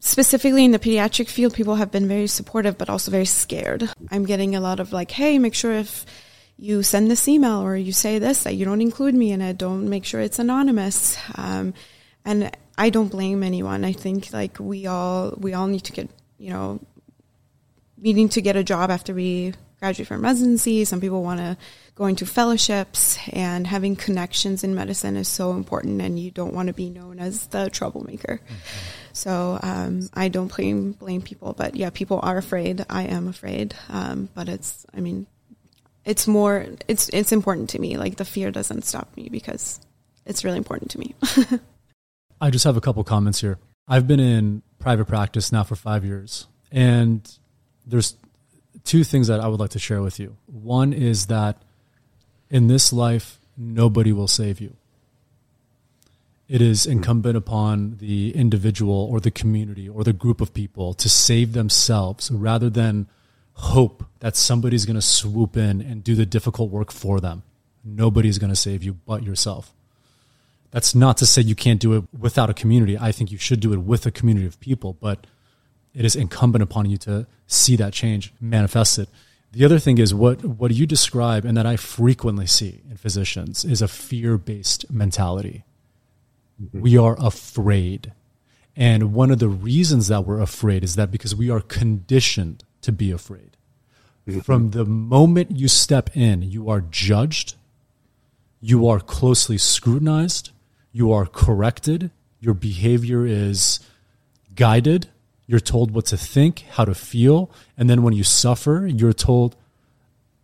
Specifically 0.00 0.66
in 0.66 0.72
the 0.72 0.78
pediatric 0.78 1.30
field, 1.30 1.54
people 1.54 1.76
have 1.76 1.90
been 1.90 2.06
very 2.06 2.26
supportive, 2.26 2.76
but 2.76 2.90
also 2.90 3.10
very 3.10 3.24
scared. 3.24 3.88
I'm 4.10 4.26
getting 4.26 4.54
a 4.54 4.60
lot 4.60 4.78
of 4.78 4.92
like, 4.92 5.10
"Hey, 5.10 5.38
make 5.38 5.54
sure 5.54 5.72
if 5.72 6.04
you 6.58 6.82
send 6.82 7.10
this 7.10 7.26
email 7.28 7.62
or 7.62 7.76
you 7.76 7.92
say 7.92 8.18
this 8.18 8.42
that 8.42 8.56
you 8.56 8.66
don't 8.66 8.82
include 8.82 9.14
me 9.14 9.32
in 9.32 9.40
it. 9.40 9.56
Don't 9.56 9.88
make 9.88 10.04
sure 10.04 10.20
it's 10.20 10.38
anonymous." 10.38 11.16
Um, 11.34 11.72
and 12.24 12.50
I 12.76 12.90
don't 12.90 13.08
blame 13.08 13.42
anyone. 13.42 13.84
I 13.84 13.92
think 13.92 14.32
like 14.32 14.58
we 14.58 14.86
all 14.86 15.34
we 15.36 15.54
all 15.54 15.66
need 15.66 15.84
to 15.84 15.92
get 15.92 16.10
you 16.38 16.50
know 16.50 16.80
needing 17.98 18.28
to 18.30 18.40
get 18.40 18.56
a 18.56 18.64
job 18.64 18.90
after 18.90 19.12
we 19.14 19.54
graduate 19.78 20.08
from 20.08 20.22
residency. 20.22 20.84
Some 20.84 21.00
people 21.00 21.22
want 21.22 21.40
to 21.40 21.56
go 21.94 22.06
into 22.06 22.26
fellowships, 22.26 23.18
and 23.32 23.66
having 23.66 23.96
connections 23.96 24.62
in 24.62 24.74
medicine 24.74 25.16
is 25.16 25.28
so 25.28 25.52
important. 25.52 26.00
And 26.00 26.18
you 26.18 26.30
don't 26.30 26.54
want 26.54 26.68
to 26.68 26.72
be 26.72 26.90
known 26.90 27.18
as 27.18 27.46
the 27.48 27.70
troublemaker. 27.70 28.40
Mm-hmm. 28.44 28.54
So 29.12 29.58
um, 29.62 30.08
I 30.14 30.28
don't 30.28 30.54
blame 30.54 30.92
blame 30.92 31.22
people, 31.22 31.52
but 31.52 31.76
yeah, 31.76 31.90
people 31.90 32.20
are 32.22 32.38
afraid. 32.38 32.84
I 32.88 33.02
am 33.04 33.28
afraid, 33.28 33.74
um, 33.88 34.28
but 34.34 34.48
it's 34.48 34.86
I 34.94 35.00
mean, 35.00 35.26
it's 36.04 36.26
more 36.26 36.66
it's 36.86 37.08
it's 37.10 37.32
important 37.32 37.70
to 37.70 37.78
me. 37.78 37.96
Like 37.96 38.16
the 38.16 38.24
fear 38.24 38.50
doesn't 38.50 38.84
stop 38.84 39.14
me 39.16 39.28
because 39.30 39.80
it's 40.24 40.44
really 40.44 40.58
important 40.58 40.92
to 40.92 40.98
me. 40.98 41.14
I 42.40 42.50
just 42.50 42.64
have 42.64 42.76
a 42.76 42.80
couple 42.80 43.04
comments 43.04 43.40
here. 43.40 43.58
I've 43.86 44.06
been 44.06 44.20
in 44.20 44.62
private 44.78 45.06
practice 45.06 45.52
now 45.52 45.62
for 45.64 45.76
five 45.76 46.04
years, 46.04 46.46
and 46.72 47.28
there's 47.86 48.14
two 48.84 49.04
things 49.04 49.26
that 49.26 49.40
I 49.40 49.48
would 49.48 49.60
like 49.60 49.70
to 49.70 49.78
share 49.78 50.00
with 50.00 50.18
you. 50.18 50.36
One 50.46 50.92
is 50.92 51.26
that 51.26 51.60
in 52.48 52.68
this 52.68 52.92
life, 52.92 53.38
nobody 53.56 54.12
will 54.12 54.28
save 54.28 54.60
you. 54.60 54.76
It 56.48 56.62
is 56.62 56.86
incumbent 56.86 57.36
upon 57.36 57.98
the 57.98 58.34
individual 58.34 59.08
or 59.10 59.20
the 59.20 59.30
community 59.30 59.88
or 59.88 60.02
the 60.02 60.12
group 60.12 60.40
of 60.40 60.52
people 60.52 60.94
to 60.94 61.08
save 61.08 61.52
themselves 61.52 62.30
rather 62.30 62.68
than 62.68 63.06
hope 63.52 64.04
that 64.20 64.34
somebody's 64.34 64.84
going 64.84 64.96
to 64.96 65.02
swoop 65.02 65.56
in 65.56 65.80
and 65.80 66.02
do 66.02 66.14
the 66.14 66.26
difficult 66.26 66.70
work 66.70 66.90
for 66.90 67.20
them. 67.20 67.42
Nobody's 67.84 68.38
going 68.38 68.50
to 68.50 68.56
save 68.56 68.82
you 68.82 68.94
but 68.94 69.22
yourself. 69.22 69.72
That's 70.70 70.94
not 70.94 71.16
to 71.18 71.26
say 71.26 71.42
you 71.42 71.56
can't 71.56 71.80
do 71.80 71.94
it 71.94 72.04
without 72.16 72.50
a 72.50 72.54
community. 72.54 72.96
I 72.98 73.12
think 73.12 73.32
you 73.32 73.38
should 73.38 73.60
do 73.60 73.72
it 73.72 73.78
with 73.78 74.06
a 74.06 74.10
community 74.10 74.46
of 74.46 74.60
people, 74.60 74.96
but 75.00 75.26
it 75.94 76.04
is 76.04 76.14
incumbent 76.14 76.62
upon 76.62 76.88
you 76.88 76.96
to 76.98 77.26
see 77.46 77.76
that 77.76 77.92
change 77.92 78.32
manifested. 78.40 79.08
The 79.52 79.64
other 79.64 79.80
thing 79.80 79.98
is 79.98 80.14
what 80.14 80.44
what 80.44 80.72
you 80.72 80.86
describe 80.86 81.44
and 81.44 81.56
that 81.56 81.66
I 81.66 81.76
frequently 81.76 82.46
see 82.46 82.82
in 82.88 82.96
physicians 82.96 83.64
is 83.64 83.82
a 83.82 83.88
fear-based 83.88 84.90
mentality. 84.90 85.64
Mm-hmm. 86.62 86.80
We 86.80 86.96
are 86.96 87.16
afraid. 87.18 88.12
And 88.76 89.12
one 89.12 89.32
of 89.32 89.40
the 89.40 89.48
reasons 89.48 90.06
that 90.06 90.24
we're 90.24 90.40
afraid 90.40 90.84
is 90.84 90.94
that 90.94 91.10
because 91.10 91.34
we 91.34 91.50
are 91.50 91.60
conditioned 91.60 92.62
to 92.82 92.92
be 92.92 93.10
afraid. 93.10 93.56
Mm-hmm. 94.28 94.40
From 94.40 94.70
the 94.70 94.84
moment 94.84 95.50
you 95.50 95.66
step 95.66 96.16
in, 96.16 96.42
you 96.42 96.70
are 96.70 96.80
judged, 96.80 97.56
you 98.60 98.86
are 98.86 99.00
closely 99.00 99.58
scrutinized, 99.58 100.50
you 100.92 101.12
are 101.12 101.26
corrected, 101.26 102.10
your 102.40 102.54
behavior 102.54 103.26
is 103.26 103.80
guided, 104.54 105.08
you're 105.46 105.60
told 105.60 105.92
what 105.92 106.06
to 106.06 106.16
think, 106.16 106.64
how 106.70 106.84
to 106.84 106.94
feel, 106.94 107.50
and 107.76 107.88
then 107.88 108.02
when 108.02 108.14
you 108.14 108.24
suffer, 108.24 108.86
you're 108.86 109.12
told 109.12 109.56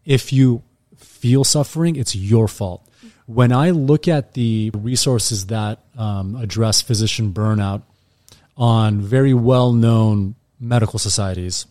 if 0.05 0.33
you 0.33 0.63
feel 0.97 1.45
suffering, 1.45 1.97
it's 1.97 2.15
your 2.15 2.49
fault. 2.49 2.87
When 3.27 3.53
I 3.53 3.71
look 3.71 4.07
at 4.07 4.35
the 4.35 4.71
resources 4.75 5.47
that 5.47 5.81
um, 5.99 6.37
address 6.37 6.81
physician 6.81 7.33
burnout 7.33 7.83
on 8.57 9.01
very 9.01 9.35
well 9.35 9.73
known 9.73 10.37
medical 10.61 10.99
societies, 10.99 11.67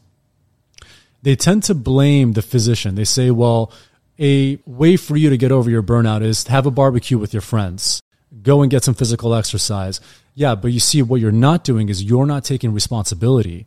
they 1.22 1.36
tend 1.36 1.64
to 1.64 1.74
blame 1.74 2.34
the 2.34 2.42
physician. 2.42 2.96
They 2.96 3.06
say, 3.06 3.32
well, 3.32 3.72
a 4.20 4.60
way 4.66 4.98
for 4.98 5.16
you 5.16 5.30
to 5.30 5.38
get 5.38 5.52
over 5.52 5.70
your 5.70 5.84
burnout 5.84 6.22
is 6.22 6.44
to 6.44 6.52
have 6.52 6.66
a 6.66 6.72
barbecue 6.72 7.18
with 7.18 7.34
your 7.34 7.42
friends 7.42 8.02
go 8.42 8.62
and 8.62 8.72
get 8.72 8.84
some 8.84 8.94
physical 8.94 9.34
exercise. 9.34 10.02
Yeah, 10.34 10.56
but 10.56 10.72
you 10.72 10.80
see, 10.80 11.02
what 11.02 11.22
you're 11.22 11.32
not 11.32 11.64
doing 11.64 11.90
is 11.90 12.04
you're 12.04 12.26
not 12.26 12.44
taking 12.44 12.74
responsibility 12.74 13.66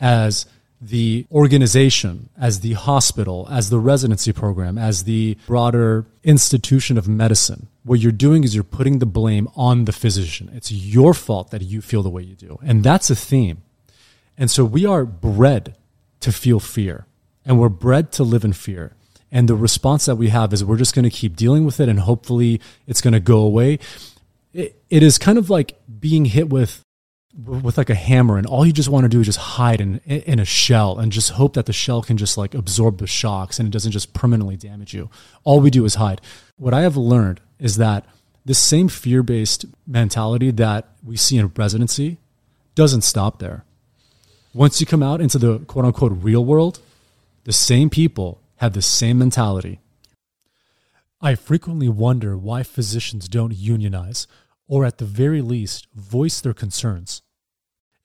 as 0.00 0.46
the 0.80 1.26
organization, 1.32 2.28
as 2.38 2.60
the 2.60 2.74
hospital, 2.74 3.46
as 3.50 3.70
the 3.70 3.78
residency 3.78 4.32
program, 4.32 4.76
as 4.76 5.04
the 5.04 5.36
broader 5.46 6.04
institution 6.22 6.98
of 6.98 7.08
medicine. 7.08 7.68
What 7.84 8.00
you're 8.00 8.12
doing 8.12 8.44
is 8.44 8.54
you're 8.54 8.64
putting 8.64 8.98
the 8.98 9.06
blame 9.06 9.48
on 9.56 9.86
the 9.86 9.92
physician. 9.92 10.50
It's 10.54 10.70
your 10.70 11.14
fault 11.14 11.50
that 11.50 11.62
you 11.62 11.80
feel 11.80 12.02
the 12.02 12.10
way 12.10 12.22
you 12.22 12.34
do. 12.34 12.58
And 12.62 12.82
that's 12.82 13.08
a 13.08 13.16
theme. 13.16 13.62
And 14.36 14.50
so 14.50 14.64
we 14.64 14.84
are 14.84 15.04
bred 15.04 15.76
to 16.20 16.32
feel 16.32 16.60
fear 16.60 17.06
and 17.44 17.58
we're 17.58 17.68
bred 17.68 18.12
to 18.12 18.24
live 18.24 18.44
in 18.44 18.52
fear. 18.52 18.92
And 19.34 19.48
the 19.48 19.56
response 19.56 20.04
that 20.06 20.14
we 20.14 20.28
have 20.28 20.52
is 20.52 20.64
we're 20.64 20.76
just 20.76 20.94
going 20.94 21.02
to 21.02 21.10
keep 21.10 21.34
dealing 21.34 21.64
with 21.66 21.80
it 21.80 21.88
and 21.88 21.98
hopefully 21.98 22.60
it's 22.86 23.00
going 23.00 23.14
to 23.14 23.20
go 23.20 23.38
away. 23.38 23.80
It, 24.52 24.80
it 24.88 25.02
is 25.02 25.18
kind 25.18 25.38
of 25.38 25.50
like 25.50 25.76
being 26.00 26.24
hit 26.26 26.48
with 26.48 26.80
with 27.44 27.76
like 27.76 27.90
a 27.90 27.96
hammer 27.96 28.38
and 28.38 28.46
all 28.46 28.64
you 28.64 28.72
just 28.72 28.88
want 28.88 29.02
to 29.02 29.08
do 29.08 29.18
is 29.18 29.26
just 29.26 29.40
hide 29.40 29.80
in 29.80 29.98
in 30.06 30.38
a 30.38 30.44
shell 30.44 31.00
and 31.00 31.10
just 31.10 31.32
hope 31.32 31.54
that 31.54 31.66
the 31.66 31.72
shell 31.72 32.00
can 32.00 32.16
just 32.16 32.38
like 32.38 32.54
absorb 32.54 32.98
the 32.98 33.08
shocks 33.08 33.58
and 33.58 33.66
it 33.66 33.72
doesn't 33.72 33.90
just 33.90 34.14
permanently 34.14 34.56
damage 34.56 34.94
you. 34.94 35.10
All 35.42 35.58
we 35.58 35.68
do 35.68 35.84
is 35.84 35.96
hide. 35.96 36.20
What 36.56 36.72
I 36.72 36.82
have 36.82 36.96
learned 36.96 37.40
is 37.58 37.76
that 37.78 38.06
this 38.44 38.60
same 38.60 38.86
fear-based 38.86 39.64
mentality 39.84 40.52
that 40.52 40.90
we 41.02 41.16
see 41.16 41.38
in 41.38 41.50
residency 41.56 42.18
doesn't 42.76 43.02
stop 43.02 43.40
there. 43.40 43.64
Once 44.52 44.80
you 44.80 44.86
come 44.86 45.02
out 45.02 45.20
into 45.20 45.38
the 45.38 45.58
quote 45.60 45.84
unquote 45.84 46.12
real 46.22 46.44
world, 46.44 46.78
the 47.42 47.52
same 47.52 47.90
people 47.90 48.40
have 48.64 48.72
the 48.72 48.82
same 48.82 49.18
mentality. 49.18 49.78
I 51.20 51.34
frequently 51.34 51.88
wonder 51.88 52.36
why 52.36 52.62
physicians 52.62 53.28
don't 53.28 53.54
unionize, 53.54 54.26
or 54.66 54.86
at 54.86 54.96
the 54.96 55.04
very 55.04 55.42
least, 55.42 55.86
voice 55.94 56.40
their 56.40 56.54
concerns. 56.54 57.20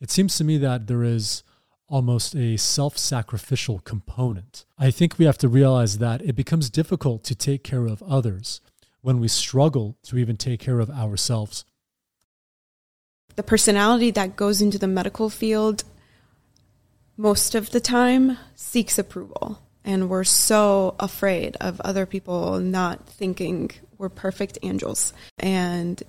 It 0.02 0.12
seems 0.12 0.38
to 0.38 0.44
me 0.44 0.58
that 0.58 0.88
there 0.88 1.04
is 1.04 1.44
almost 1.88 2.36
a 2.36 2.58
self 2.58 2.98
sacrificial 2.98 3.80
component. 3.80 4.66
I 4.78 4.92
think 4.92 5.18
we 5.18 5.24
have 5.24 5.38
to 5.38 5.48
realize 5.48 6.00
that 6.00 6.22
it 6.22 6.36
becomes 6.36 6.70
difficult 6.70 7.24
to 7.24 7.36
take 7.36 7.64
care 7.64 7.86
of 7.88 8.04
others 8.04 8.60
when 9.00 9.22
we 9.22 9.30
struggle 9.30 9.98
to 10.04 10.18
even 10.18 10.36
take 10.36 10.60
care 10.60 10.82
of 10.82 10.90
ourselves. 10.90 11.64
The 13.38 13.44
personality 13.44 14.12
that 14.12 14.36
goes 14.36 14.62
into 14.62 14.78
the 14.78 14.88
medical 14.88 15.30
field 15.30 15.86
most 17.16 17.56
of 17.56 17.72
the 17.72 17.80
time 17.80 18.38
seeks 18.56 19.00
approval. 19.00 19.62
And 19.84 20.10
we're 20.10 20.26
so 20.26 20.96
afraid 21.00 21.58
of 21.62 21.80
other 21.82 22.06
people 22.06 22.60
not 22.60 23.08
thinking 23.08 23.72
we're 23.98 24.10
perfect 24.10 24.58
angels. 24.62 25.14
And 25.38 26.02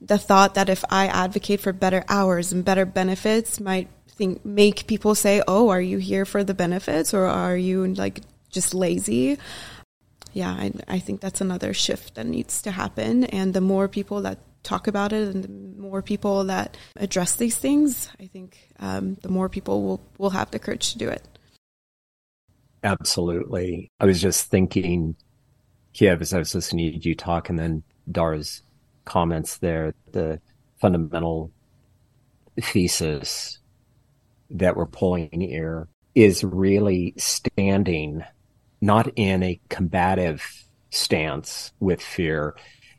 the 0.00 0.18
thought 0.18 0.54
that 0.54 0.68
if 0.68 0.84
I 0.90 1.06
advocate 1.06 1.60
for 1.60 1.72
better 1.72 2.04
hours 2.08 2.52
and 2.52 2.64
better 2.64 2.86
benefits 2.86 3.60
might 3.60 3.88
think 4.08 4.44
make 4.44 4.86
people 4.86 5.14
say, 5.14 5.42
"Oh, 5.46 5.68
are 5.68 5.80
you 5.80 5.98
here 5.98 6.24
for 6.24 6.44
the 6.44 6.54
benefits 6.54 7.14
or 7.14 7.26
are 7.26 7.56
you 7.56 7.86
like 7.94 8.20
just 8.50 8.74
lazy?" 8.74 9.38
Yeah, 10.32 10.50
I, 10.50 10.72
I 10.86 10.98
think 10.98 11.20
that's 11.20 11.40
another 11.40 11.72
shift 11.74 12.14
that 12.14 12.26
needs 12.26 12.62
to 12.62 12.70
happen. 12.70 13.24
And 13.24 13.54
the 13.54 13.60
more 13.60 13.88
people 13.88 14.22
that 14.22 14.38
talk 14.62 14.86
about 14.86 15.12
it 15.12 15.34
and 15.34 15.44
the 15.44 15.80
more 15.80 16.02
people 16.02 16.44
that 16.44 16.76
address 16.96 17.36
these 17.36 17.56
things, 17.56 18.10
I 18.20 18.26
think 18.26 18.58
um, 18.78 19.14
the 19.22 19.30
more 19.30 19.48
people 19.48 19.82
will, 19.82 20.00
will 20.18 20.30
have 20.30 20.50
the 20.50 20.58
courage 20.58 20.92
to 20.92 20.98
do 20.98 21.08
it. 21.08 21.26
Absolutely. 22.84 23.90
I 23.98 24.06
was 24.06 24.20
just 24.20 24.50
thinking, 24.50 25.16
Kiev, 25.92 26.20
as 26.20 26.32
I 26.32 26.38
was 26.38 26.54
listening 26.54 27.00
to 27.00 27.08
you 27.08 27.14
talk, 27.14 27.48
and 27.48 27.58
then 27.58 27.82
Dara's 28.10 28.62
comments 29.04 29.58
there, 29.58 29.94
the 30.12 30.40
fundamental 30.80 31.50
thesis 32.60 33.58
that 34.50 34.76
we're 34.76 34.86
pulling 34.86 35.40
here 35.40 35.88
is 36.14 36.42
really 36.42 37.14
standing 37.16 38.22
not 38.80 39.10
in 39.16 39.42
a 39.42 39.60
combative 39.68 40.64
stance 40.90 41.72
with 41.80 42.00
fear, 42.00 42.54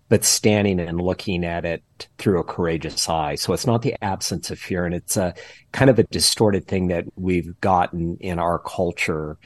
but 0.10 0.24
standing 0.24 0.80
and 0.80 1.00
looking 1.02 1.46
at 1.46 1.66
it 1.66 1.84
through 2.18 2.40
a 2.40 2.44
courageous 2.44 3.08
eye. 3.08 3.36
So 3.36 3.54
it's 3.54 3.68
not 3.68 3.82
the 3.82 3.96
absence 4.04 4.52
of 4.52 4.60
fear. 4.60 4.86
And 4.86 4.94
it's 4.94 5.18
a 5.18 5.34
kind 5.72 5.90
of 5.90 6.00
a 6.00 6.04
distorted 6.04 6.68
thing 6.68 6.88
that 6.88 7.06
we've 7.16 7.60
gotten 7.62 8.18
in 8.20 8.40
our 8.40 8.60
culture. 8.60 9.38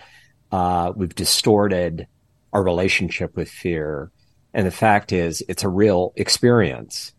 Uh, 0.53 0.93
we've 0.95 1.15
distorted 1.15 2.07
our 2.53 2.63
relationship 2.63 3.35
with 3.35 3.49
fear. 3.49 4.11
And 4.53 4.67
the 4.67 4.71
fact 4.71 5.11
is, 5.11 5.43
it's 5.49 5.63
a 5.63 5.69
real 5.69 6.13
experience. 6.15 7.13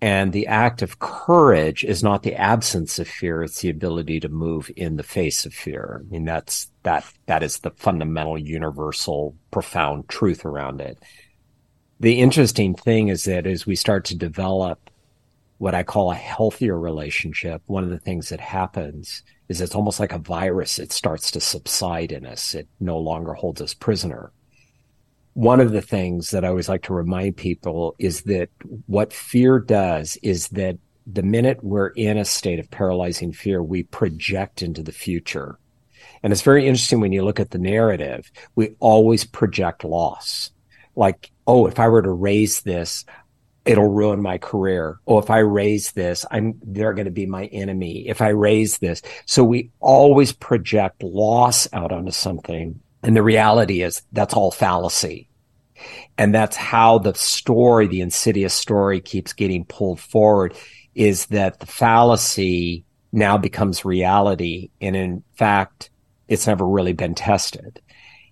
And 0.00 0.32
the 0.32 0.46
act 0.46 0.80
of 0.80 1.00
courage 1.00 1.82
is 1.82 2.04
not 2.04 2.22
the 2.22 2.36
absence 2.36 3.00
of 3.00 3.08
fear. 3.08 3.42
It's 3.42 3.60
the 3.60 3.70
ability 3.70 4.20
to 4.20 4.28
move 4.28 4.70
in 4.76 4.96
the 4.96 5.02
face 5.02 5.44
of 5.44 5.52
fear. 5.52 6.04
I 6.04 6.10
mean, 6.10 6.24
that's, 6.24 6.70
that, 6.84 7.04
that 7.26 7.42
is 7.42 7.58
the 7.58 7.72
fundamental, 7.72 8.38
universal, 8.38 9.34
profound 9.50 10.08
truth 10.08 10.44
around 10.44 10.80
it 10.80 10.98
the 12.00 12.20
interesting 12.20 12.74
thing 12.74 13.08
is 13.08 13.24
that 13.24 13.46
as 13.46 13.66
we 13.66 13.74
start 13.74 14.04
to 14.06 14.16
develop 14.16 14.90
what 15.58 15.74
I 15.74 15.82
call 15.82 16.12
a 16.12 16.16
healthier 16.16 16.78
relationship, 16.78 17.62
one 17.66 17.82
of 17.82 17.90
the 17.90 17.98
things 17.98 18.28
that 18.28 18.40
happens 18.40 19.24
is 19.48 19.60
it's 19.60 19.74
almost 19.74 20.00
like 20.00 20.12
a 20.12 20.18
virus. 20.18 20.78
It 20.78 20.92
starts 20.92 21.30
to 21.32 21.40
subside 21.40 22.12
in 22.12 22.26
us. 22.26 22.54
It 22.54 22.68
no 22.80 22.98
longer 22.98 23.34
holds 23.34 23.60
us 23.60 23.74
prisoner. 23.74 24.32
One 25.34 25.60
of 25.60 25.72
the 25.72 25.82
things 25.82 26.30
that 26.30 26.44
I 26.44 26.48
always 26.48 26.68
like 26.68 26.82
to 26.82 26.94
remind 26.94 27.36
people 27.36 27.94
is 27.98 28.22
that 28.22 28.50
what 28.86 29.12
fear 29.12 29.58
does 29.58 30.16
is 30.22 30.48
that 30.48 30.78
the 31.06 31.22
minute 31.22 31.62
we're 31.62 31.88
in 31.88 32.18
a 32.18 32.24
state 32.24 32.58
of 32.58 32.70
paralyzing 32.70 33.32
fear, 33.32 33.62
we 33.62 33.84
project 33.84 34.62
into 34.62 34.82
the 34.82 34.92
future. 34.92 35.58
And 36.22 36.32
it's 36.32 36.42
very 36.42 36.66
interesting 36.66 37.00
when 37.00 37.12
you 37.12 37.24
look 37.24 37.40
at 37.40 37.50
the 37.50 37.58
narrative, 37.58 38.30
we 38.56 38.74
always 38.80 39.24
project 39.24 39.84
loss 39.84 40.50
like, 40.98 41.30
oh, 41.46 41.66
if 41.66 41.78
I 41.78 41.88
were 41.88 42.02
to 42.02 42.10
raise 42.10 42.62
this, 42.62 43.04
it'll 43.68 43.92
ruin 43.92 44.22
my 44.22 44.38
career. 44.38 44.98
Oh, 45.06 45.18
if 45.18 45.28
I 45.28 45.40
raise 45.40 45.92
this, 45.92 46.24
I'm, 46.30 46.58
they're 46.64 46.94
going 46.94 47.04
to 47.04 47.10
be 47.10 47.26
my 47.26 47.44
enemy. 47.46 48.08
If 48.08 48.22
I 48.22 48.28
raise 48.28 48.78
this. 48.78 49.02
So 49.26 49.44
we 49.44 49.70
always 49.78 50.32
project 50.32 51.02
loss 51.02 51.68
out 51.74 51.92
onto 51.92 52.10
something. 52.10 52.80
And 53.02 53.14
the 53.14 53.22
reality 53.22 53.82
is 53.82 54.02
that's 54.10 54.32
all 54.32 54.50
fallacy. 54.50 55.28
And 56.16 56.34
that's 56.34 56.56
how 56.56 56.98
the 56.98 57.12
story, 57.12 57.86
the 57.86 58.00
insidious 58.00 58.54
story 58.54 59.02
keeps 59.02 59.34
getting 59.34 59.66
pulled 59.66 60.00
forward 60.00 60.54
is 60.94 61.26
that 61.26 61.60
the 61.60 61.66
fallacy 61.66 62.86
now 63.12 63.36
becomes 63.36 63.84
reality. 63.84 64.70
And 64.80 64.96
in 64.96 65.22
fact, 65.34 65.90
it's 66.26 66.46
never 66.46 66.66
really 66.66 66.94
been 66.94 67.14
tested. 67.14 67.82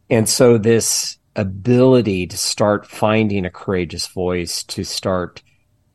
And 0.09 0.27
so 0.27 0.57
this 0.57 1.19
ability 1.37 2.27
to 2.27 2.37
start 2.37 2.87
finding 2.87 3.45
a 3.45 3.51
courageous 3.51 4.07
voice, 4.09 4.65
to 4.65 4.85
start 4.85 5.43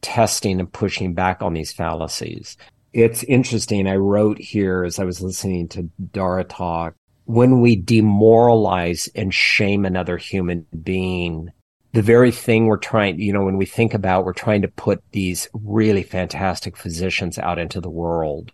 testing 0.02 0.60
and 0.60 0.72
pushing 0.72 1.14
back 1.14 1.42
on 1.42 1.54
these 1.54 1.74
fallacies. 1.74 2.58
It's 2.94 3.24
interesting. 3.24 3.88
I 3.88 3.96
wrote 3.96 4.40
here 4.40 4.84
as 4.84 5.00
I 5.00 5.04
was 5.04 5.22
listening 5.22 5.68
to 5.70 5.90
Dara 6.14 6.44
talk 6.44 6.96
when 7.26 7.62
we 7.62 7.76
demoralize 7.76 9.10
and 9.16 9.34
shame 9.34 9.86
another 9.86 10.18
human 10.18 10.66
being, 10.84 11.50
the 11.94 12.02
very 12.02 12.32
thing 12.32 12.66
we're 12.66 12.78
trying, 12.78 13.20
you 13.20 13.32
know, 13.32 13.46
when 13.46 13.58
we 13.58 13.66
think 13.66 13.94
about, 13.94 14.26
we're 14.26 14.34
trying 14.34 14.62
to 14.64 14.68
put 14.68 15.02
these 15.12 15.48
really 15.54 16.04
fantastic 16.04 16.76
physicians 16.76 17.38
out 17.38 17.60
into 17.60 17.80
the 17.80 17.90
world. 17.90 18.52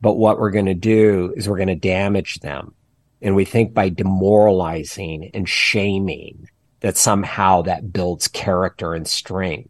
But 0.00 0.14
what 0.14 0.38
we're 0.38 0.50
going 0.50 0.66
to 0.66 0.74
do 0.74 1.32
is 1.36 1.48
we're 1.48 1.56
going 1.56 1.68
to 1.68 1.74
damage 1.74 2.40
them. 2.40 2.74
And 3.22 3.34
we 3.34 3.44
think 3.44 3.74
by 3.74 3.88
demoralizing 3.90 5.30
and 5.34 5.48
shaming 5.48 6.48
that 6.80 6.96
somehow 6.96 7.62
that 7.62 7.92
builds 7.92 8.28
character 8.28 8.94
and 8.94 9.06
strength. 9.06 9.68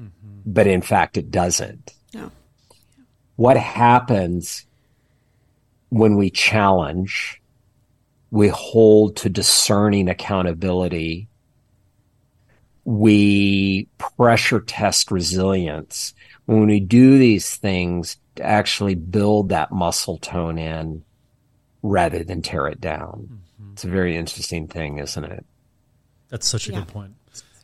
Mm-hmm. 0.00 0.40
But 0.46 0.66
in 0.66 0.80
fact, 0.80 1.16
it 1.16 1.30
doesn't. 1.30 1.94
No. 2.14 2.30
What 3.36 3.58
happens 3.58 4.66
when 5.90 6.16
we 6.16 6.30
challenge, 6.30 7.42
we 8.30 8.48
hold 8.48 9.16
to 9.16 9.28
discerning 9.28 10.08
accountability, 10.08 11.28
we 12.84 13.88
pressure 13.98 14.60
test 14.60 15.10
resilience. 15.10 16.14
When 16.46 16.66
we 16.66 16.80
do 16.80 17.18
these 17.18 17.56
things 17.56 18.16
to 18.36 18.42
actually 18.44 18.94
build 18.94 19.48
that 19.50 19.72
muscle 19.72 20.18
tone 20.18 20.58
in, 20.58 21.04
rather 21.86 22.24
than 22.24 22.42
tear 22.42 22.66
it 22.66 22.80
down. 22.80 23.28
Mm-hmm. 23.30 23.72
It's 23.72 23.84
a 23.84 23.88
very 23.88 24.16
interesting 24.16 24.66
thing, 24.66 24.98
isn't 24.98 25.24
it? 25.24 25.44
That's 26.28 26.46
such 26.46 26.68
a 26.68 26.72
yeah. 26.72 26.80
good 26.80 26.88
point. 26.88 27.14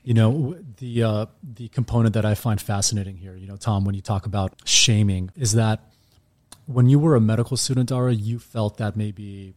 You 0.04 0.14
know, 0.14 0.56
the 0.78 1.02
uh, 1.02 1.26
the 1.42 1.68
component 1.68 2.14
that 2.14 2.24
I 2.24 2.34
find 2.34 2.60
fascinating 2.60 3.16
here, 3.16 3.36
you 3.36 3.46
know, 3.46 3.56
Tom, 3.56 3.84
when 3.84 3.94
you 3.94 4.00
talk 4.00 4.26
about 4.26 4.54
shaming, 4.64 5.30
is 5.36 5.52
that 5.52 5.80
when 6.66 6.88
you 6.88 6.98
were 6.98 7.14
a 7.14 7.20
medical 7.20 7.56
student, 7.56 7.88
Dara, 7.88 8.12
you 8.12 8.38
felt 8.38 8.78
that 8.78 8.96
maybe 8.96 9.54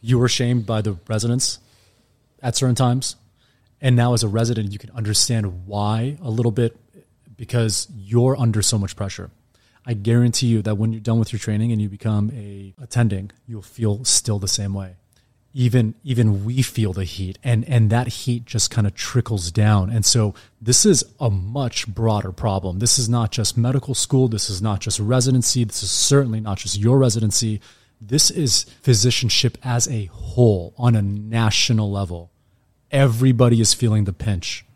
you 0.00 0.18
were 0.18 0.28
shamed 0.28 0.66
by 0.66 0.82
the 0.82 0.98
residents 1.08 1.58
at 2.40 2.54
certain 2.54 2.76
times, 2.76 3.16
and 3.80 3.96
now 3.96 4.14
as 4.14 4.22
a 4.22 4.28
resident, 4.28 4.72
you 4.72 4.78
can 4.78 4.90
understand 4.90 5.66
why 5.66 6.16
a 6.22 6.30
little 6.30 6.52
bit 6.52 6.76
because 7.36 7.88
you're 7.96 8.36
under 8.36 8.62
so 8.62 8.78
much 8.78 8.94
pressure. 8.94 9.30
I 9.88 9.94
guarantee 9.94 10.48
you 10.48 10.60
that 10.62 10.74
when 10.74 10.92
you're 10.92 11.00
done 11.00 11.18
with 11.18 11.32
your 11.32 11.40
training 11.40 11.72
and 11.72 11.80
you 11.80 11.88
become 11.88 12.30
a 12.34 12.74
attending, 12.78 13.30
you'll 13.46 13.62
feel 13.62 14.04
still 14.04 14.38
the 14.38 14.46
same 14.46 14.74
way. 14.74 14.96
Even 15.54 15.94
even 16.04 16.44
we 16.44 16.60
feel 16.60 16.92
the 16.92 17.04
heat 17.04 17.38
and 17.42 17.64
and 17.66 17.88
that 17.88 18.08
heat 18.08 18.44
just 18.44 18.70
kind 18.70 18.86
of 18.86 18.94
trickles 18.94 19.50
down. 19.50 19.88
And 19.88 20.04
so 20.04 20.34
this 20.60 20.84
is 20.84 21.04
a 21.18 21.30
much 21.30 21.88
broader 21.88 22.32
problem. 22.32 22.80
This 22.80 22.98
is 22.98 23.08
not 23.08 23.32
just 23.32 23.56
medical 23.56 23.94
school, 23.94 24.28
this 24.28 24.50
is 24.50 24.60
not 24.60 24.80
just 24.80 25.00
residency, 25.00 25.64
this 25.64 25.82
is 25.82 25.90
certainly 25.90 26.40
not 26.40 26.58
just 26.58 26.76
your 26.76 26.98
residency. 26.98 27.62
This 27.98 28.30
is 28.30 28.66
physicianship 28.84 29.56
as 29.64 29.88
a 29.88 30.04
whole 30.12 30.74
on 30.76 30.96
a 30.96 31.02
national 31.02 31.90
level. 31.90 32.30
Everybody 32.90 33.62
is 33.62 33.72
feeling 33.72 34.04
the 34.04 34.12
pinch 34.12 34.66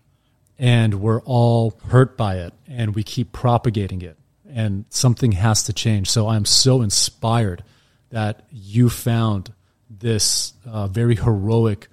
and 0.58 0.94
we're 1.02 1.20
all 1.20 1.78
hurt 1.88 2.16
by 2.16 2.36
it 2.36 2.54
and 2.66 2.94
we 2.94 3.02
keep 3.02 3.32
propagating 3.32 4.00
it 4.00 4.16
and 4.52 4.84
something 4.90 5.32
has 5.32 5.64
to 5.64 5.72
change. 5.72 6.10
So 6.10 6.28
I'm 6.28 6.44
so 6.44 6.82
inspired 6.82 7.64
that 8.10 8.44
you 8.50 8.88
found 8.88 9.52
this 9.88 10.52
uh, 10.66 10.86
very 10.86 11.16
heroic 11.16 11.88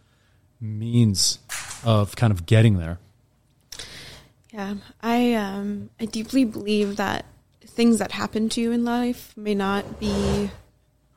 means 0.59 1.39
of 1.83 2.15
kind 2.15 2.31
of 2.31 2.45
getting 2.45 2.77
there. 2.77 2.99
Yeah, 4.51 4.75
I 5.01 5.33
um, 5.33 5.89
I 5.99 6.05
deeply 6.05 6.43
believe 6.43 6.97
that 6.97 7.25
things 7.61 7.99
that 7.99 8.11
happen 8.11 8.49
to 8.49 8.61
you 8.61 8.71
in 8.71 8.83
life 8.83 9.33
may 9.37 9.55
not 9.55 9.99
be 9.99 10.49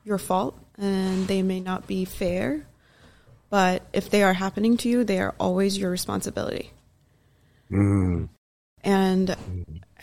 your 0.03 0.17
fault 0.17 0.57
and 0.77 1.27
they 1.27 1.41
may 1.41 1.59
not 1.59 1.87
be 1.87 2.05
fair, 2.05 2.65
but 3.49 3.83
if 3.91 4.09
they 4.09 4.23
are 4.23 4.33
happening 4.33 4.77
to 4.77 4.89
you, 4.89 5.03
they 5.03 5.19
are 5.19 5.33
always 5.39 5.77
your 5.77 5.89
responsibility. 5.89 6.71
Mm. 7.71 8.29
And 8.83 9.35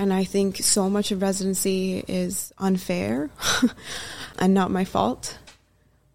and 0.01 0.15
I 0.15 0.25
think 0.25 0.57
so 0.57 0.89
much 0.89 1.13
of 1.13 1.21
residency 1.21 2.03
is 2.09 2.55
unfair 2.57 3.29
and 4.39 4.55
not 4.55 4.71
my 4.71 4.87
fault. 4.87 5.39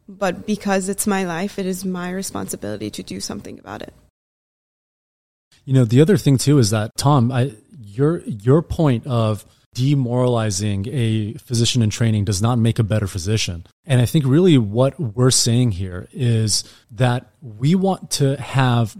But 0.09 0.47
because 0.47 0.89
it's 0.89 1.05
my 1.05 1.25
life, 1.25 1.59
it 1.59 1.67
is 1.67 1.85
my 1.85 2.09
responsibility 2.09 2.89
to 2.89 3.03
do 3.03 3.19
something 3.19 3.59
about 3.59 3.83
it. 3.83 3.93
You 5.65 5.75
know, 5.75 5.85
the 5.85 6.01
other 6.01 6.17
thing 6.17 6.39
too 6.39 6.57
is 6.57 6.71
that 6.71 6.97
Tom, 6.97 7.31
I, 7.31 7.53
your 7.79 8.21
your 8.21 8.63
point 8.63 9.05
of 9.05 9.45
demoralizing 9.75 10.87
a 10.89 11.33
physician 11.33 11.83
in 11.83 11.91
training 11.91 12.25
does 12.25 12.41
not 12.41 12.57
make 12.57 12.79
a 12.79 12.83
better 12.83 13.07
physician. 13.07 13.67
And 13.85 14.01
I 14.01 14.07
think 14.07 14.25
really 14.25 14.57
what 14.57 14.99
we're 14.99 15.29
saying 15.29 15.71
here 15.71 16.07
is 16.11 16.63
that 16.89 17.27
we 17.41 17.75
want 17.75 18.09
to 18.11 18.35
have 18.37 18.97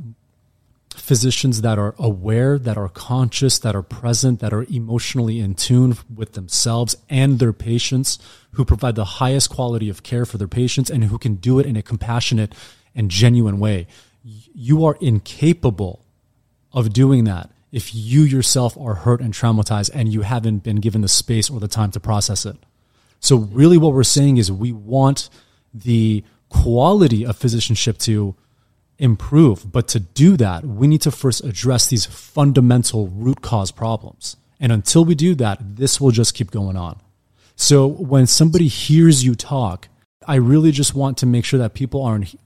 physicians 0.96 1.62
that 1.62 1.78
are 1.78 1.96
aware, 1.98 2.58
that 2.58 2.78
are 2.78 2.90
conscious, 2.90 3.60
that 3.60 3.76
are 3.76 3.82
present, 3.82 4.40
that 4.40 4.54
are 4.54 4.66
emotionally 4.70 5.40
in 5.40 5.56
tune 5.56 5.98
with 6.14 6.34
themselves 6.34 6.96
and 7.10 7.40
their 7.40 7.54
patients, 7.54 8.18
who 8.52 8.66
provide 8.66 8.96
the 8.96 9.06
highest 9.06 9.50
quality 9.50 9.90
of 9.90 10.04
care 10.04 10.26
for 10.26 10.38
their 10.38 10.48
patients 10.48 10.90
and 10.90 11.06
who 11.06 11.18
can 11.18 11.36
do 11.36 11.60
it 11.60 11.66
in 11.66 11.76
a 11.76 11.82
compassionate 11.82 12.54
and 12.96 13.12
genuine 13.12 13.60
way. 13.60 13.88
You 14.24 14.86
are 14.86 14.98
incapable 15.02 16.06
of 16.72 16.94
doing 16.94 17.26
that 17.26 17.50
if 17.72 17.94
you 17.94 18.22
yourself 18.22 18.78
are 18.78 18.96
hurt 18.96 19.20
and 19.20 19.34
traumatized 19.34 19.92
and 19.94 20.12
you 20.12 20.22
haven't 20.22 20.60
been 20.64 20.78
given 20.78 21.02
the 21.02 21.08
space 21.08 21.50
or 21.50 21.60
the 21.60 21.68
time 21.68 21.92
to 21.92 22.00
process 22.00 22.46
it. 22.46 22.56
So, 23.20 23.36
really, 23.38 23.78
what 23.78 23.94
we're 23.94 24.04
saying 24.04 24.38
is 24.38 24.52
we 24.52 24.72
want 24.72 25.30
the 25.74 26.24
quality 26.50 27.26
of 27.26 27.38
physicianship 27.38 27.98
to 28.00 28.36
improve. 28.98 29.72
But 29.72 29.88
to 29.90 30.00
do 30.00 30.38
that, 30.38 30.66
we 30.66 30.88
need 30.88 31.02
to 31.02 31.12
first 31.12 31.44
address 31.44 31.88
these 31.88 32.06
fundamental 32.06 33.08
root 33.08 33.42
cause 33.42 33.72
problems. 33.72 34.38
And 34.60 34.72
until 34.72 35.06
we 35.06 35.16
do 35.16 35.36
that, 35.36 35.76
this 35.76 36.00
will 36.00 36.12
just 36.12 36.34
keep 36.34 36.52
going 36.52 36.78
on. 36.78 37.00
So 37.56 37.88
when 37.88 38.28
somebody 38.28 38.68
hears 38.68 39.24
you 39.24 39.36
talk, 39.36 39.88
I 40.28 40.36
really 40.36 40.72
just 40.72 40.96
want 40.96 41.18
to 41.20 41.26
make 41.26 41.46
sure 41.46 41.60
that 41.60 41.74
people 41.74 42.04
aren't, 42.04 42.38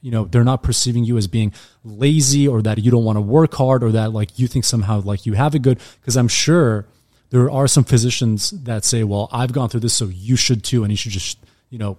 you 0.00 0.10
know, 0.10 0.24
they're 0.24 0.44
not 0.44 0.62
perceiving 0.62 1.04
you 1.04 1.16
as 1.16 1.26
being 1.26 1.52
lazy 1.84 2.46
or 2.48 2.62
that 2.62 2.78
you 2.78 2.90
don't 2.90 3.04
want 3.04 3.16
to 3.16 3.22
work 3.22 3.54
hard 3.54 3.82
or 3.82 3.92
that 3.92 4.12
like 4.12 4.38
you 4.38 4.46
think 4.46 4.64
somehow 4.64 5.00
like 5.00 5.26
you 5.26 5.34
have 5.34 5.54
it 5.54 5.60
good. 5.60 5.78
Because 6.00 6.16
I'm 6.16 6.28
sure 6.28 6.86
there 7.30 7.50
are 7.50 7.68
some 7.68 7.84
physicians 7.84 8.50
that 8.50 8.84
say, 8.84 9.04
well, 9.04 9.28
I've 9.32 9.52
gone 9.52 9.68
through 9.68 9.80
this, 9.80 9.94
so 9.94 10.06
you 10.06 10.36
should 10.36 10.64
too. 10.64 10.84
And 10.84 10.92
you 10.92 10.96
should 10.96 11.12
just, 11.12 11.38
you 11.70 11.78
know, 11.78 11.98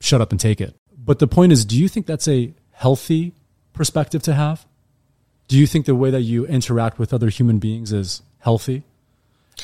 shut 0.00 0.20
up 0.20 0.32
and 0.32 0.40
take 0.40 0.60
it. 0.60 0.74
But 0.96 1.18
the 1.18 1.26
point 1.26 1.52
is, 1.52 1.64
do 1.64 1.78
you 1.78 1.88
think 1.88 2.06
that's 2.06 2.28
a 2.28 2.54
healthy 2.74 3.32
perspective 3.72 4.22
to 4.24 4.34
have? 4.34 4.66
Do 5.48 5.58
you 5.58 5.66
think 5.66 5.86
the 5.86 5.94
way 5.94 6.10
that 6.10 6.22
you 6.22 6.46
interact 6.46 6.98
with 6.98 7.12
other 7.12 7.28
human 7.28 7.58
beings 7.58 7.92
is 7.92 8.22
healthy? 8.38 8.82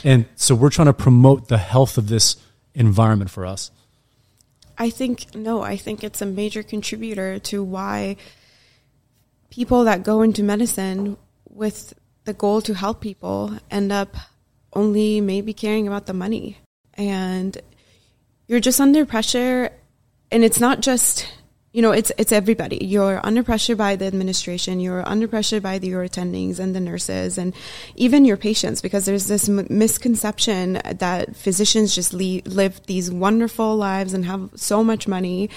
And 0.04 0.26
so 0.36 0.54
we're 0.54 0.70
trying 0.70 0.86
to 0.86 0.92
promote 0.92 1.48
the 1.48 1.58
health 1.58 1.98
of 1.98 2.08
this 2.08 2.36
environment 2.74 3.30
for 3.30 3.44
us. 3.44 3.70
I 4.78 4.90
think, 4.90 5.34
no, 5.34 5.62
I 5.62 5.76
think 5.76 6.02
it's 6.02 6.22
a 6.22 6.26
major 6.26 6.62
contributor 6.62 7.38
to 7.40 7.62
why 7.62 8.16
people 9.50 9.84
that 9.84 10.02
go 10.02 10.22
into 10.22 10.42
medicine 10.42 11.16
with 11.48 11.92
the 12.24 12.32
goal 12.32 12.62
to 12.62 12.74
help 12.74 13.00
people 13.00 13.58
end 13.70 13.92
up 13.92 14.16
only 14.72 15.20
maybe 15.20 15.52
caring 15.52 15.86
about 15.86 16.06
the 16.06 16.14
money. 16.14 16.58
And 16.94 17.58
you're 18.46 18.61
just 18.61 18.80
under 18.80 19.04
pressure. 19.04 19.70
And 20.30 20.44
it's 20.44 20.61
not 20.61 20.80
just 20.80 21.26
you 21.72 21.82
know, 21.82 21.92
it's 21.92 22.10
it's 22.18 22.32
everybody. 22.32 22.84
You're 22.84 23.24
under 23.24 23.44
pressure 23.44 23.76
by 23.76 23.94
the 23.94 24.06
administration. 24.06 24.80
You're 24.80 25.08
under 25.08 25.28
pressure 25.28 25.60
by 25.60 25.78
the, 25.78 25.86
your 25.88 26.06
attendings 26.06 26.58
and 26.58 26.74
the 26.74 26.80
nurses, 26.80 27.38
and 27.38 27.54
even 27.94 28.24
your 28.24 28.36
patients, 28.36 28.80
because 28.80 29.04
there's 29.04 29.28
this 29.28 29.48
m- 29.48 29.66
misconception 29.70 30.80
that 30.84 31.36
physicians 31.36 31.94
just 31.94 32.12
le- 32.12 32.42
live 32.44 32.84
these 32.86 33.08
wonderful 33.08 33.76
lives 33.76 34.14
and 34.14 34.24
have 34.24 34.50
so 34.56 34.82
much 34.82 35.06
money. 35.06 35.48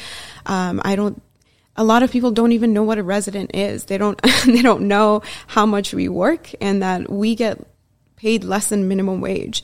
Um, 0.46 0.82
I 0.86 0.96
don't. 0.96 1.20
A 1.76 1.84
lot 1.84 2.04
of 2.04 2.12
people 2.12 2.30
don't 2.30 2.52
even 2.52 2.74
know 2.74 2.84
what 2.84 3.00
a 3.00 3.04
resident 3.04 3.56
is. 3.56 3.86
They 3.86 3.98
don't. 3.98 4.22
they 4.46 4.62
don't 4.62 4.88
know 4.88 5.24
how 5.48 5.66
much 5.66 5.96
we 5.96 6.10
work 6.10 6.52
and 6.62 6.84
that 6.84 7.10
we 7.10 7.34
get 7.34 7.60
paid 8.18 8.44
less 8.44 8.70
than 8.70 8.88
minimum 8.88 9.20
wage. 9.20 9.64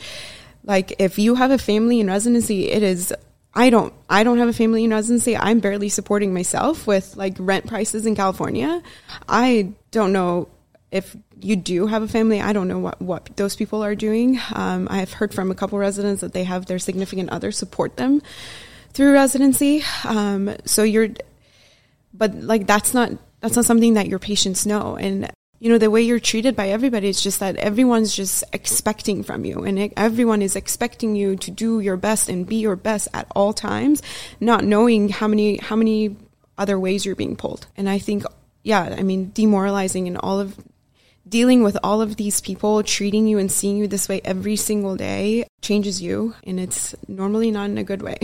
Like 0.63 0.95
if 0.97 1.19
you 1.19 1.35
have 1.35 1.51
a 1.51 1.59
family 1.59 1.99
in 1.99 2.07
residency, 2.07 2.69
it 2.69 2.81
is 2.81 3.13
I 3.59 3.69
don't 3.69 3.93
I 4.09 4.23
don't 4.23 4.37
have 4.37 4.47
a 4.47 4.53
family 4.53 4.85
in 4.85 4.91
residency. 4.91 5.35
I'm 5.35 5.59
barely 5.59 5.89
supporting 5.89 6.33
myself 6.33 6.87
with 6.87 7.17
like 7.17 7.35
rent 7.37 7.67
prices 7.67 8.05
in 8.05 8.15
California. 8.15 8.81
I 9.27 9.73
don't 9.91 10.13
know 10.13 10.47
if 10.91 11.13
you 11.41 11.57
do 11.57 11.85
have 11.87 12.01
a 12.01 12.07
family. 12.07 12.39
I 12.39 12.53
don't 12.53 12.69
know 12.69 12.79
what, 12.79 13.01
what 13.01 13.35
those 13.35 13.57
people 13.57 13.83
are 13.83 13.95
doing. 13.95 14.39
Um, 14.53 14.87
I 14.89 14.99
have 14.99 15.11
heard 15.11 15.33
from 15.33 15.51
a 15.51 15.55
couple 15.55 15.77
residents 15.77 16.21
that 16.21 16.31
they 16.31 16.45
have 16.45 16.67
their 16.67 16.79
significant 16.79 17.31
other 17.31 17.51
support 17.51 17.97
them 17.97 18.21
through 18.93 19.11
residency. 19.11 19.83
Um, 20.05 20.55
so 20.63 20.83
you're, 20.83 21.09
but 22.13 22.33
like 22.35 22.65
that's 22.65 22.93
not 22.93 23.11
that's 23.41 23.57
not 23.57 23.65
something 23.65 23.95
that 23.95 24.07
your 24.07 24.19
patients 24.19 24.65
know. 24.65 24.95
And 24.95 25.29
you 25.59 25.69
know, 25.69 25.77
the 25.77 25.91
way 25.91 26.01
you're 26.01 26.19
treated 26.19 26.55
by 26.55 26.69
everybody 26.69 27.09
is 27.09 27.21
just 27.21 27.41
that 27.41 27.57
everyone's 27.57 28.15
just 28.15 28.43
expecting 28.53 29.23
from 29.23 29.43
you 29.43 29.63
and 29.63 29.91
everyone 29.97 30.41
is 30.41 30.55
expecting 30.55 31.15
you 31.15 31.35
to 31.35 31.51
do 31.51 31.81
your 31.81 31.97
best 31.97 32.29
and 32.29 32.47
be 32.47 32.57
your 32.57 32.77
best 32.77 33.09
at 33.13 33.27
all 33.35 33.51
times, 33.51 34.01
not 34.39 34.63
knowing 34.63 35.09
how 35.09 35.27
many, 35.27 35.57
how 35.57 35.75
many 35.75 36.15
other 36.57 36.79
ways 36.79 37.05
you're 37.05 37.15
being 37.15 37.35
pulled. 37.35 37.67
And 37.75 37.89
I 37.89 37.99
think, 37.99 38.23
yeah, 38.63 38.95
I 38.97 39.03
mean, 39.03 39.31
demoralizing 39.33 40.07
and 40.07 40.17
all 40.17 40.39
of 40.39 40.57
dealing 41.27 41.61
with 41.61 41.77
all 41.83 42.01
of 42.01 42.15
these 42.15 42.39
people 42.39 42.81
treating 42.81 43.27
you 43.27 43.37
and 43.37 43.51
seeing 43.51 43.77
you 43.77 43.87
this 43.87 44.07
way 44.07 44.21
every 44.23 44.55
single 44.55 44.95
day 44.95 45.45
changes 45.61 46.01
you 46.01 46.33
and 46.43 46.59
it's 46.59 46.95
normally 47.07 47.51
not 47.51 47.69
in 47.69 47.77
a 47.77 47.83
good 47.83 48.01
way. 48.01 48.17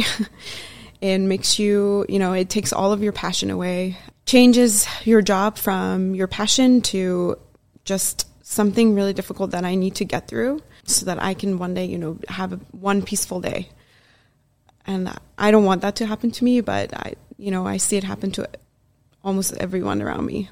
it 1.01 1.19
makes 1.19 1.59
you, 1.59 2.05
you 2.07 2.17
know, 2.17 2.31
it 2.31 2.49
takes 2.49 2.71
all 2.71 2.93
of 2.93 3.03
your 3.03 3.11
passion 3.11 3.51
away 3.51 3.97
changes 4.25 4.87
your 5.03 5.21
job 5.21 5.57
from 5.57 6.15
your 6.15 6.27
passion 6.27 6.81
to 6.81 7.37
just 7.83 8.27
something 8.45 8.95
really 8.95 9.13
difficult 9.13 9.51
that 9.51 9.65
I 9.65 9.75
need 9.75 9.95
to 9.95 10.05
get 10.05 10.27
through 10.27 10.61
so 10.85 11.05
that 11.05 11.21
I 11.21 11.33
can 11.33 11.57
one 11.57 11.73
day, 11.73 11.85
you 11.85 11.97
know, 11.97 12.19
have 12.27 12.59
one 12.71 13.01
peaceful 13.01 13.41
day. 13.41 13.69
And 14.85 15.11
I 15.37 15.51
don't 15.51 15.65
want 15.65 15.81
that 15.81 15.95
to 15.97 16.05
happen 16.05 16.31
to 16.31 16.43
me, 16.43 16.61
but 16.61 16.93
I, 16.93 17.13
you 17.37 17.51
know, 17.51 17.65
I 17.65 17.77
see 17.77 17.97
it 17.97 18.03
happen 18.03 18.31
to 18.31 18.47
almost 19.23 19.57
everyone 19.57 20.01
around 20.01 20.25
me. 20.25 20.49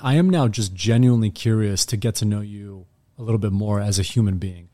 I 0.00 0.14
am 0.14 0.28
now 0.28 0.48
just 0.48 0.74
genuinely 0.74 1.30
curious 1.30 1.86
to 1.86 1.96
get 1.96 2.16
to 2.16 2.24
know 2.24 2.40
you 2.40 2.86
a 3.16 3.22
little 3.22 3.38
bit 3.38 3.52
more 3.52 3.80
as 3.80 4.00
a 4.00 4.02
human 4.02 4.38
being. 4.38 4.68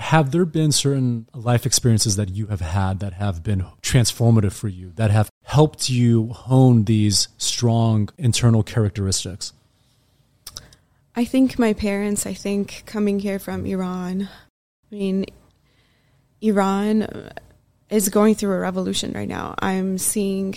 Have 0.00 0.32
there 0.32 0.46
been 0.46 0.72
certain 0.72 1.28
life 1.34 1.66
experiences 1.66 2.16
that 2.16 2.30
you 2.30 2.46
have 2.46 2.62
had 2.62 3.00
that 3.00 3.12
have 3.12 3.42
been 3.42 3.66
transformative 3.82 4.52
for 4.52 4.66
you, 4.66 4.92
that 4.96 5.10
have 5.10 5.30
helped 5.44 5.90
you 5.90 6.28
hone 6.28 6.84
these 6.84 7.28
strong 7.36 8.08
internal 8.16 8.62
characteristics? 8.62 9.52
I 11.14 11.24
think 11.26 11.58
my 11.58 11.74
parents, 11.74 12.26
I 12.26 12.32
think 12.32 12.82
coming 12.86 13.20
here 13.20 13.38
from 13.38 13.66
Iran, 13.66 14.28
I 14.90 14.94
mean, 14.94 15.26
Iran 16.40 17.30
is 17.90 18.08
going 18.08 18.34
through 18.36 18.52
a 18.52 18.58
revolution 18.58 19.12
right 19.12 19.28
now. 19.28 19.54
I'm 19.58 19.98
seeing 19.98 20.56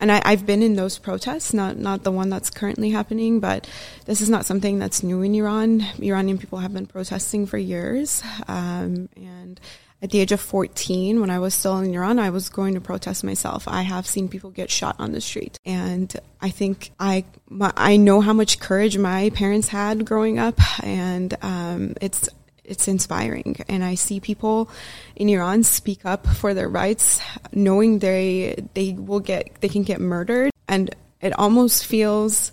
and 0.00 0.12
I, 0.12 0.30
have 0.30 0.46
been 0.46 0.62
in 0.62 0.76
those 0.76 0.98
protests, 0.98 1.52
not 1.52 1.76
not 1.76 2.04
the 2.04 2.12
one 2.12 2.30
that's 2.30 2.50
currently 2.50 2.90
happening, 2.90 3.40
but 3.40 3.68
this 4.06 4.20
is 4.20 4.30
not 4.30 4.46
something 4.46 4.78
that's 4.78 5.02
new 5.02 5.22
in 5.22 5.34
Iran. 5.34 5.84
Iranian 6.00 6.38
people 6.38 6.58
have 6.58 6.72
been 6.72 6.86
protesting 6.86 7.46
for 7.46 7.58
years, 7.58 8.22
um, 8.46 9.08
and 9.16 9.60
at 10.00 10.10
the 10.10 10.20
age 10.20 10.30
of 10.30 10.40
14, 10.40 11.20
when 11.20 11.30
I 11.30 11.40
was 11.40 11.54
still 11.54 11.78
in 11.78 11.92
Iran, 11.92 12.20
I 12.20 12.30
was 12.30 12.48
going 12.48 12.74
to 12.74 12.80
protest 12.80 13.24
myself. 13.24 13.66
I 13.66 13.82
have 13.82 14.06
seen 14.06 14.28
people 14.28 14.50
get 14.50 14.70
shot 14.70 14.94
on 15.00 15.10
the 15.10 15.20
street, 15.20 15.58
and 15.64 16.14
I 16.40 16.50
think 16.50 16.92
I 17.00 17.24
my, 17.48 17.72
I 17.76 17.96
know 17.96 18.20
how 18.20 18.32
much 18.32 18.60
courage 18.60 18.96
my 18.96 19.30
parents 19.30 19.68
had 19.68 20.04
growing 20.04 20.38
up, 20.38 20.60
and 20.84 21.36
um, 21.42 21.94
it's 22.00 22.28
it's 22.68 22.86
inspiring. 22.86 23.56
And 23.68 23.82
I 23.82 23.94
see 23.94 24.20
people 24.20 24.70
in 25.16 25.28
Iran 25.28 25.64
speak 25.64 26.04
up 26.04 26.26
for 26.26 26.54
their 26.54 26.68
rights, 26.68 27.20
knowing 27.52 27.98
they 27.98 28.64
they 28.74 28.92
will 28.92 29.20
get 29.20 29.60
they 29.60 29.68
can 29.68 29.82
get 29.82 30.00
murdered, 30.00 30.52
and 30.68 30.94
it 31.20 31.36
almost 31.38 31.86
feels. 31.86 32.52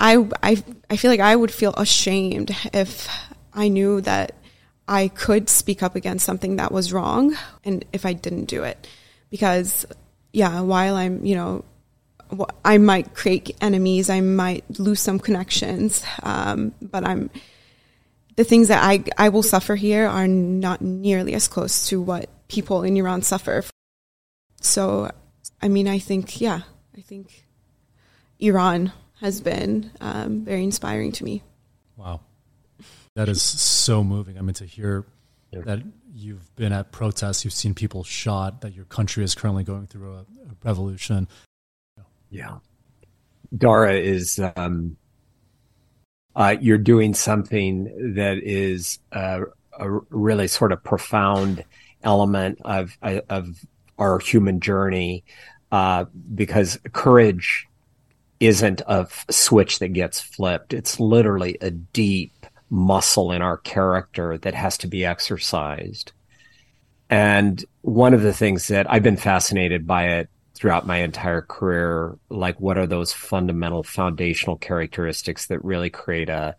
I, 0.00 0.28
I, 0.44 0.62
I 0.88 0.96
feel 0.96 1.10
like 1.10 1.18
I 1.18 1.34
would 1.34 1.50
feel 1.50 1.74
ashamed 1.74 2.54
if 2.72 3.08
I 3.52 3.66
knew 3.66 4.00
that 4.02 4.36
I 4.86 5.08
could 5.08 5.48
speak 5.48 5.82
up 5.82 5.96
against 5.96 6.24
something 6.24 6.54
that 6.56 6.70
was 6.70 6.92
wrong 6.92 7.36
and 7.64 7.84
if 7.92 8.06
I 8.06 8.12
didn't 8.12 8.44
do 8.44 8.62
it. 8.62 8.86
Because, 9.28 9.84
yeah, 10.32 10.60
while 10.60 10.94
I'm, 10.94 11.26
you 11.26 11.34
know, 11.34 11.64
I 12.64 12.78
might 12.78 13.14
create 13.14 13.56
enemies, 13.60 14.08
I 14.08 14.20
might 14.20 14.64
lose 14.78 15.00
some 15.00 15.18
connections, 15.18 16.04
um, 16.22 16.72
but 16.80 17.04
I'm 17.04 17.28
the 18.38 18.44
things 18.44 18.68
that 18.68 18.84
I 18.84 19.02
I 19.16 19.30
will 19.30 19.42
suffer 19.42 19.74
here 19.74 20.06
are 20.06 20.28
not 20.28 20.80
nearly 20.80 21.34
as 21.34 21.48
close 21.48 21.88
to 21.88 22.00
what 22.00 22.30
people 22.46 22.84
in 22.84 22.96
Iran 22.96 23.22
suffer. 23.22 23.64
So, 24.60 25.10
I 25.60 25.66
mean, 25.66 25.88
I 25.88 25.98
think 25.98 26.40
yeah, 26.40 26.60
I 26.96 27.00
think 27.00 27.46
Iran 28.38 28.92
has 29.20 29.40
been 29.40 29.90
um, 30.00 30.44
very 30.44 30.62
inspiring 30.62 31.10
to 31.12 31.24
me. 31.24 31.42
Wow, 31.96 32.20
that 33.16 33.28
is 33.28 33.42
so 33.42 34.04
moving. 34.04 34.38
I 34.38 34.42
mean, 34.42 34.54
to 34.54 34.64
hear 34.64 35.04
yeah. 35.50 35.62
that 35.62 35.82
you've 36.14 36.54
been 36.54 36.72
at 36.72 36.92
protests, 36.92 37.44
you've 37.44 37.52
seen 37.52 37.74
people 37.74 38.04
shot, 38.04 38.60
that 38.60 38.72
your 38.72 38.84
country 38.84 39.24
is 39.24 39.34
currently 39.34 39.64
going 39.64 39.88
through 39.88 40.14
a, 40.14 40.20
a 40.20 40.54
revolution. 40.62 41.26
Yeah, 42.30 42.58
Dara 43.56 43.94
is 43.94 44.38
um, 44.54 44.96
uh, 46.38 46.56
you're 46.60 46.78
doing 46.78 47.14
something 47.14 48.14
that 48.14 48.38
is 48.38 49.00
a, 49.10 49.42
a, 49.78 49.90
really 50.08 50.46
sort 50.46 50.70
of 50.70 50.82
profound 50.84 51.64
element 52.04 52.60
of 52.64 52.96
of 53.28 53.58
our 53.98 54.20
human 54.20 54.60
journey, 54.60 55.24
uh, 55.72 56.04
because 56.36 56.78
courage 56.92 57.66
isn't 58.38 58.80
a 58.86 59.08
switch 59.28 59.80
that 59.80 59.88
gets 59.88 60.20
flipped. 60.20 60.72
It's 60.72 61.00
literally 61.00 61.58
a 61.60 61.72
deep 61.72 62.46
muscle 62.70 63.32
in 63.32 63.42
our 63.42 63.56
character 63.56 64.38
that 64.38 64.54
has 64.54 64.78
to 64.78 64.86
be 64.86 65.04
exercised. 65.04 66.12
And 67.10 67.64
one 67.80 68.14
of 68.14 68.22
the 68.22 68.32
things 68.32 68.68
that 68.68 68.88
I've 68.88 69.02
been 69.02 69.16
fascinated 69.16 69.88
by 69.88 70.04
it 70.04 70.30
throughout 70.58 70.86
my 70.86 70.98
entire 70.98 71.42
career 71.42 72.18
like 72.28 72.58
what 72.60 72.78
are 72.78 72.86
those 72.86 73.12
fundamental 73.12 73.82
foundational 73.82 74.56
characteristics 74.56 75.46
that 75.46 75.64
really 75.64 75.90
create 75.90 76.28
a 76.28 76.56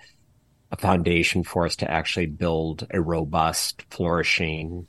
a 0.71 0.77
foundation 0.77 1.43
for 1.43 1.65
us 1.65 1.75
to 1.77 1.89
actually 1.89 2.27
build 2.27 2.85
a 2.91 3.01
robust 3.01 3.83
flourishing 3.89 4.85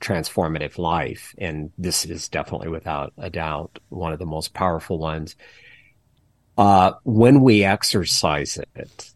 transformative 0.00 0.76
life? 0.76 1.34
And 1.38 1.72
this 1.78 2.04
is 2.04 2.28
definitely 2.28 2.68
without 2.68 3.14
a 3.16 3.30
doubt 3.30 3.78
one 3.88 4.12
of 4.12 4.18
the 4.18 4.26
most 4.26 4.52
powerful 4.52 4.98
ones. 4.98 5.34
Uh, 6.58 6.92
when 7.04 7.40
we 7.40 7.64
exercise 7.64 8.58
it 8.74 9.12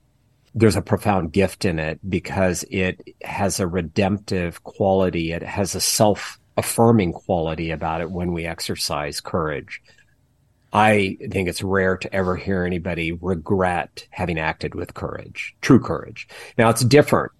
there's 0.57 0.74
a 0.74 0.82
profound 0.82 1.32
gift 1.34 1.66
in 1.66 1.78
it 1.78 2.01
because 2.09 2.64
it 2.70 3.07
has 3.22 3.61
a 3.61 3.66
redemptive 3.66 4.64
quality. 4.64 5.32
It 5.32 5.42
has 5.42 5.74
a 5.74 5.82
self 5.82 6.40
affirming 6.57 7.13
quality 7.13 7.71
about 7.71 8.01
it 8.01 8.11
when 8.11 8.33
we 8.33 8.47
exercise 8.47 9.21
courage. 9.21 9.83
I 10.73 11.17
think 11.31 11.49
it's 11.49 11.63
rare 11.63 11.97
to 11.97 12.15
ever 12.15 12.37
hear 12.37 12.65
anybody 12.65 13.13
regret 13.13 14.07
having 14.11 14.39
acted 14.39 14.75
with 14.75 14.95
courage, 14.95 15.55
true 15.61 15.81
courage. 15.81 16.29
Now 16.59 16.69
it's 16.71 16.85
different. 16.85 17.33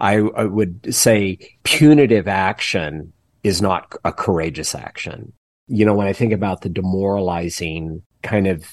I, 0.00 0.16
I 0.16 0.44
would 0.44 0.94
say 0.94 1.38
punitive 1.62 2.28
action 2.28 3.12
is 3.44 3.62
not 3.62 3.94
a 4.04 4.12
courageous 4.12 4.74
action. 4.74 5.32
You 5.68 5.86
know, 5.86 5.94
when 5.94 6.06
I 6.06 6.12
think 6.12 6.32
about 6.32 6.62
the 6.62 6.68
demoralizing 6.68 8.02
kind 8.22 8.46
of 8.46 8.66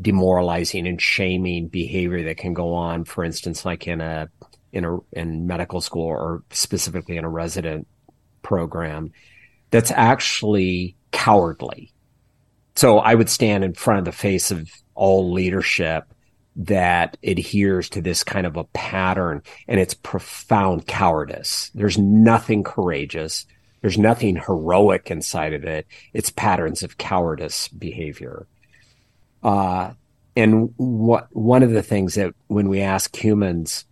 demoralizing 0.00 0.86
and 0.86 1.00
shaming 1.00 1.68
behavior 1.68 2.22
that 2.24 2.38
can 2.38 2.54
go 2.54 2.74
on, 2.74 3.04
for 3.04 3.24
instance, 3.24 3.64
like 3.64 3.86
in 3.86 4.00
a 4.00 4.28
in 4.72 4.84
a 4.84 4.98
in 5.12 5.46
medical 5.46 5.80
school 5.80 6.06
or 6.06 6.42
specifically 6.50 7.16
in 7.16 7.24
a 7.24 7.30
resident 7.30 7.86
program 8.44 9.12
that's 9.70 9.90
actually 9.90 10.94
cowardly. 11.10 11.92
So 12.76 12.98
I 12.98 13.16
would 13.16 13.28
stand 13.28 13.64
in 13.64 13.74
front 13.74 13.98
of 13.98 14.04
the 14.04 14.12
face 14.12 14.52
of 14.52 14.70
all 14.94 15.32
leadership 15.32 16.04
that 16.56 17.16
adheres 17.24 17.88
to 17.90 18.00
this 18.00 18.22
kind 18.22 18.46
of 18.46 18.56
a 18.56 18.64
pattern 18.64 19.42
and 19.66 19.80
it's 19.80 19.94
profound 19.94 20.86
cowardice. 20.86 21.70
There's 21.74 21.98
nothing 21.98 22.62
courageous. 22.62 23.46
There's 23.80 23.98
nothing 23.98 24.36
heroic 24.36 25.10
inside 25.10 25.52
of 25.52 25.64
it. 25.64 25.86
It's 26.12 26.30
patterns 26.30 26.82
of 26.82 26.96
cowardice 26.96 27.68
behavior. 27.68 28.46
Uh, 29.42 29.92
and 30.36 30.72
what, 30.76 31.28
one 31.32 31.62
of 31.62 31.70
the 31.70 31.82
things 31.82 32.14
that 32.14 32.34
when 32.46 32.68
we 32.68 32.80
ask 32.80 33.14
humans, 33.14 33.84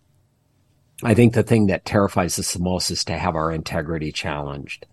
I 1.03 1.15
think 1.15 1.35
the 1.35 1.43
thing 1.43 1.67
that 1.67 1.85
terrifies 1.85 2.39
us 2.39 2.53
the 2.53 2.61
most 2.61 2.91
is 2.91 3.05
to 3.05 3.19
have 3.19 3.35
our 3.35 3.51
integrity 3.51 4.13
challenged. 4.13 4.87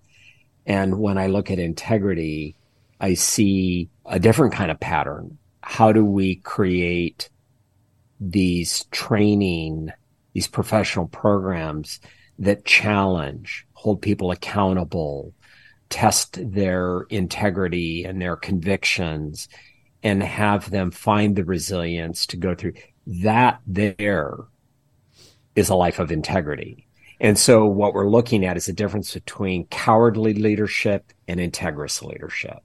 And 0.65 0.99
when 0.99 1.17
I 1.17 1.27
look 1.27 1.51
at 1.51 1.59
integrity, 1.59 2.55
I 2.99 3.13
see 3.13 3.89
a 4.05 4.19
different 4.19 4.53
kind 4.53 4.71
of 4.71 4.79
pattern. 4.79 5.37
How 5.61 5.91
do 5.91 6.03
we 6.03 6.37
create 6.37 7.29
these 8.19 8.85
training, 8.85 9.91
these 10.33 10.47
professional 10.47 11.07
programs 11.07 11.99
that 12.39 12.65
challenge, 12.65 13.67
hold 13.73 14.01
people 14.01 14.31
accountable, 14.31 15.33
test 15.89 16.39
their 16.51 17.01
integrity 17.09 18.03
and 18.03 18.21
their 18.21 18.35
convictions 18.35 19.47
and 20.03 20.23
have 20.23 20.69
them 20.71 20.91
find 20.91 21.35
the 21.35 21.43
resilience 21.43 22.25
to 22.27 22.37
go 22.37 22.55
through 22.55 22.73
that 23.05 23.59
there 23.65 24.37
is 25.55 25.69
a 25.69 25.75
life 25.75 25.99
of 25.99 26.11
integrity. 26.11 26.87
And 27.19 27.37
so 27.37 27.65
what 27.65 27.93
we're 27.93 28.09
looking 28.09 28.45
at 28.45 28.57
is 28.57 28.67
the 28.67 28.73
difference 28.73 29.13
between 29.13 29.67
cowardly 29.67 30.33
leadership 30.33 31.11
and 31.27 31.39
integrous 31.39 32.01
leadership. 32.01 32.59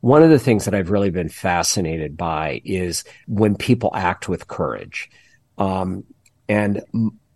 One 0.00 0.22
of 0.22 0.28
the 0.28 0.38
things 0.38 0.66
that 0.66 0.74
I've 0.74 0.90
really 0.90 1.10
been 1.10 1.30
fascinated 1.30 2.16
by 2.16 2.60
is 2.64 3.04
when 3.26 3.56
people 3.56 3.90
act 3.94 4.28
with 4.28 4.48
courage. 4.48 5.10
Um, 5.56 6.04
and, 6.46 6.82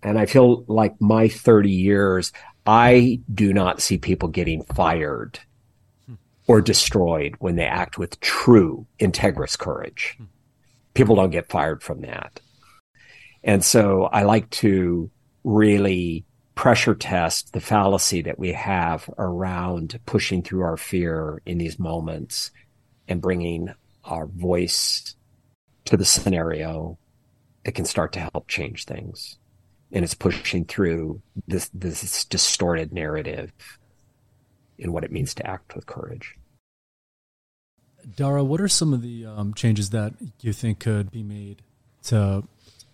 and 0.02 0.18
I 0.18 0.26
feel 0.26 0.64
like 0.68 1.00
my 1.00 1.28
30 1.28 1.70
years, 1.70 2.32
I 2.66 3.20
do 3.32 3.54
not 3.54 3.80
see 3.80 3.96
people 3.96 4.28
getting 4.28 4.64
fired 4.64 5.40
or 6.46 6.60
destroyed 6.60 7.36
when 7.38 7.56
they 7.56 7.64
act 7.64 7.98
with 7.98 8.20
true 8.20 8.86
integrous 8.98 9.56
courage. 9.56 10.18
People 10.92 11.16
don't 11.16 11.30
get 11.30 11.48
fired 11.48 11.82
from 11.82 12.00
that. 12.02 12.40
And 13.44 13.64
so 13.64 14.04
I 14.04 14.22
like 14.22 14.48
to 14.50 15.10
really 15.44 16.24
pressure 16.54 16.94
test 16.94 17.52
the 17.52 17.60
fallacy 17.60 18.22
that 18.22 18.38
we 18.38 18.52
have 18.52 19.08
around 19.16 19.98
pushing 20.06 20.42
through 20.42 20.62
our 20.62 20.76
fear 20.76 21.40
in 21.46 21.58
these 21.58 21.78
moments 21.78 22.50
and 23.06 23.22
bringing 23.22 23.72
our 24.04 24.26
voice 24.26 25.14
to 25.84 25.96
the 25.96 26.04
scenario 26.04 26.98
that 27.64 27.72
can 27.72 27.84
start 27.84 28.12
to 28.12 28.20
help 28.20 28.48
change 28.48 28.84
things. 28.84 29.38
And 29.92 30.04
it's 30.04 30.14
pushing 30.14 30.64
through 30.64 31.22
this, 31.46 31.70
this 31.72 32.24
distorted 32.24 32.92
narrative 32.92 33.52
in 34.78 34.92
what 34.92 35.04
it 35.04 35.12
means 35.12 35.34
to 35.34 35.46
act 35.46 35.74
with 35.74 35.86
courage. 35.86 36.34
Dara, 38.16 38.42
what 38.42 38.60
are 38.60 38.68
some 38.68 38.92
of 38.92 39.02
the 39.02 39.26
um, 39.26 39.54
changes 39.54 39.90
that 39.90 40.14
you 40.40 40.52
think 40.52 40.80
could 40.80 41.10
be 41.10 41.22
made 41.22 41.62
to 42.04 42.44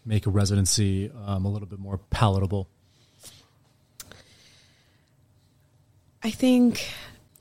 make 0.05 0.27
a 0.27 0.31
residency 0.31 1.11
um, 1.27 1.45
a 1.45 1.49
little 1.49 1.69
bit 1.69 1.79
more 1.79 1.99
palatable? 2.11 2.69
I 6.23 6.31
think 6.31 6.89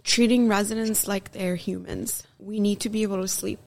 treating 0.03 0.47
residents 0.47 1.07
like 1.07 1.32
they're 1.32 1.55
humans. 1.55 2.24
We 2.39 2.59
need 2.59 2.82
to 2.82 2.89
be 2.89 3.03
able 3.03 3.22
to 3.22 3.28
sleep. 3.28 3.59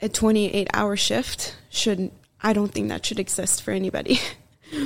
A 0.00 0.08
28 0.08 0.68
hour 0.74 0.96
shift 0.96 1.56
should, 1.70 2.10
I 2.40 2.52
don't 2.52 2.70
think 2.70 2.88
that 2.88 3.04
should 3.04 3.18
exist 3.18 3.62
for 3.62 3.70
anybody. 3.70 4.20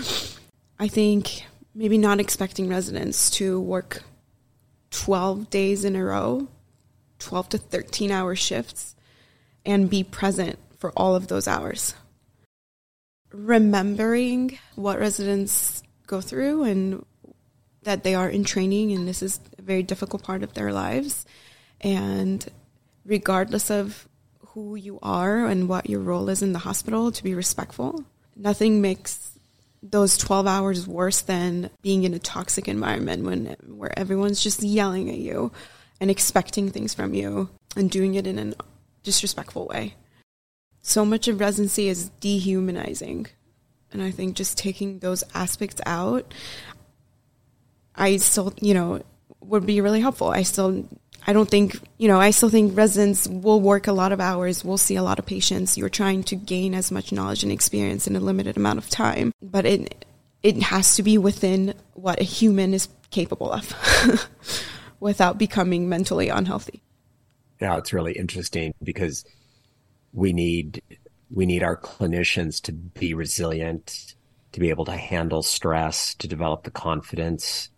I 0.79 0.89
think 0.89 1.45
maybe 1.75 1.99
not 1.99 2.21
expecting 2.21 2.69
residents 2.69 3.31
to 3.31 3.61
work 3.61 4.03
12 4.91 5.51
days 5.51 5.85
in 5.85 5.97
a 5.97 6.05
row, 6.05 6.49
12 7.19 7.51
to 7.51 7.59
13 7.59 8.11
hour 8.11 8.35
shifts, 8.37 8.95
and 9.67 9.91
be 9.91 10.05
present 10.05 10.59
for 10.79 10.93
all 10.93 11.15
of 11.15 11.29
those 11.29 11.47
hours 11.47 11.95
remembering 13.33 14.59
what 14.75 14.99
residents 14.99 15.83
go 16.07 16.21
through 16.21 16.65
and 16.65 17.05
that 17.83 18.05
they 18.05 18.15
are 18.15 18.29
in 18.29 18.45
training 18.45 18.93
and 18.93 19.09
this 19.09 19.23
is 19.23 19.41
a 19.59 19.63
very 19.63 19.83
difficult 19.83 20.23
part 20.23 20.43
of 20.43 20.55
their 20.55 20.73
lives. 20.73 21.27
And 21.81 22.47
regardless 23.05 23.71
of 23.71 24.09
who 24.49 24.77
you 24.77 24.99
are 25.03 25.47
and 25.47 25.69
what 25.69 25.89
your 25.89 26.01
role 26.01 26.29
is 26.29 26.43
in 26.43 26.53
the 26.53 26.59
hospital, 26.61 27.11
to 27.11 27.25
be 27.25 27.35
respectful. 27.35 28.05
Nothing 28.37 28.83
makes 28.83 29.33
those 29.83 30.17
12 30.17 30.47
hours 30.47 30.87
worse 30.87 31.23
than 31.23 31.71
being 31.81 32.05
in 32.05 32.15
a 32.15 32.19
toxic 32.19 32.69
environment 32.69 33.25
when 33.25 33.57
where 33.67 33.99
everyone's 33.99 34.43
just 34.43 34.63
yelling 34.63 35.11
at 35.11 35.19
you 35.19 35.51
and 36.01 36.11
expecting 36.11 36.71
things 36.71 36.95
from 36.95 37.15
you 37.15 37.49
and 37.77 37.91
doing 37.91 38.15
it 38.15 38.27
in 38.27 38.39
a 38.39 38.55
disrespectful 39.03 39.67
way. 39.67 39.95
So 40.83 41.05
much 41.05 41.29
of 41.29 41.41
residency 41.41 41.89
is 41.89 42.11
dehumanizing. 42.21 43.29
And 43.93 44.03
I 44.03 44.11
think 44.11 44.37
just 44.37 44.59
taking 44.59 44.99
those 44.99 45.23
aspects 45.35 45.81
out, 45.87 46.35
I 47.95 48.17
still, 48.17 48.53
you 48.61 48.75
know, 48.75 49.03
would 49.41 49.67
be 49.67 49.81
really 49.81 50.01
helpful. 50.01 50.29
I 50.29 50.43
still 50.43 50.85
I 51.25 51.33
don't 51.33 51.49
think, 51.49 51.79
you 51.99 52.09
know, 52.09 52.21
I 52.21 52.31
still 52.31 52.49
think 52.49 52.77
residents 52.77 53.29
will 53.29 53.61
work 53.61 53.87
a 53.87 53.93
lot 53.93 54.11
of 54.11 54.21
hours, 54.21 54.65
will 54.65 54.79
see 54.79 54.97
a 54.97 55.03
lot 55.03 55.21
of 55.21 55.27
patients. 55.27 55.79
You're 55.79 55.89
trying 55.89 56.25
to 56.25 56.37
gain 56.37 56.75
as 56.75 56.91
much 56.91 57.13
knowledge 57.13 57.45
and 57.45 57.53
experience 57.53 58.09
in 58.09 58.17
a 58.17 58.21
limited 58.21 58.57
amount 58.57 58.79
of 58.79 58.91
time, 58.91 59.33
but 59.41 59.65
it 59.65 60.05
it 60.43 60.61
has 60.65 60.97
to 60.97 61.03
be 61.05 61.19
within 61.19 61.75
what 61.95 62.21
a 62.21 62.25
human 62.25 62.75
is 62.75 62.89
capable 63.13 63.53
of 63.53 64.29
without 65.01 65.39
becoming 65.39 65.89
mentally 65.89 66.29
unhealthy. 66.29 66.83
Yeah, 67.61 67.77
it's 67.77 67.93
really 67.93 68.13
interesting 68.15 68.75
because 68.83 69.25
we 70.13 70.33
need 70.33 70.83
we 71.31 71.47
need 71.47 71.63
our 71.63 71.77
clinicians 71.77 72.61
to 72.63 72.73
be 72.73 73.15
resilient, 73.15 74.15
to 74.53 74.61
be 74.61 74.69
able 74.69 74.85
to 74.85 74.93
handle 74.93 75.43
stress, 75.43 76.15
to 76.17 76.29
develop 76.29 76.65
the 76.65 76.71
confidence, 76.71 77.71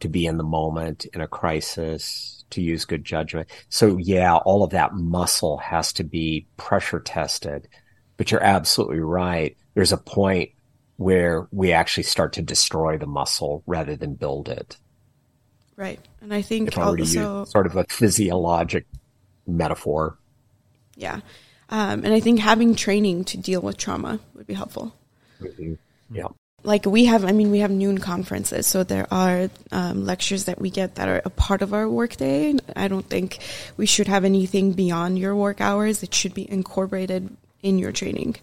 to 0.00 0.08
be 0.08 0.26
in 0.26 0.36
the 0.36 0.44
moment 0.44 1.06
in 1.06 1.20
a 1.20 1.26
crisis, 1.26 2.44
to 2.50 2.62
use 2.62 2.84
good 2.84 3.04
judgment. 3.04 3.48
So 3.68 3.96
yeah, 3.96 4.36
all 4.36 4.62
of 4.62 4.70
that 4.70 4.94
muscle 4.94 5.58
has 5.58 5.92
to 5.94 6.04
be 6.04 6.46
pressure 6.56 7.00
tested. 7.00 7.68
But 8.16 8.30
you're 8.30 8.42
absolutely 8.42 9.00
right. 9.00 9.56
There's 9.74 9.92
a 9.92 9.96
point 9.96 10.50
where 10.96 11.48
we 11.50 11.72
actually 11.72 12.04
start 12.04 12.34
to 12.34 12.42
destroy 12.42 12.98
the 12.98 13.06
muscle 13.06 13.64
rather 13.66 13.96
than 13.96 14.14
build 14.14 14.48
it. 14.48 14.76
Right. 15.76 15.98
And 16.20 16.32
I 16.32 16.42
think 16.42 16.68
if 16.68 16.78
I 16.78 16.90
were 16.90 16.96
to 16.96 17.02
use 17.02 17.50
sort 17.50 17.66
of 17.66 17.76
a 17.76 17.84
physiologic 17.88 18.86
metaphor. 19.46 20.18
Yeah. 20.96 21.20
Um, 21.72 22.04
and 22.04 22.12
I 22.12 22.20
think 22.20 22.38
having 22.38 22.74
training 22.74 23.24
to 23.24 23.38
deal 23.38 23.62
with 23.62 23.78
trauma 23.78 24.20
would 24.34 24.46
be 24.46 24.52
helpful. 24.52 24.94
Mm-hmm. 25.40 25.74
Yeah. 26.14 26.28
Like 26.64 26.84
we 26.86 27.06
have 27.06 27.24
i 27.24 27.32
mean 27.32 27.50
we 27.50 27.58
have 27.58 27.72
noon 27.72 27.98
conferences 27.98 28.68
so 28.68 28.84
there 28.84 29.08
are 29.10 29.50
um, 29.72 30.04
lectures 30.04 30.44
that 30.44 30.60
we 30.60 30.70
get 30.70 30.94
that 30.94 31.08
are 31.08 31.20
a 31.24 31.30
part 31.30 31.60
of 31.60 31.74
our 31.74 31.88
workday 31.88 32.54
i 32.76 32.86
don't 32.86 33.08
think 33.08 33.38
we 33.76 33.84
should 33.84 34.06
have 34.06 34.24
anything 34.24 34.70
beyond 34.70 35.18
your 35.18 35.34
work 35.34 35.60
hours. 35.60 36.04
It 36.04 36.14
should 36.14 36.34
be 36.34 36.48
incorporated 36.48 37.36
in 37.62 37.78
your 37.80 37.90
training. 37.90 38.36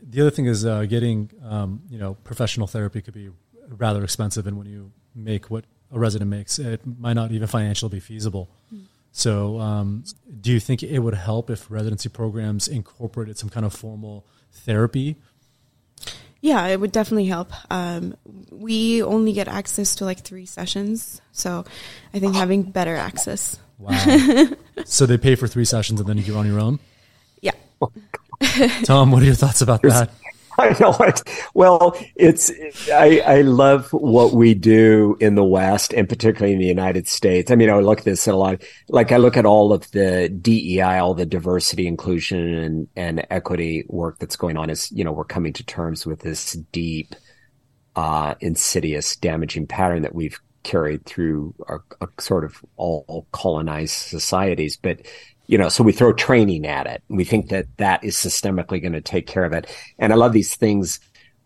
The 0.00 0.20
other 0.20 0.30
thing 0.30 0.46
is 0.46 0.64
uh, 0.64 0.84
getting 0.84 1.30
um, 1.42 1.80
you 1.90 1.98
know 1.98 2.14
professional 2.22 2.68
therapy 2.68 3.00
could 3.00 3.14
be 3.14 3.30
rather 3.68 4.04
expensive 4.04 4.46
and 4.46 4.58
when 4.58 4.68
you 4.68 4.92
make 5.16 5.50
what 5.50 5.64
a 5.90 5.98
resident 5.98 6.30
makes. 6.30 6.58
It 6.58 6.80
might 6.86 7.14
not 7.14 7.32
even 7.32 7.48
financially 7.48 7.90
be 7.90 8.00
feasible. 8.00 8.48
Mm. 8.72 8.84
So 9.12 9.60
um, 9.60 10.04
do 10.40 10.50
you 10.50 10.58
think 10.58 10.82
it 10.82 10.98
would 10.98 11.14
help 11.14 11.50
if 11.50 11.70
residency 11.70 12.08
programs 12.08 12.66
incorporated 12.66 13.38
some 13.38 13.48
kind 13.48 13.64
of 13.64 13.72
formal 13.72 14.26
therapy 14.50 15.16
yeah, 16.42 16.66
it 16.66 16.80
would 16.80 16.90
definitely 16.90 17.26
help. 17.26 17.52
Um, 17.70 18.16
we 18.50 19.00
only 19.00 19.32
get 19.32 19.46
access 19.46 19.94
to 19.96 20.04
like 20.04 20.18
three 20.18 20.44
sessions, 20.44 21.22
so 21.30 21.64
I 22.12 22.18
think 22.18 22.34
having 22.34 22.64
better 22.64 22.96
access. 22.96 23.60
Wow! 23.78 24.48
so 24.84 25.06
they 25.06 25.18
pay 25.18 25.36
for 25.36 25.46
three 25.46 25.64
sessions, 25.64 26.00
and 26.00 26.08
then 26.08 26.18
you're 26.18 26.36
on 26.36 26.46
your 26.48 26.58
own. 26.58 26.80
Yeah. 27.40 27.52
Tom, 28.84 29.12
what 29.12 29.22
are 29.22 29.26
your 29.26 29.36
thoughts 29.36 29.62
about 29.62 29.82
that? 29.82 30.10
I 30.58 30.76
know 30.78 30.94
it. 31.00 31.22
Well, 31.54 31.96
it's 32.14 32.50
I, 32.90 33.22
I 33.24 33.40
love 33.42 33.92
what 33.92 34.32
we 34.32 34.54
do 34.54 35.16
in 35.20 35.34
the 35.34 35.44
West 35.44 35.94
and 35.94 36.08
particularly 36.08 36.52
in 36.52 36.58
the 36.58 36.66
United 36.66 37.08
States. 37.08 37.50
I 37.50 37.54
mean, 37.54 37.70
I 37.70 37.78
look 37.78 38.00
at 38.00 38.04
this 38.04 38.26
a 38.26 38.34
lot. 38.34 38.62
Like 38.88 39.12
I 39.12 39.16
look 39.16 39.36
at 39.36 39.46
all 39.46 39.72
of 39.72 39.90
the 39.92 40.28
DEI, 40.28 40.98
all 40.98 41.14
the 41.14 41.26
diversity, 41.26 41.86
inclusion, 41.86 42.54
and 42.54 42.88
and 42.96 43.26
equity 43.30 43.84
work 43.88 44.18
that's 44.18 44.36
going 44.36 44.56
on. 44.56 44.68
Is 44.68 44.90
you 44.92 45.04
know 45.04 45.12
we're 45.12 45.24
coming 45.24 45.52
to 45.54 45.64
terms 45.64 46.04
with 46.04 46.20
this 46.20 46.52
deep, 46.72 47.14
uh, 47.96 48.34
insidious, 48.40 49.16
damaging 49.16 49.66
pattern 49.66 50.02
that 50.02 50.14
we've 50.14 50.38
carried 50.62 51.04
through 51.04 51.54
a, 51.68 51.78
a 52.04 52.08
sort 52.20 52.44
of 52.44 52.62
all 52.76 53.26
colonized 53.32 53.94
societies. 53.94 54.76
But 54.76 55.00
you 55.52 55.58
know, 55.58 55.68
so 55.68 55.84
we 55.84 55.92
throw 55.92 56.14
training 56.14 56.66
at 56.66 56.86
it. 56.86 57.02
We 57.10 57.24
think 57.24 57.50
that 57.50 57.66
that 57.76 58.02
is 58.02 58.16
systemically 58.16 58.80
going 58.80 58.94
to 58.94 59.02
take 59.02 59.26
care 59.26 59.44
of 59.44 59.52
it. 59.52 59.66
And 59.98 60.10
I 60.10 60.16
love 60.16 60.32
these 60.32 60.56
things 60.56 60.98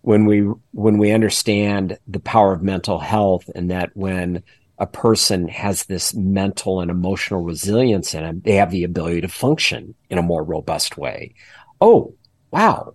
when 0.02 0.26
we, 0.26 0.42
when 0.70 0.98
we 0.98 1.11
understand 1.11 1.98
the 2.07 2.20
power 2.20 2.52
of 2.52 2.62
mental 2.62 3.00
health 3.00 3.50
and 3.57 3.68
that 3.72 3.90
when 3.94 4.44
a 4.78 4.86
person 4.86 5.48
has 5.48 5.86
this 5.86 6.14
mental 6.14 6.80
and 6.80 6.88
emotional 6.88 7.42
resilience 7.42 8.14
in 8.14 8.22
them, 8.22 8.42
they 8.44 8.52
have 8.52 8.70
the 8.70 8.84
ability 8.84 9.22
to 9.22 9.28
function 9.28 9.96
in 10.09 10.18
a 10.18 10.22
more 10.22 10.44
robust 10.44 10.96
way. 10.96 11.34
Oh, 11.80 12.14
wow. 12.52 12.94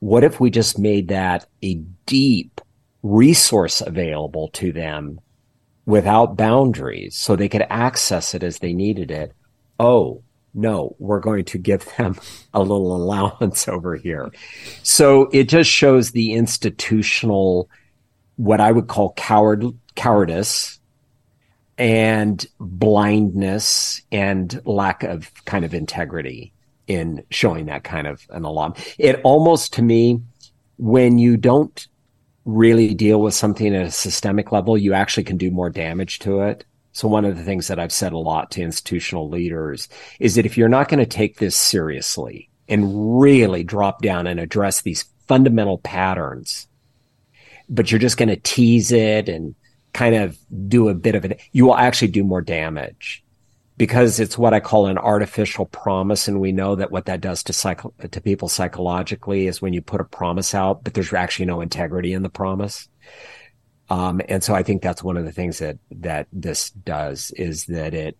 What 0.00 0.24
if 0.24 0.40
we 0.40 0.50
just 0.50 0.76
made 0.76 1.06
that 1.06 1.46
a 1.62 1.74
deep 2.04 2.60
resource 3.04 3.80
available 3.80 4.48
to 4.54 4.72
them 4.72 5.20
without 5.86 6.36
boundaries 6.36 7.14
so 7.14 7.36
they 7.36 7.48
could 7.48 7.64
access 7.70 8.34
it 8.34 8.42
as 8.42 8.58
they 8.58 8.72
needed 8.72 9.12
it? 9.12 9.32
Oh, 9.78 10.24
no, 10.54 10.96
we're 10.98 11.20
going 11.20 11.44
to 11.46 11.58
give 11.58 11.84
them 11.96 12.16
a 12.54 12.60
little 12.60 12.94
allowance 12.94 13.68
over 13.68 13.96
here. 13.96 14.30
So 14.82 15.28
it 15.32 15.48
just 15.48 15.70
shows 15.70 16.10
the 16.10 16.32
institutional, 16.32 17.68
what 18.36 18.60
I 18.60 18.72
would 18.72 18.88
call 18.88 19.12
coward, 19.14 19.64
cowardice 19.94 20.78
and 21.76 22.44
blindness 22.58 24.02
and 24.10 24.60
lack 24.64 25.04
of 25.04 25.32
kind 25.44 25.64
of 25.64 25.74
integrity 25.74 26.52
in 26.88 27.22
showing 27.30 27.66
that 27.66 27.84
kind 27.84 28.06
of 28.06 28.26
an 28.30 28.44
alarm. 28.44 28.74
It 28.98 29.20
almost 29.22 29.74
to 29.74 29.82
me, 29.82 30.20
when 30.78 31.18
you 31.18 31.36
don't 31.36 31.86
really 32.44 32.94
deal 32.94 33.20
with 33.20 33.34
something 33.34 33.74
at 33.74 33.86
a 33.86 33.90
systemic 33.90 34.50
level, 34.50 34.76
you 34.76 34.94
actually 34.94 35.24
can 35.24 35.36
do 35.36 35.50
more 35.50 35.70
damage 35.70 36.18
to 36.20 36.40
it. 36.40 36.64
So 36.92 37.06
one 37.08 37.24
of 37.24 37.36
the 37.36 37.44
things 37.44 37.68
that 37.68 37.78
I've 37.78 37.92
said 37.92 38.12
a 38.12 38.18
lot 38.18 38.50
to 38.52 38.62
institutional 38.62 39.28
leaders 39.28 39.88
is 40.18 40.34
that 40.34 40.46
if 40.46 40.56
you're 40.56 40.68
not 40.68 40.88
going 40.88 40.98
to 40.98 41.06
take 41.06 41.38
this 41.38 41.56
seriously 41.56 42.50
and 42.68 43.20
really 43.20 43.62
drop 43.62 44.02
down 44.02 44.26
and 44.26 44.40
address 44.40 44.82
these 44.82 45.04
fundamental 45.26 45.78
patterns, 45.78 46.66
but 47.68 47.90
you're 47.90 48.00
just 48.00 48.16
going 48.16 48.30
to 48.30 48.36
tease 48.36 48.90
it 48.90 49.28
and 49.28 49.54
kind 49.92 50.14
of 50.14 50.38
do 50.68 50.88
a 50.88 50.94
bit 50.94 51.14
of 51.14 51.24
it, 51.24 51.40
you 51.52 51.66
will 51.66 51.76
actually 51.76 52.08
do 52.08 52.24
more 52.24 52.40
damage 52.40 53.24
because 53.76 54.18
it's 54.18 54.36
what 54.36 54.52
I 54.52 54.60
call 54.60 54.86
an 54.86 54.98
artificial 54.98 55.66
promise. 55.66 56.28
And 56.28 56.40
we 56.40 56.52
know 56.52 56.74
that 56.74 56.90
what 56.90 57.06
that 57.06 57.20
does 57.20 57.42
to 57.44 57.52
psycho- 57.52 57.94
to 58.10 58.20
people 58.20 58.48
psychologically 58.48 59.46
is 59.46 59.62
when 59.62 59.72
you 59.72 59.80
put 59.80 60.00
a 60.00 60.04
promise 60.04 60.54
out, 60.54 60.82
but 60.82 60.94
there's 60.94 61.12
actually 61.12 61.46
no 61.46 61.60
integrity 61.60 62.12
in 62.12 62.22
the 62.22 62.28
promise. 62.28 62.88
Um, 63.90 64.20
and 64.28 64.42
so 64.42 64.54
I 64.54 64.62
think 64.62 64.82
that's 64.82 65.02
one 65.02 65.16
of 65.16 65.24
the 65.24 65.32
things 65.32 65.58
that, 65.58 65.78
that 65.90 66.28
this 66.32 66.70
does 66.70 67.30
is 67.32 67.66
that 67.66 67.94
it, 67.94 68.16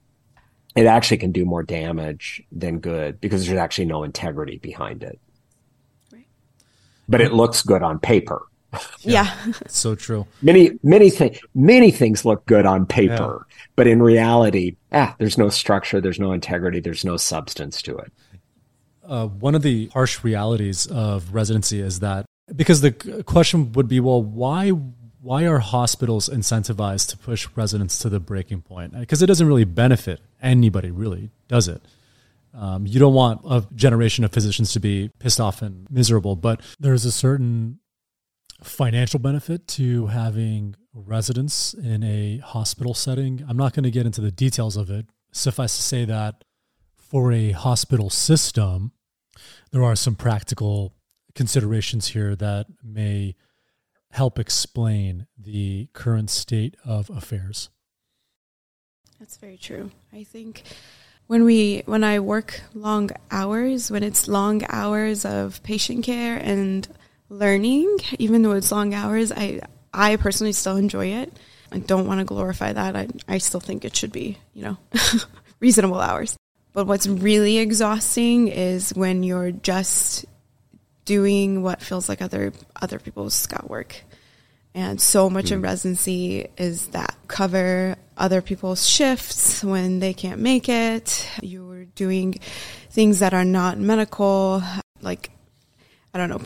it 0.75 0.87
actually 0.87 1.19
can 1.19 1.33
do 1.33 1.45
more 1.45 1.63
damage 1.63 2.43
than 2.53 2.79
good 2.79 3.21
because 3.21 3.47
there's 3.47 3.59
actually 3.59 3.87
no 3.87 4.05
integrity 4.05 4.59
behind 4.59 5.03
it. 5.03 5.21
Right. 6.13 6.27
But 7.09 7.21
it 7.21 7.33
looks 7.33 7.63
good 7.63 7.83
on 7.83 7.99
paper. 7.99 8.43
Yeah. 9.01 9.35
yeah. 9.47 9.53
so 9.67 9.95
true. 9.95 10.27
Many, 10.43 10.73
many 10.83 11.11
things, 11.11 11.39
many 11.55 11.91
things 11.91 12.25
look 12.25 12.45
good 12.47 12.67
on 12.67 12.87
paper, 12.87 13.47
yeah. 13.49 13.57
but 13.77 13.87
in 13.87 14.03
reality, 14.03 14.77
ah, 14.93 15.15
there's 15.19 15.39
no 15.39 15.49
structure, 15.49 16.01
there's 16.01 16.21
no 16.21 16.33
integrity, 16.33 16.81
there's 16.81 17.05
no 17.05 17.17
substance 17.17 17.83
to 17.83 17.97
it. 17.97 18.13
Uh, 19.05 19.27
one 19.27 19.55
of 19.55 19.63
the 19.63 19.87
harsh 19.89 20.23
realities 20.23 20.87
of 20.87 21.33
residency 21.33 21.81
is 21.81 22.01
that 22.01 22.27
because 22.55 22.81
the 22.83 22.93
question 23.27 23.73
would 23.73 23.89
be, 23.89 24.01
well, 24.01 24.23
why 24.23 24.73
why 25.29 25.47
are 25.47 25.59
hospitals 25.59 26.31
incentivized 26.31 27.11
to 27.11 27.19
push 27.19 27.49
residents 27.55 27.99
to 27.99 28.09
the 28.09 28.19
breaking 28.19 28.63
point? 28.63 28.99
Because 28.99 29.21
it 29.21 29.27
doesn't 29.27 29.47
really 29.47 29.67
benefit 29.67 30.23
anybody, 30.41 30.91
really, 30.91 31.29
does 31.49 31.69
it? 31.69 31.83
Um, 32.55 32.87
you 32.87 32.99
don't 32.99 33.13
want 33.13 33.43
a 33.45 33.63
generation 33.75 34.25
of 34.25 34.33
physicians 34.33 34.73
to 34.73 34.81
be 34.81 35.11
pissed 35.19 35.39
off 35.39 35.61
and 35.61 35.87
miserable, 35.91 36.35
but 36.35 36.63
there's 36.81 37.05
a 37.05 37.13
certain 37.13 37.79
financial 38.63 39.21
benefit 39.21 39.69
to 39.69 40.07
having 40.07 40.75
residents 40.95 41.75
in 41.75 42.03
a 42.03 42.39
hospital 42.39 42.95
setting. 42.95 43.45
I'm 43.47 43.59
not 43.59 43.75
going 43.75 43.85
to 43.85 43.91
get 43.91 44.07
into 44.07 44.23
the 44.23 44.33
details 44.33 44.79
of 44.79 44.89
it. 44.89 45.11
Suffice 45.33 45.77
to 45.77 45.83
say 45.83 46.07
that 46.07 46.43
for 46.97 47.33
a 47.33 47.51
hospital 47.51 48.09
system, 48.09 48.93
there 49.73 49.85
are 49.85 49.95
some 49.95 50.15
practical 50.15 50.95
considerations 51.35 52.09
here 52.09 52.35
that 52.35 52.65
may 52.83 53.35
help 54.11 54.39
explain 54.39 55.27
the 55.37 55.89
current 55.93 56.31
state 56.31 56.77
of 56.85 57.11
affairs. 57.11 57.71
That's 59.19 59.37
very 59.37 59.57
true. 59.57 59.91
I 60.13 60.25
think 60.25 60.63
when 61.27 61.45
we 61.45 61.83
when 61.87 62.05
I 62.05 62.21
work 62.21 62.61
long 62.75 63.11
hours, 63.31 63.91
when 63.91 64.03
it's 64.03 64.29
long 64.29 64.63
hours 64.69 65.25
of 65.25 65.63
patient 65.63 66.05
care 66.05 66.37
and 66.37 66.89
learning, 67.29 67.99
even 68.19 68.43
though 68.43 68.53
it's 68.53 68.73
long 68.73 68.95
hours. 68.95 69.33
I 69.33 69.61
I 69.93 70.17
personally 70.17 70.53
still 70.53 70.77
enjoy 70.77 71.07
it. 71.07 71.33
I 71.71 71.79
don't 71.79 72.07
want 72.07 72.21
to 72.21 72.25
glorify 72.25 72.73
that. 72.73 72.97
I 72.97 73.09
I 73.29 73.39
still 73.39 73.61
think 73.61 73.85
it 73.85 73.95
should 73.95 74.13
be, 74.13 74.39
you 74.55 74.63
know, 74.63 74.77
reasonable 75.61 76.01
hours. 76.01 76.37
But 76.73 76.87
what's 76.87 77.07
really 77.07 77.59
exhausting 77.59 78.49
is 78.49 78.91
when 78.95 79.23
you're 79.23 79.51
just 79.51 80.25
doing 81.09 81.63
what 81.63 81.81
feels 81.81 82.07
like 82.07 82.21
other 82.21 82.53
other 82.81 82.99
people's 82.99 83.33
scut 83.35 83.69
work. 83.69 84.05
And 84.75 85.01
so 85.01 85.31
much 85.31 85.47
mm. 85.47 85.57
of 85.57 85.63
residency 85.63 86.47
is 86.59 86.89
that 86.89 87.17
cover 87.27 87.97
other 88.19 88.43
people's 88.43 88.87
shifts 88.87 89.65
when 89.65 90.01
they 90.01 90.13
can't 90.13 90.39
make 90.39 90.69
it. 90.69 91.27
You're 91.43 91.87
doing 91.87 92.35
things 92.91 93.21
that 93.21 93.33
are 93.33 93.47
not 93.47 93.79
medical, 93.79 94.63
like, 95.01 95.31
I 96.13 96.19
don't 96.19 96.29
know, 96.29 96.43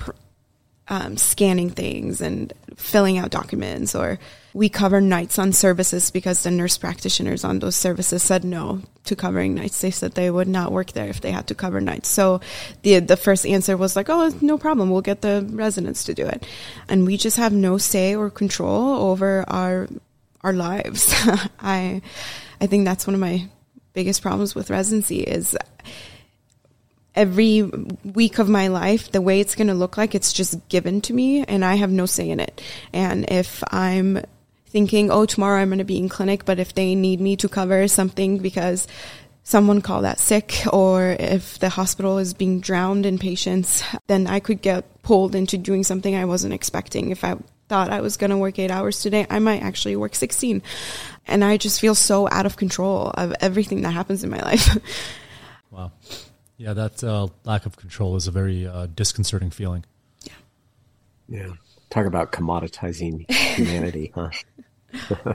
um, 0.88 1.16
scanning 1.16 1.70
things 1.70 2.20
and 2.20 2.52
filling 2.76 3.18
out 3.18 3.30
documents 3.30 3.94
or 3.94 4.18
we 4.54 4.68
cover 4.68 5.00
nights 5.00 5.38
on 5.38 5.52
services 5.52 6.10
because 6.10 6.42
the 6.42 6.50
nurse 6.50 6.76
practitioners 6.76 7.44
on 7.44 7.60
those 7.60 7.76
services 7.76 8.22
said 8.22 8.44
no 8.44 8.82
to 9.04 9.16
covering 9.16 9.54
nights. 9.54 9.80
They 9.80 9.90
said 9.90 10.12
they 10.12 10.30
would 10.30 10.48
not 10.48 10.72
work 10.72 10.92
there 10.92 11.08
if 11.08 11.20
they 11.20 11.32
had 11.32 11.46
to 11.46 11.54
cover 11.54 11.80
nights. 11.80 12.08
So 12.08 12.40
the 12.82 12.98
the 12.98 13.16
first 13.16 13.46
answer 13.46 13.76
was 13.76 13.96
like, 13.96 14.10
"Oh, 14.10 14.30
no 14.42 14.58
problem. 14.58 14.90
We'll 14.90 15.00
get 15.00 15.22
the 15.22 15.48
residents 15.50 16.04
to 16.04 16.14
do 16.14 16.26
it." 16.26 16.46
And 16.88 17.06
we 17.06 17.16
just 17.16 17.38
have 17.38 17.52
no 17.52 17.78
say 17.78 18.14
or 18.14 18.28
control 18.28 19.10
over 19.10 19.44
our 19.48 19.88
our 20.42 20.52
lives. 20.52 21.14
I 21.60 22.02
I 22.60 22.66
think 22.66 22.84
that's 22.84 23.06
one 23.06 23.14
of 23.14 23.20
my 23.20 23.48
biggest 23.94 24.22
problems 24.22 24.54
with 24.54 24.70
residency 24.70 25.20
is 25.20 25.56
every 27.14 27.62
week 28.04 28.38
of 28.38 28.48
my 28.48 28.68
life, 28.68 29.12
the 29.12 29.20
way 29.20 29.40
it's 29.40 29.54
going 29.54 29.68
to 29.68 29.74
look 29.74 29.96
like, 29.96 30.14
it's 30.14 30.32
just 30.32 30.66
given 30.68 31.00
to 31.02 31.12
me 31.12 31.44
and 31.44 31.64
I 31.64 31.74
have 31.74 31.90
no 31.90 32.06
say 32.06 32.30
in 32.30 32.40
it. 32.40 32.60
And 32.92 33.30
if 33.30 33.62
I'm 33.68 34.24
thinking, 34.66 35.10
oh, 35.10 35.26
tomorrow 35.26 35.60
I'm 35.60 35.68
going 35.68 35.78
to 35.78 35.84
be 35.84 35.98
in 35.98 36.08
clinic, 36.08 36.44
but 36.44 36.58
if 36.58 36.74
they 36.74 36.94
need 36.94 37.20
me 37.20 37.36
to 37.36 37.48
cover 37.48 37.86
something 37.88 38.38
because 38.38 38.88
someone 39.44 39.82
called 39.82 40.04
out 40.04 40.18
sick 40.18 40.62
or 40.72 41.16
if 41.18 41.58
the 41.58 41.68
hospital 41.68 42.18
is 42.18 42.32
being 42.32 42.60
drowned 42.60 43.04
in 43.04 43.18
patients, 43.18 43.82
then 44.06 44.26
I 44.26 44.40
could 44.40 44.62
get 44.62 45.02
pulled 45.02 45.34
into 45.34 45.58
doing 45.58 45.84
something 45.84 46.14
I 46.14 46.24
wasn't 46.24 46.54
expecting. 46.54 47.10
If 47.10 47.24
I 47.24 47.36
thought 47.68 47.90
I 47.90 48.00
was 48.00 48.16
going 48.16 48.30
to 48.30 48.36
work 48.36 48.58
eight 48.58 48.70
hours 48.70 49.00
today, 49.00 49.26
I 49.28 49.38
might 49.38 49.62
actually 49.62 49.96
work 49.96 50.14
16. 50.14 50.62
And 51.26 51.44
I 51.44 51.56
just 51.56 51.80
feel 51.80 51.94
so 51.94 52.28
out 52.30 52.46
of 52.46 52.56
control 52.56 53.10
of 53.14 53.34
everything 53.40 53.82
that 53.82 53.90
happens 53.90 54.24
in 54.24 54.30
my 54.30 54.40
life. 54.40 54.76
wow. 55.70 55.92
Yeah, 56.62 56.74
that 56.74 57.02
uh, 57.02 57.26
lack 57.42 57.66
of 57.66 57.76
control 57.76 58.14
is 58.14 58.28
a 58.28 58.30
very 58.30 58.68
uh, 58.68 58.86
disconcerting 58.86 59.50
feeling. 59.50 59.84
Yeah. 60.22 60.32
Yeah. 61.28 61.52
Talk 61.90 62.06
about 62.06 62.30
commoditizing 62.30 63.28
humanity, 63.28 64.12
huh? 64.14 64.30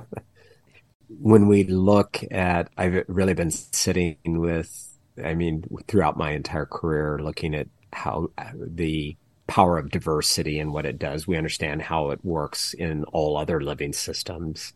when 1.09 1.49
we 1.49 1.65
look 1.65 2.23
at, 2.31 2.69
I've 2.77 3.03
really 3.09 3.33
been 3.33 3.51
sitting 3.51 4.15
with, 4.23 4.97
I 5.21 5.33
mean, 5.33 5.65
throughout 5.89 6.15
my 6.15 6.31
entire 6.31 6.65
career, 6.65 7.19
looking 7.21 7.55
at 7.55 7.67
how 7.91 8.29
the 8.55 9.17
power 9.47 9.77
of 9.77 9.91
diversity 9.91 10.59
and 10.59 10.71
what 10.71 10.85
it 10.85 10.97
does. 10.97 11.27
We 11.27 11.35
understand 11.35 11.81
how 11.81 12.11
it 12.11 12.23
works 12.23 12.73
in 12.73 13.03
all 13.05 13.35
other 13.35 13.59
living 13.59 13.91
systems. 13.91 14.71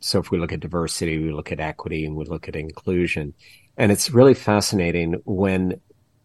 So 0.00 0.20
if 0.20 0.30
we 0.30 0.38
look 0.38 0.52
at 0.52 0.60
diversity, 0.60 1.18
we 1.18 1.32
look 1.32 1.52
at 1.52 1.60
equity 1.60 2.06
and 2.06 2.16
we 2.16 2.24
look 2.24 2.48
at 2.48 2.56
inclusion. 2.56 3.34
And 3.76 3.90
it's 3.90 4.10
really 4.10 4.34
fascinating 4.34 5.20
when 5.24 5.80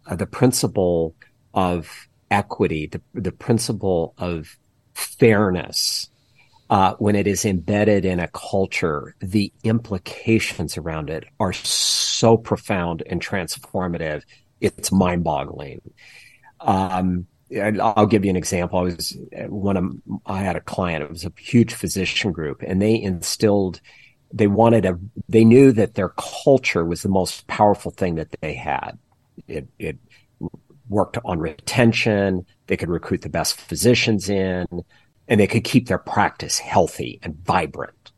uh, 0.06 0.16
the 0.16 0.28
principle 0.28 1.16
of 1.54 2.08
equity, 2.30 2.88
the, 2.88 3.02
the 3.14 3.32
principle 3.32 4.14
of 4.18 4.58
fairness, 4.94 6.10
uh, 6.70 6.94
when 7.00 7.16
it 7.16 7.28
is 7.28 7.46
embedded 7.46 8.04
in 8.04 8.20
a 8.20 8.28
culture, 8.28 9.16
the 9.22 9.52
implications 9.64 10.78
around 10.78 11.10
it 11.10 11.24
are 11.40 11.54
so 11.54 12.36
profound 12.36 13.04
and 13.06 13.22
transformative. 13.22 14.24
It's 14.60 14.92
mind 14.92 15.24
boggling. 15.24 15.82
Um, 16.60 17.28
I'll 17.82 18.08
give 18.08 18.26
you 18.26 18.30
an 18.30 18.36
example. 18.36 18.80
I 18.80 18.82
was 18.82 19.18
one 19.48 19.78
of 19.78 20.20
I 20.26 20.40
had 20.40 20.58
a 20.58 20.62
client. 20.62 21.04
It 21.04 21.10
was 21.10 21.24
a 21.24 21.32
huge 21.38 21.74
physician 21.74 22.34
group, 22.34 22.62
and 22.62 22.82
they 22.82 23.02
instilled 23.02 23.80
they 24.32 24.48
wanted 24.48 24.86
a 24.86 25.00
they 25.30 25.46
knew 25.46 25.72
that 25.72 25.96
their 25.96 26.10
culture 26.10 26.86
was 26.86 27.02
the 27.02 27.10
most 27.10 27.48
powerful 27.48 27.92
thing 27.92 28.16
that 28.16 28.36
they 28.42 28.54
had. 28.54 28.98
It 29.48 29.68
it 29.80 29.98
worked 30.90 31.18
on 31.26 31.40
retention. 31.40 32.46
They 32.68 32.78
could 32.78 32.90
recruit 32.90 33.22
the 33.22 33.30
best 33.30 33.60
physicians 33.60 34.30
in 34.30 34.66
and 35.28 35.40
they 35.40 35.48
could 35.48 35.64
keep 35.64 35.88
their 35.88 35.98
practice 35.98 36.60
healthy 36.60 37.20
and 37.22 37.36
vibrant 37.46 38.12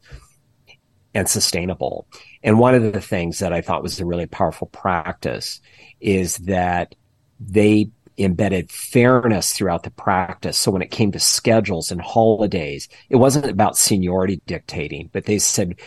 and 1.14 1.28
sustainable. 1.28 2.08
And 2.44 2.60
one 2.60 2.76
of 2.76 2.94
the 2.94 3.02
things 3.02 3.40
that 3.40 3.52
i 3.52 3.62
thought 3.62 3.84
was 3.84 4.00
a 4.00 4.06
really 4.06 4.28
powerful 4.28 4.68
practice 4.68 5.60
is 6.00 6.38
that 6.38 6.96
they 7.40 7.90
embedded 8.18 8.70
fairness 8.70 9.54
throughout 9.54 9.84
the 9.84 9.92
practice. 9.92 10.58
So 10.58 10.72
when 10.72 10.82
it 10.82 10.92
came 10.92 11.12
to 11.14 11.20
schedules 11.20 11.90
and 11.90 12.02
holidays, 12.02 12.90
it 13.10 13.16
wasn't 13.16 13.46
about 13.46 13.78
seniority 13.78 14.42
dictating, 14.46 15.10
but 15.14 15.26
they 15.26 15.40
said, 15.40 15.80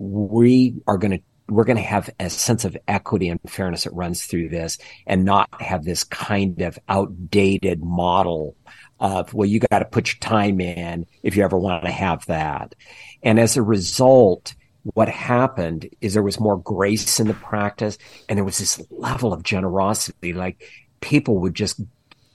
we 0.00 0.74
are 0.86 0.96
going 0.98 1.12
to 1.12 1.20
we're 1.48 1.64
going 1.64 1.76
to 1.76 1.82
have 1.82 2.08
a 2.20 2.30
sense 2.30 2.64
of 2.64 2.76
equity 2.86 3.28
and 3.28 3.40
fairness 3.48 3.82
that 3.82 3.92
runs 3.92 4.24
through 4.24 4.48
this 4.48 4.78
and 5.04 5.24
not 5.24 5.48
have 5.60 5.84
this 5.84 6.04
kind 6.04 6.62
of 6.62 6.78
outdated 6.88 7.82
model 7.82 8.56
of, 9.00 9.34
well, 9.34 9.48
you 9.48 9.58
got 9.58 9.80
to 9.80 9.84
put 9.84 10.12
your 10.12 10.20
time 10.20 10.60
in 10.60 11.06
if 11.24 11.36
you 11.36 11.42
ever 11.42 11.58
want 11.58 11.84
to 11.84 11.90
have 11.90 12.24
that. 12.26 12.76
And 13.24 13.40
as 13.40 13.56
a 13.56 13.62
result, 13.62 14.54
what 14.84 15.08
happened 15.08 15.88
is 16.00 16.14
there 16.14 16.22
was 16.22 16.38
more 16.38 16.56
grace 16.56 17.18
in 17.18 17.26
the 17.26 17.34
practice 17.34 17.98
and 18.28 18.36
there 18.36 18.44
was 18.44 18.58
this 18.58 18.80
level 18.90 19.32
of 19.32 19.42
generosity. 19.42 20.32
Like 20.32 20.62
people 21.00 21.38
would 21.38 21.54
just 21.54 21.80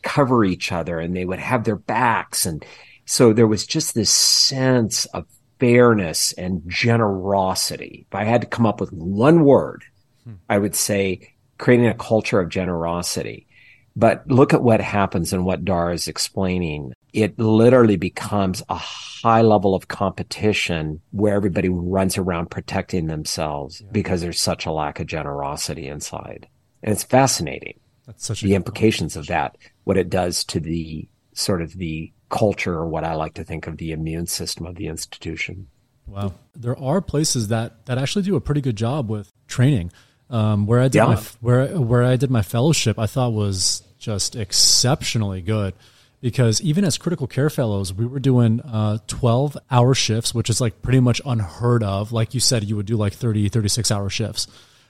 cover 0.02 0.44
each 0.44 0.74
other 0.74 1.00
and 1.00 1.16
they 1.16 1.26
would 1.26 1.40
have 1.40 1.64
their 1.64 1.78
backs. 1.78 2.46
And 2.46 2.66
so 3.06 3.32
there 3.32 3.48
was 3.48 3.66
just 3.66 3.96
this 3.96 4.12
sense 4.12 5.06
of 5.06 5.26
fairness 5.60 6.34
and 6.34 6.62
generosity. 6.68 8.06
If 8.10 8.16
I 8.16 8.24
had 8.24 8.42
to 8.42 8.48
come 8.48 8.66
up 8.66 8.80
with 8.80 8.92
one 8.92 9.44
word, 9.44 9.84
hmm. 10.24 10.34
I 10.50 10.58
would 10.58 10.76
say 10.76 11.34
creating 11.58 11.88
a 11.88 11.94
culture 11.94 12.40
of 12.40 12.50
generosity. 12.50 13.48
But 13.96 14.28
look 14.28 14.54
at 14.54 14.62
what 14.62 14.82
happens 14.82 15.32
and 15.32 15.46
what 15.46 15.64
Dara 15.64 15.94
is 15.94 16.08
explaining. 16.08 16.94
It 17.14 17.40
literally 17.40 17.96
becomes 17.96 18.62
a 18.68 18.76
high 18.76 19.42
level 19.42 19.74
of 19.74 19.88
competition 19.88 21.02
where 21.12 21.36
everybody 21.36 21.70
runs 21.70 22.18
around 22.18 22.52
protecting 22.52 23.08
themselves 23.08 23.80
yeah. 23.80 23.88
because 23.94 24.22
there's 24.22 24.40
such 24.40 24.66
a 24.66 24.72
lack 24.72 25.00
of 25.00 25.08
generosity 25.08 25.88
inside. 25.88 26.48
And 26.84 26.92
it's 26.92 27.04
fascinating. 27.04 27.80
That's 28.06 28.26
such 28.26 28.42
the 28.42 28.56
implications 28.56 29.16
of 29.16 29.28
that, 29.28 29.58
what 29.86 29.98
it 29.98 30.10
does 30.10 30.44
to 30.46 30.60
the 30.60 31.08
sort 31.34 31.62
of 31.62 31.74
the 31.74 32.12
culture 32.36 32.74
or 32.74 32.88
what 32.88 33.04
I 33.04 33.16
like 33.16 33.36
to 33.36 33.44
think 33.44 33.68
of 33.68 33.78
the 33.78 33.92
immune 33.92 34.28
system 34.28 34.66
of 34.66 34.76
the 34.76 34.88
institution. 34.88 35.68
Wow. 36.08 36.34
There 36.56 36.78
are 36.78 37.02
places 37.02 37.48
that, 37.48 37.86
that 37.86 37.98
actually 37.98 38.24
do 38.24 38.36
a 38.36 38.42
pretty 38.42 38.62
good 38.62 38.76
job 38.76 39.10
with 39.10 39.32
training. 39.48 39.92
Um, 40.30 40.66
where 40.66 40.82
I 40.82 40.88
did 40.88 40.96
yeah. 40.96 41.06
my, 41.06 41.22
where, 41.40 41.68
where 41.80 42.04
I 42.04 42.16
did 42.16 42.32
my 42.32 42.42
fellowship, 42.42 42.98
I 42.98 43.06
thought 43.06 43.34
was 43.34 43.84
just 44.00 44.36
exceptionally 44.36 45.42
good 45.42 45.76
because 46.20 46.60
even 46.62 46.84
as 46.84 46.98
critical 46.98 47.28
care 47.28 47.52
fellows, 47.52 47.94
we 47.94 48.06
were 48.06 48.20
doing 48.20 48.60
uh, 48.62 48.98
12 49.06 49.58
hour 49.70 49.94
shifts, 49.94 50.34
which 50.34 50.50
is 50.50 50.60
like 50.60 50.82
pretty 50.82 51.00
much 51.00 51.22
unheard 51.26 51.84
of. 51.84 52.12
Like 52.12 52.34
you 52.34 52.40
said, 52.40 52.64
you 52.64 52.76
would 52.76 52.88
do 52.88 52.98
like 52.98 53.14
30, 53.14 53.50
36 53.50 53.92
hour 53.92 54.10
shifts. 54.10 54.48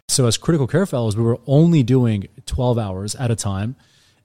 So 0.07 0.27
as 0.27 0.37
critical 0.37 0.67
care 0.67 0.85
fellows, 0.85 1.17
we 1.17 1.23
were 1.23 1.39
only 1.47 1.83
doing 1.83 2.27
12 2.45 2.77
hours 2.77 3.15
at 3.15 3.31
a 3.31 3.35
time. 3.35 3.75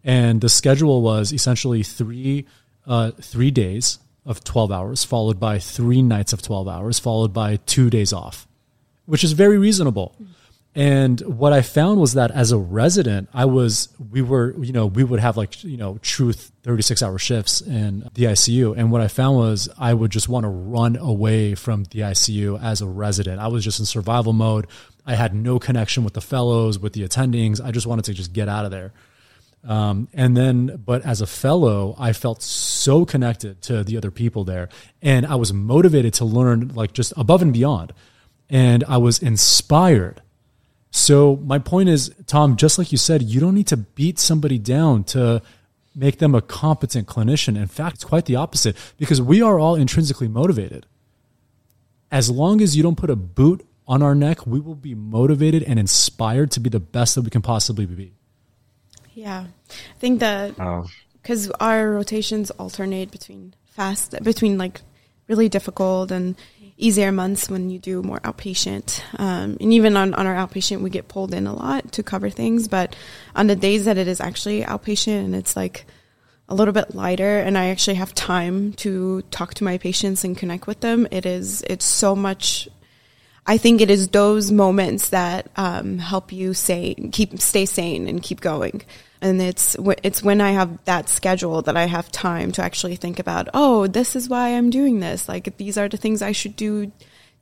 And 0.04 0.40
the 0.40 0.48
schedule 0.48 1.02
was 1.02 1.32
essentially 1.32 1.82
three 1.82 2.46
uh, 2.86 3.10
three 3.12 3.50
days 3.50 3.98
of 4.26 4.44
12 4.44 4.70
hours, 4.70 5.04
followed 5.04 5.40
by 5.40 5.58
three 5.58 6.02
nights 6.02 6.32
of 6.32 6.42
12 6.42 6.68
hours, 6.68 6.98
followed 6.98 7.32
by 7.32 7.56
two 7.66 7.90
days 7.90 8.12
off, 8.12 8.46
which 9.06 9.24
is 9.24 9.32
very 9.32 9.58
reasonable. 9.58 10.14
And 10.74 11.20
what 11.22 11.52
I 11.52 11.62
found 11.62 12.00
was 12.00 12.12
that 12.14 12.30
as 12.30 12.52
a 12.52 12.58
resident, 12.58 13.28
I 13.34 13.44
was, 13.46 13.88
we 13.98 14.22
were, 14.22 14.54
you 14.62 14.72
know, 14.72 14.86
we 14.86 15.02
would 15.02 15.18
have 15.18 15.36
like, 15.36 15.64
you 15.64 15.76
know, 15.76 15.98
truth 16.00 16.52
36 16.62 17.02
hour 17.02 17.18
shifts 17.18 17.60
in 17.60 18.08
the 18.14 18.24
ICU. 18.24 18.76
And 18.76 18.92
what 18.92 19.00
I 19.00 19.08
found 19.08 19.36
was 19.36 19.68
I 19.76 19.92
would 19.92 20.12
just 20.12 20.28
want 20.28 20.44
to 20.44 20.48
run 20.48 20.94
away 20.96 21.56
from 21.56 21.84
the 21.84 22.00
ICU 22.00 22.62
as 22.62 22.80
a 22.82 22.86
resident. 22.86 23.40
I 23.40 23.48
was 23.48 23.64
just 23.64 23.80
in 23.80 23.86
survival 23.86 24.32
mode. 24.32 24.68
I 25.04 25.16
had 25.16 25.34
no 25.34 25.58
connection 25.58 26.04
with 26.04 26.14
the 26.14 26.20
fellows, 26.20 26.78
with 26.78 26.92
the 26.92 27.02
attendings. 27.02 27.60
I 27.60 27.72
just 27.72 27.88
wanted 27.88 28.04
to 28.04 28.14
just 28.14 28.32
get 28.32 28.48
out 28.48 28.64
of 28.64 28.70
there. 28.70 28.92
Um, 29.62 30.08
and 30.14 30.36
then, 30.36 30.82
but 30.84 31.04
as 31.04 31.20
a 31.20 31.26
fellow, 31.26 31.94
I 31.98 32.12
felt 32.12 32.42
so 32.42 33.04
connected 33.04 33.60
to 33.62 33.84
the 33.84 33.96
other 33.96 34.10
people 34.10 34.44
there, 34.44 34.68
and 35.02 35.26
I 35.26 35.34
was 35.34 35.52
motivated 35.52 36.14
to 36.14 36.24
learn 36.24 36.68
like 36.74 36.92
just 36.92 37.12
above 37.16 37.42
and 37.42 37.52
beyond, 37.52 37.92
and 38.48 38.84
I 38.88 38.96
was 38.96 39.18
inspired. 39.18 40.22
So 40.90 41.36
my 41.36 41.58
point 41.58 41.88
is, 41.88 42.12
Tom, 42.26 42.56
just 42.56 42.78
like 42.78 42.90
you 42.90 42.98
said, 42.98 43.22
you 43.22 43.38
don't 43.38 43.54
need 43.54 43.68
to 43.68 43.76
beat 43.76 44.18
somebody 44.18 44.58
down 44.58 45.04
to 45.04 45.42
make 45.94 46.18
them 46.18 46.34
a 46.34 46.40
competent 46.40 47.06
clinician. 47.06 47.56
In 47.56 47.66
fact, 47.66 47.96
it's 47.96 48.04
quite 48.04 48.24
the 48.24 48.36
opposite 48.36 48.76
because 48.96 49.20
we 49.20 49.42
are 49.42 49.58
all 49.58 49.74
intrinsically 49.74 50.28
motivated. 50.28 50.86
As 52.10 52.30
long 52.30 52.60
as 52.60 52.76
you 52.76 52.82
don't 52.82 52.96
put 52.96 53.10
a 53.10 53.16
boot 53.16 53.66
on 53.86 54.02
our 54.02 54.14
neck, 54.14 54.46
we 54.46 54.58
will 54.58 54.74
be 54.74 54.94
motivated 54.94 55.62
and 55.62 55.78
inspired 55.78 56.50
to 56.52 56.60
be 56.60 56.70
the 56.70 56.80
best 56.80 57.14
that 57.14 57.22
we 57.22 57.30
can 57.30 57.42
possibly 57.42 57.86
be. 57.86 58.14
Yeah. 59.14 59.46
I 59.68 59.98
think 59.98 60.20
that 60.20 60.56
because 61.22 61.50
our 61.60 61.90
rotations 61.90 62.50
alternate 62.52 63.10
between 63.10 63.54
fast, 63.66 64.14
between 64.22 64.58
like 64.58 64.80
really 65.28 65.48
difficult 65.48 66.10
and 66.10 66.36
easier 66.76 67.12
months 67.12 67.48
when 67.48 67.70
you 67.70 67.78
do 67.78 68.02
more 68.02 68.20
outpatient. 68.20 69.02
Um, 69.18 69.56
and 69.60 69.72
even 69.72 69.96
on, 69.96 70.14
on 70.14 70.26
our 70.26 70.34
outpatient, 70.34 70.80
we 70.80 70.90
get 70.90 71.08
pulled 71.08 71.34
in 71.34 71.46
a 71.46 71.54
lot 71.54 71.92
to 71.92 72.02
cover 72.02 72.30
things. 72.30 72.68
But 72.68 72.96
on 73.36 73.46
the 73.46 73.56
days 73.56 73.84
that 73.84 73.98
it 73.98 74.08
is 74.08 74.20
actually 74.20 74.62
outpatient 74.62 75.24
and 75.24 75.34
it's 75.34 75.56
like 75.56 75.86
a 76.48 76.54
little 76.54 76.74
bit 76.74 76.94
lighter 76.94 77.38
and 77.38 77.56
I 77.56 77.66
actually 77.66 77.94
have 77.94 78.14
time 78.14 78.72
to 78.74 79.22
talk 79.30 79.54
to 79.54 79.64
my 79.64 79.78
patients 79.78 80.24
and 80.24 80.36
connect 80.36 80.66
with 80.66 80.80
them, 80.80 81.06
it 81.10 81.26
is, 81.26 81.62
it's 81.68 81.84
so 81.84 82.16
much 82.16 82.68
I 83.50 83.58
think 83.58 83.80
it 83.80 83.90
is 83.90 84.06
those 84.06 84.52
moments 84.52 85.08
that 85.08 85.50
um, 85.56 85.98
help 85.98 86.32
you 86.32 86.54
say 86.54 86.94
keep 87.10 87.40
stay 87.40 87.66
sane 87.66 88.06
and 88.06 88.22
keep 88.22 88.40
going. 88.40 88.82
And 89.20 89.42
it's 89.42 89.76
it's 90.04 90.22
when 90.22 90.40
I 90.40 90.52
have 90.52 90.84
that 90.84 91.08
schedule 91.08 91.60
that 91.62 91.76
I 91.76 91.86
have 91.86 92.12
time 92.12 92.52
to 92.52 92.62
actually 92.62 92.94
think 92.94 93.18
about. 93.18 93.48
Oh, 93.52 93.88
this 93.88 94.14
is 94.14 94.28
why 94.28 94.50
I'm 94.50 94.70
doing 94.70 95.00
this. 95.00 95.28
Like 95.28 95.56
these 95.56 95.76
are 95.76 95.88
the 95.88 95.96
things 95.96 96.22
I 96.22 96.30
should 96.30 96.54
do 96.54 96.92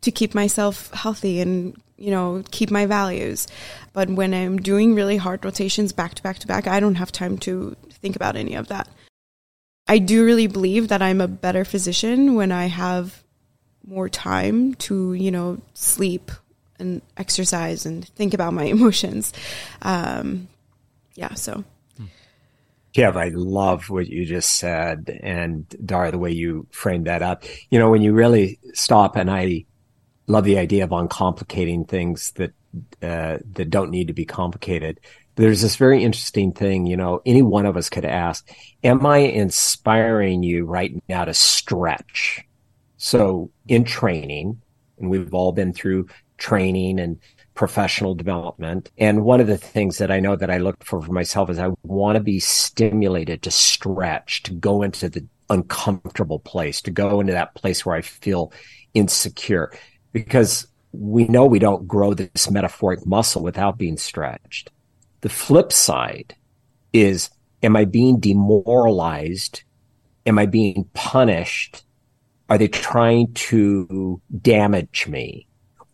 to 0.01 0.11
keep 0.11 0.35
myself 0.35 0.91
healthy 0.95 1.43
and 1.43 1.77
you 1.99 2.11
know 2.11 2.43
keep 2.53 2.71
my 2.71 2.87
values. 2.87 3.47
But 3.93 4.09
when 4.09 4.33
I'm 4.33 4.57
doing 4.57 4.95
really 4.95 5.19
hard 5.19 5.45
rotations 5.45 5.93
back 5.93 6.15
to 6.15 6.23
back 6.23 6.39
to 6.39 6.47
back, 6.47 6.67
I 6.67 6.81
don't 6.81 6.95
have 6.95 7.13
time 7.13 7.37
to 7.41 7.77
think 7.91 8.17
about 8.17 8.35
any 8.35 8.55
of 8.55 8.69
that. 8.69 8.89
I 9.87 9.99
do 9.99 10.25
really 10.25 10.47
believe 10.47 10.89
that 10.89 11.03
I'm 11.03 11.21
a 11.21 11.29
better 11.29 11.67
physician 11.67 12.35
when 12.35 12.51
I 12.51 12.69
have 12.69 13.23
more 13.89 14.09
time 14.09 14.75
to 14.75 15.15
you 15.15 15.31
know 15.31 15.59
sleep 15.75 16.31
and 16.79 17.01
exercise 17.17 17.87
and 17.87 18.07
think 18.09 18.35
about 18.35 18.53
my 18.53 18.65
emotions 18.77 19.33
um, 19.83 20.49
yeah 21.15 21.35
so 21.35 21.65
Kev, 22.95 23.17
I 23.17 23.29
love 23.29 23.91
what 23.91 24.09
you 24.09 24.25
just 24.25 24.57
said. 24.57 25.21
And 25.23 25.67
Dara, 25.85 26.11
the 26.11 26.19
way 26.19 26.33
you 26.33 26.67
framed 26.71 27.07
that 27.07 27.23
up. 27.23 27.45
You 27.71 27.79
know, 27.79 27.91
when 27.91 28.03
you 28.03 28.13
really 28.13 28.59
stop, 28.73 29.15
and 29.15 29.31
I 29.31 29.67
love 30.27 30.45
the 30.45 30.59
idea 30.59 30.85
of 30.85 30.91
uncomplicating 30.91 31.87
things 31.87 32.33
that, 32.33 32.53
uh, 33.03 33.39
that 33.53 33.71
don't 33.71 33.91
need 33.91 34.09
to 34.09 34.15
be 34.15 34.25
complicated. 34.25 35.01
There's 35.37 35.63
this 35.63 35.77
very 35.77 36.03
interesting 36.03 36.51
thing, 36.53 36.87
you 36.87 36.97
know, 36.97 37.23
any 37.25 37.43
one 37.43 37.67
of 37.67 37.77
us 37.77 37.89
could 37.89 38.05
ask, 38.05 38.51
am 38.83 39.07
I 39.07 39.19
inspiring 39.19 40.43
you 40.43 40.65
right 40.65 41.01
now 41.09 41.25
to 41.25 41.35
stretch? 41.35 42.48
So 42.99 43.51
in 43.69 43.85
training, 43.85 44.61
and 44.99 45.09
we've 45.09 45.33
all 45.33 45.53
been 45.53 45.73
through 45.73 46.09
training 46.37 47.01
and 47.01 47.19
professional 47.55 48.15
development. 48.15 48.91
And 48.99 49.25
one 49.25 49.41
of 49.41 49.47
the 49.47 49.57
things 49.57 49.99
that 49.99 50.11
I 50.11 50.21
know 50.21 50.37
that 50.37 50.51
I 50.51 50.59
look 50.59 50.85
for 50.85 51.03
for 51.03 51.13
myself 51.13 51.51
is 51.51 51.59
I 51.59 51.71
want 51.83 52.17
to 52.17 52.23
be 52.23 52.39
stimulated 52.39 53.43
to 53.43 53.51
stretch, 53.51 54.43
to 54.45 54.53
go 54.53 54.83
into 54.83 55.09
the 55.09 55.27
uncomfortable 55.51 56.39
place, 56.39 56.83
to 56.83 56.91
go 56.91 57.21
into 57.21 57.33
that 57.33 57.55
place 57.55 57.85
where 57.85 57.97
I 57.97 58.03
feel 58.03 58.53
insecure 58.95 59.73
because 60.13 60.67
we 60.93 61.27
know 61.27 61.47
we 61.47 61.59
don't 61.59 61.87
grow 61.87 62.15
this 62.15 62.51
metaphoric 62.51 63.05
muscle 63.07 63.43
without 63.43 63.79
being 63.79 63.97
stretched. 63.97 64.71
The 65.21 65.29
flip 65.29 65.73
side 65.73 66.37
is, 66.93 67.31
am 67.63 67.77
I 67.77 67.85
being 67.85 68.21
demoralized? 68.21 69.63
Am 70.27 70.39
I 70.39 70.47
being 70.47 70.89
punished 70.95 71.85
are 72.49 72.59
they 72.59 72.69
trying 72.69 73.33
to 73.35 74.21
damage 74.41 75.07
me? 75.07 75.47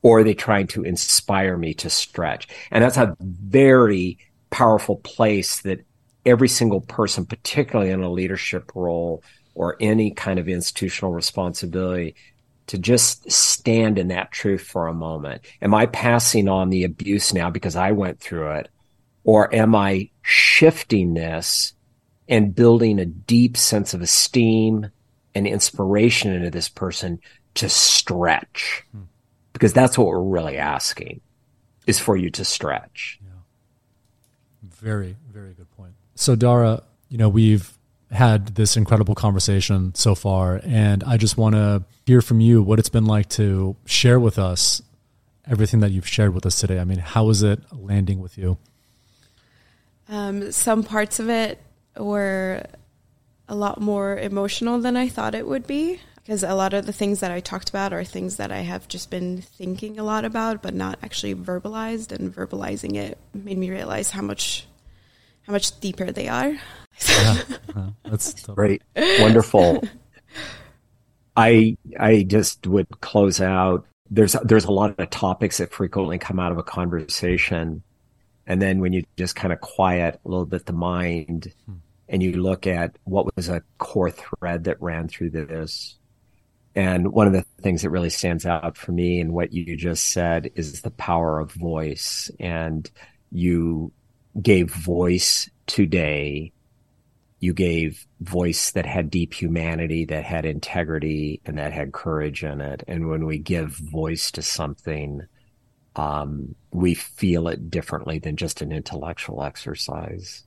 Or 0.02 0.20
are 0.20 0.24
they 0.24 0.34
trying 0.34 0.66
to 0.68 0.82
inspire 0.82 1.56
me 1.56 1.74
to 1.74 1.88
stretch? 1.90 2.48
And 2.70 2.84
that's 2.84 2.98
a 2.98 3.16
very 3.20 4.18
powerful 4.50 4.96
place 4.96 5.62
that 5.62 5.80
every 6.26 6.48
single 6.48 6.80
person, 6.82 7.26
particularly 7.26 7.90
in 7.90 8.02
a 8.02 8.10
leadership 8.10 8.72
role 8.74 9.22
or 9.54 9.76
any 9.80 10.10
kind 10.10 10.38
of 10.38 10.48
institutional 10.48 11.12
responsibility, 11.12 12.14
to 12.66 12.78
just 12.78 13.30
stand 13.30 13.98
in 13.98 14.08
that 14.08 14.30
truth 14.30 14.62
for 14.62 14.86
a 14.86 14.94
moment. 14.94 15.42
Am 15.60 15.74
I 15.74 15.86
passing 15.86 16.48
on 16.48 16.70
the 16.70 16.84
abuse 16.84 17.34
now 17.34 17.50
because 17.50 17.76
I 17.76 17.92
went 17.92 18.20
through 18.20 18.52
it? 18.52 18.68
Or 19.24 19.54
am 19.54 19.74
I 19.74 20.10
shifting 20.22 21.14
this 21.14 21.72
and 22.28 22.54
building 22.54 22.98
a 22.98 23.06
deep 23.06 23.56
sense 23.56 23.94
of 23.94 24.02
esteem 24.02 24.90
and 25.34 25.46
inspiration 25.46 26.32
into 26.32 26.50
this 26.50 26.68
person 26.68 27.20
to 27.54 27.68
stretch 27.68 28.84
hmm. 28.92 29.02
because 29.52 29.72
that's 29.72 29.96
what 29.98 30.06
we're 30.06 30.22
really 30.22 30.56
asking 30.56 31.20
is 31.86 31.98
for 31.98 32.16
you 32.16 32.30
to 32.30 32.44
stretch. 32.44 33.18
Yeah. 33.22 33.30
Very, 34.62 35.16
very 35.32 35.52
good 35.52 35.70
point. 35.76 35.92
So 36.14 36.34
Dara, 36.34 36.82
you 37.08 37.18
know, 37.18 37.28
we've 37.28 37.76
had 38.10 38.54
this 38.54 38.76
incredible 38.76 39.14
conversation 39.14 39.94
so 39.94 40.14
far 40.14 40.60
and 40.64 41.02
I 41.04 41.16
just 41.16 41.36
want 41.36 41.54
to 41.56 41.84
hear 42.06 42.20
from 42.22 42.40
you 42.40 42.62
what 42.62 42.78
it's 42.78 42.88
been 42.88 43.06
like 43.06 43.28
to 43.30 43.76
share 43.86 44.20
with 44.20 44.38
us 44.38 44.82
everything 45.46 45.80
that 45.80 45.90
you've 45.90 46.06
shared 46.06 46.34
with 46.34 46.46
us 46.46 46.58
today. 46.58 46.78
I 46.78 46.84
mean, 46.84 46.98
how 46.98 47.28
is 47.30 47.42
it 47.42 47.60
landing 47.72 48.20
with 48.20 48.38
you? 48.38 48.56
Um, 50.08 50.52
some 50.52 50.82
parts 50.82 51.18
of 51.18 51.28
it 51.28 51.60
were 51.96 52.64
a 53.48 53.54
lot 53.54 53.80
more 53.80 54.16
emotional 54.18 54.80
than 54.80 54.96
I 54.96 55.08
thought 55.08 55.34
it 55.34 55.46
would 55.46 55.66
be 55.66 56.00
because 56.16 56.42
a 56.42 56.54
lot 56.54 56.72
of 56.72 56.86
the 56.86 56.92
things 56.92 57.20
that 57.20 57.30
I 57.30 57.40
talked 57.40 57.68
about 57.68 57.92
are 57.92 58.04
things 58.04 58.36
that 58.36 58.50
I 58.50 58.60
have 58.60 58.88
just 58.88 59.10
been 59.10 59.42
thinking 59.42 59.98
a 59.98 60.04
lot 60.04 60.24
about 60.24 60.62
but 60.62 60.74
not 60.74 60.98
actually 61.02 61.34
verbalized 61.34 62.12
and 62.12 62.34
verbalizing 62.34 62.96
it 62.96 63.18
made 63.34 63.58
me 63.58 63.70
realize 63.70 64.10
how 64.10 64.22
much 64.22 64.66
how 65.46 65.52
much 65.52 65.78
deeper 65.80 66.10
they 66.10 66.28
are. 66.28 66.56
yeah, 67.08 67.36
that's 68.04 68.46
great. 68.46 68.82
Wonderful. 69.18 69.82
I 71.36 71.76
I 71.98 72.22
just 72.22 72.66
would 72.66 72.88
close 73.00 73.40
out 73.40 73.86
there's 74.10 74.36
there's 74.44 74.64
a 74.64 74.72
lot 74.72 74.98
of 74.98 75.10
topics 75.10 75.58
that 75.58 75.72
frequently 75.72 76.18
come 76.18 76.38
out 76.38 76.52
of 76.52 76.58
a 76.58 76.62
conversation 76.62 77.82
and 78.46 78.62
then 78.62 78.80
when 78.80 78.92
you 78.92 79.02
just 79.16 79.34
kind 79.34 79.52
of 79.52 79.60
quiet 79.60 80.20
a 80.24 80.28
little 80.28 80.46
bit 80.46 80.66
the 80.66 80.72
mind 80.72 81.52
hmm 81.66 81.74
and 82.14 82.22
you 82.22 82.40
look 82.40 82.64
at 82.68 82.96
what 83.02 83.34
was 83.34 83.48
a 83.48 83.64
core 83.78 84.12
thread 84.12 84.64
that 84.64 84.80
ran 84.80 85.08
through 85.08 85.30
this. 85.30 85.98
And 86.76 87.12
one 87.12 87.26
of 87.26 87.32
the 87.32 87.44
things 87.60 87.82
that 87.82 87.90
really 87.90 88.08
stands 88.08 88.46
out 88.46 88.76
for 88.76 88.92
me 88.92 89.18
and 89.18 89.32
what 89.32 89.52
you 89.52 89.76
just 89.76 90.12
said 90.12 90.52
is 90.54 90.82
the 90.82 90.92
power 90.92 91.40
of 91.40 91.50
voice. 91.50 92.30
And 92.38 92.88
you 93.32 93.90
gave 94.40 94.70
voice 94.70 95.50
today. 95.66 96.52
You 97.40 97.52
gave 97.52 98.06
voice 98.20 98.70
that 98.70 98.86
had 98.86 99.10
deep 99.10 99.34
humanity, 99.34 100.04
that 100.04 100.22
had 100.22 100.44
integrity, 100.44 101.40
and 101.44 101.58
that 101.58 101.72
had 101.72 101.92
courage 101.92 102.44
in 102.44 102.60
it. 102.60 102.84
And 102.86 103.08
when 103.08 103.26
we 103.26 103.38
give 103.38 103.70
voice 103.70 104.30
to 104.30 104.42
something, 104.42 105.22
um, 105.96 106.54
we 106.70 106.94
feel 106.94 107.48
it 107.48 107.72
differently 107.72 108.20
than 108.20 108.36
just 108.36 108.62
an 108.62 108.70
intellectual 108.70 109.42
exercise 109.42 110.44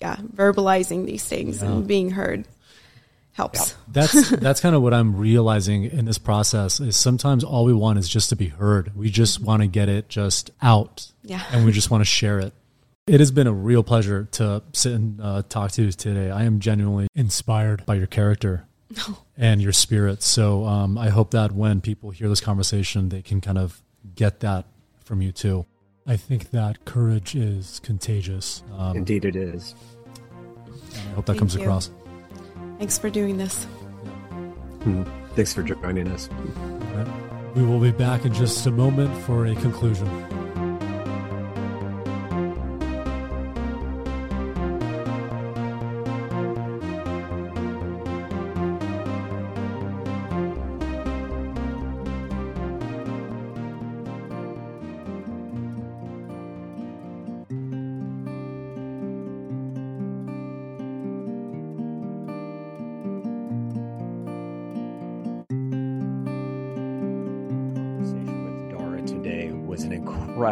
yeah, 0.00 0.16
verbalizing 0.16 1.06
these 1.06 1.24
things 1.24 1.62
yeah. 1.62 1.68
and 1.68 1.86
being 1.86 2.10
heard 2.10 2.46
helps. 3.32 3.70
Yeah. 3.70 3.76
That's 3.88 4.30
that's 4.40 4.60
kind 4.60 4.74
of 4.74 4.82
what 4.82 4.94
I'm 4.94 5.16
realizing 5.16 5.84
in 5.84 6.04
this 6.04 6.18
process 6.18 6.80
is 6.80 6.96
sometimes 6.96 7.44
all 7.44 7.64
we 7.64 7.74
want 7.74 7.98
is 7.98 8.08
just 8.08 8.30
to 8.30 8.36
be 8.36 8.48
heard. 8.48 8.96
We 8.96 9.10
just 9.10 9.40
want 9.40 9.62
to 9.62 9.68
get 9.68 9.88
it 9.88 10.08
just 10.08 10.50
out. 10.62 11.10
Yeah. 11.22 11.42
And 11.52 11.64
we 11.64 11.72
just 11.72 11.90
want 11.90 12.00
to 12.00 12.06
share 12.06 12.38
it. 12.38 12.52
It 13.06 13.20
has 13.20 13.30
been 13.30 13.46
a 13.46 13.52
real 13.52 13.84
pleasure 13.84 14.24
to 14.32 14.64
sit 14.72 14.92
and 14.92 15.20
uh, 15.20 15.42
talk 15.48 15.70
to 15.72 15.82
you 15.84 15.92
today. 15.92 16.30
I 16.30 16.42
am 16.42 16.58
genuinely 16.58 17.06
inspired 17.14 17.86
by 17.86 17.94
your 17.94 18.08
character 18.08 18.66
and 19.36 19.62
your 19.62 19.72
spirit. 19.72 20.24
So 20.24 20.64
um, 20.64 20.98
I 20.98 21.10
hope 21.10 21.30
that 21.30 21.52
when 21.52 21.80
people 21.80 22.10
hear 22.10 22.28
this 22.28 22.40
conversation, 22.40 23.10
they 23.10 23.22
can 23.22 23.40
kind 23.40 23.58
of 23.58 23.80
get 24.16 24.40
that 24.40 24.64
from 25.04 25.22
you 25.22 25.30
too. 25.30 25.66
I 26.06 26.16
think 26.16 26.50
that 26.52 26.84
courage 26.84 27.34
is 27.34 27.80
contagious. 27.82 28.62
Um, 28.76 28.98
Indeed, 28.98 29.24
it 29.24 29.34
is. 29.34 29.74
I 30.94 30.98
hope 31.14 31.26
that 31.26 31.32
Thank 31.32 31.38
comes 31.40 31.54
you. 31.56 31.62
across. 31.62 31.90
Thanks 32.78 32.98
for 32.98 33.10
doing 33.10 33.38
this. 33.38 33.64
Hmm. 34.84 35.02
Thanks 35.34 35.52
for 35.52 35.62
joining 35.62 36.08
us. 36.08 36.28
Right. 36.30 37.54
We 37.56 37.64
will 37.64 37.80
be 37.80 37.90
back 37.90 38.24
in 38.24 38.32
just 38.32 38.66
a 38.66 38.70
moment 38.70 39.16
for 39.24 39.46
a 39.46 39.54
conclusion. 39.56 40.06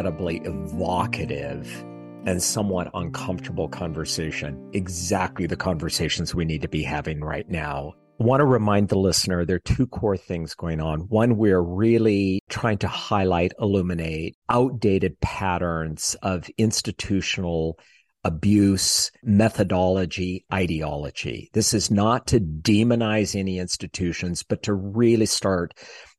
Incredibly 0.05 0.37
evocative 0.45 1.83
and 2.27 2.43
somewhat 2.43 2.91
uncomfortable 2.93 3.69
conversation. 3.69 4.71
Exactly 4.75 5.47
the 5.47 5.57
conversations 5.57 6.35
we 6.35 6.45
need 6.45 6.61
to 6.61 6.69
be 6.69 6.83
having 6.83 7.21
right 7.23 7.49
now. 7.49 7.95
I 8.21 8.25
want 8.25 8.41
to 8.41 8.45
remind 8.45 8.91
the 8.91 8.99
listener 8.99 9.47
there 9.47 9.57
are 9.57 9.61
two 9.61 9.87
core 9.87 10.19
things 10.19 10.55
going 10.55 10.83
on. 10.83 11.01
One, 11.09 11.39
we're 11.39 11.63
really 11.63 12.41
trying 12.51 12.79
to 12.79 12.87
highlight, 12.87 13.53
illuminate 13.59 14.37
outdated 14.51 15.19
patterns 15.21 16.17
of 16.23 16.51
institutional 16.59 17.79
abuse, 18.25 19.11
methodology, 19.23 20.45
ideology. 20.53 21.51
This 21.55 21.73
is 21.73 21.91
not 21.91 22.27
to 22.29 22.41
demonize 22.41 23.39
any 23.39 23.59
institutions, 23.59 24.43
but 24.43 24.63
to 24.65 24.75
really 24.75 25.27
start 25.27 25.75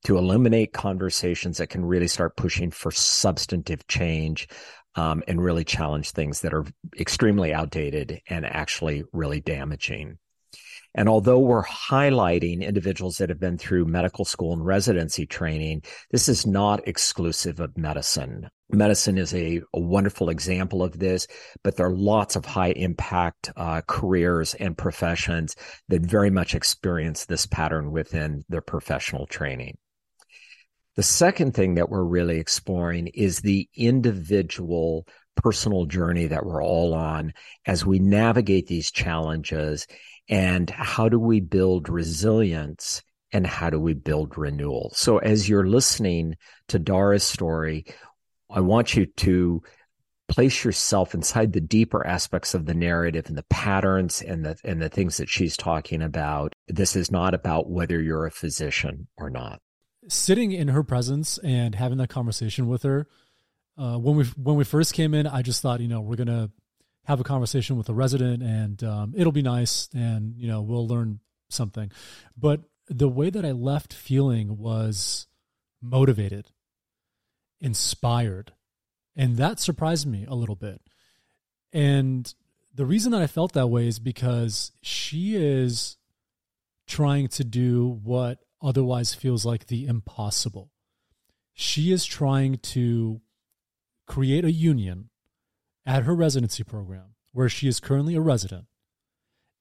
to 0.05 0.17
eliminate 0.17 0.71
conversations 0.71 1.57
that 1.57 1.69
can 1.69 1.83
really 1.83 2.07
start 2.07 2.37
pushing 2.37 2.71
for 2.71 2.91
substantive 2.91 3.85
change 3.87 4.47
um, 4.95 5.23
and 5.27 5.43
really 5.43 5.63
challenge 5.63 6.11
things 6.11 6.41
that 6.41 6.53
are 6.53 6.65
extremely 6.99 7.53
outdated 7.53 8.21
and 8.29 8.45
actually 8.45 9.03
really 9.11 9.41
damaging. 9.41 10.17
And 10.97 11.09
although 11.09 11.39
we're 11.39 11.65
highlighting 11.65 12.61
individuals 12.61 13.17
that 13.17 13.29
have 13.29 13.39
been 13.39 13.57
through 13.57 13.85
medical 13.85 14.23
school 14.23 14.53
and 14.53 14.65
residency 14.65 15.25
training, 15.25 15.81
this 16.11 16.29
is 16.29 16.47
not 16.47 16.87
exclusive 16.87 17.59
of 17.59 17.77
medicine. 17.77 18.47
Medicine 18.69 19.17
is 19.17 19.33
a, 19.33 19.61
a 19.73 19.79
wonderful 19.79 20.29
example 20.29 20.81
of 20.81 20.97
this, 20.97 21.27
but 21.63 21.75
there 21.75 21.87
are 21.87 21.95
lots 21.95 22.37
of 22.37 22.45
high 22.45 22.71
impact 22.71 23.51
uh, 23.57 23.81
careers 23.87 24.53
and 24.53 24.77
professions 24.77 25.55
that 25.89 26.01
very 26.01 26.29
much 26.29 26.55
experience 26.55 27.25
this 27.25 27.45
pattern 27.45 27.91
within 27.91 28.45
their 28.47 28.61
professional 28.61 29.25
training. 29.27 29.77
The 30.95 31.03
second 31.03 31.53
thing 31.53 31.75
that 31.75 31.89
we're 31.89 32.03
really 32.03 32.39
exploring 32.39 33.07
is 33.07 33.39
the 33.39 33.67
individual 33.75 35.05
personal 35.35 35.85
journey 35.85 36.27
that 36.27 36.45
we're 36.45 36.63
all 36.63 36.93
on 36.93 37.33
as 37.65 37.85
we 37.85 37.99
navigate 37.99 38.67
these 38.67 38.91
challenges 38.91 39.87
and 40.29 40.69
how 40.69 41.09
do 41.09 41.19
we 41.19 41.41
build 41.41 41.89
resilience 41.89 43.03
and 43.33 43.45
how 43.45 43.69
do 43.69 43.79
we 43.79 43.93
build 43.93 44.37
renewal? 44.37 44.91
So 44.95 45.17
as 45.17 45.49
you're 45.49 45.67
listening 45.67 46.37
to 46.69 46.79
Dara's 46.79 47.25
story, 47.25 47.85
I 48.49 48.61
want 48.61 48.95
you 48.95 49.05
to 49.05 49.61
place 50.29 50.63
yourself 50.63 51.13
inside 51.13 51.51
the 51.51 51.59
deeper 51.59 52.07
aspects 52.07 52.53
of 52.53 52.65
the 52.65 52.73
narrative 52.73 53.25
and 53.27 53.37
the 53.37 53.45
patterns 53.49 54.21
and 54.21 54.45
the 54.45 54.57
and 54.63 54.81
the 54.81 54.89
things 54.89 55.17
that 55.17 55.29
she's 55.29 55.57
talking 55.57 56.01
about. 56.01 56.53
This 56.69 56.95
is 56.95 57.11
not 57.11 57.33
about 57.33 57.69
whether 57.69 58.01
you're 58.01 58.25
a 58.25 58.31
physician 58.31 59.07
or 59.17 59.29
not 59.29 59.59
sitting 60.07 60.51
in 60.51 60.69
her 60.69 60.83
presence 60.83 61.37
and 61.39 61.75
having 61.75 61.97
that 61.97 62.09
conversation 62.09 62.67
with 62.67 62.83
her. 62.83 63.07
Uh, 63.77 63.97
when 63.97 64.15
we 64.15 64.25
when 64.37 64.55
we 64.55 64.63
first 64.63 64.93
came 64.93 65.13
in, 65.13 65.27
I 65.27 65.41
just 65.41 65.61
thought, 65.61 65.81
you 65.81 65.87
know, 65.87 66.01
we're 66.01 66.15
gonna 66.15 66.49
have 67.05 67.19
a 67.19 67.23
conversation 67.23 67.77
with 67.77 67.89
a 67.89 67.93
resident, 67.93 68.41
and 68.41 68.83
um, 68.83 69.13
it'll 69.15 69.31
be 69.31 69.41
nice, 69.41 69.89
and 69.93 70.35
you 70.37 70.47
know, 70.47 70.61
we'll 70.61 70.87
learn 70.87 71.19
something. 71.49 71.91
But 72.37 72.61
the 72.87 73.09
way 73.09 73.29
that 73.29 73.45
I 73.45 73.51
left 73.51 73.93
feeling 73.93 74.57
was 74.57 75.27
motivated, 75.81 76.51
inspired, 77.59 78.53
and 79.15 79.37
that 79.37 79.59
surprised 79.59 80.07
me 80.07 80.25
a 80.27 80.35
little 80.35 80.55
bit. 80.55 80.81
And 81.73 82.33
the 82.73 82.85
reason 82.85 83.11
that 83.11 83.21
I 83.21 83.27
felt 83.27 83.53
that 83.53 83.67
way 83.67 83.87
is 83.87 83.99
because 83.99 84.71
she 84.81 85.35
is 85.35 85.97
trying 86.87 87.27
to 87.27 87.43
do 87.43 87.99
what 88.03 88.39
otherwise 88.61 89.13
feels 89.13 89.45
like 89.45 89.67
the 89.67 89.85
impossible. 89.85 90.71
She 91.53 91.91
is 91.91 92.05
trying 92.05 92.57
to 92.57 93.21
create 94.07 94.45
a 94.45 94.51
union 94.51 95.09
at 95.85 96.03
her 96.03 96.15
residency 96.15 96.63
program 96.63 97.15
where 97.31 97.49
she 97.49 97.67
is 97.67 97.79
currently 97.79 98.15
a 98.15 98.21
resident 98.21 98.65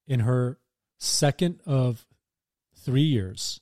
in 0.06 0.20
her 0.20 0.58
second 0.98 1.60
of 1.66 2.06
three 2.76 3.02
years. 3.02 3.60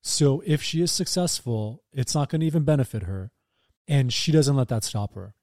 So 0.00 0.42
if 0.46 0.62
she 0.62 0.82
is 0.82 0.90
successful, 0.90 1.82
it's 1.92 2.14
not 2.14 2.28
going 2.28 2.40
to 2.40 2.46
even 2.46 2.64
benefit 2.64 3.04
her. 3.04 3.30
And 3.88 4.12
she 4.12 4.32
doesn't 4.32 4.56
let 4.56 4.68
that 4.68 4.84
stop 4.84 5.14
her. 5.14 5.34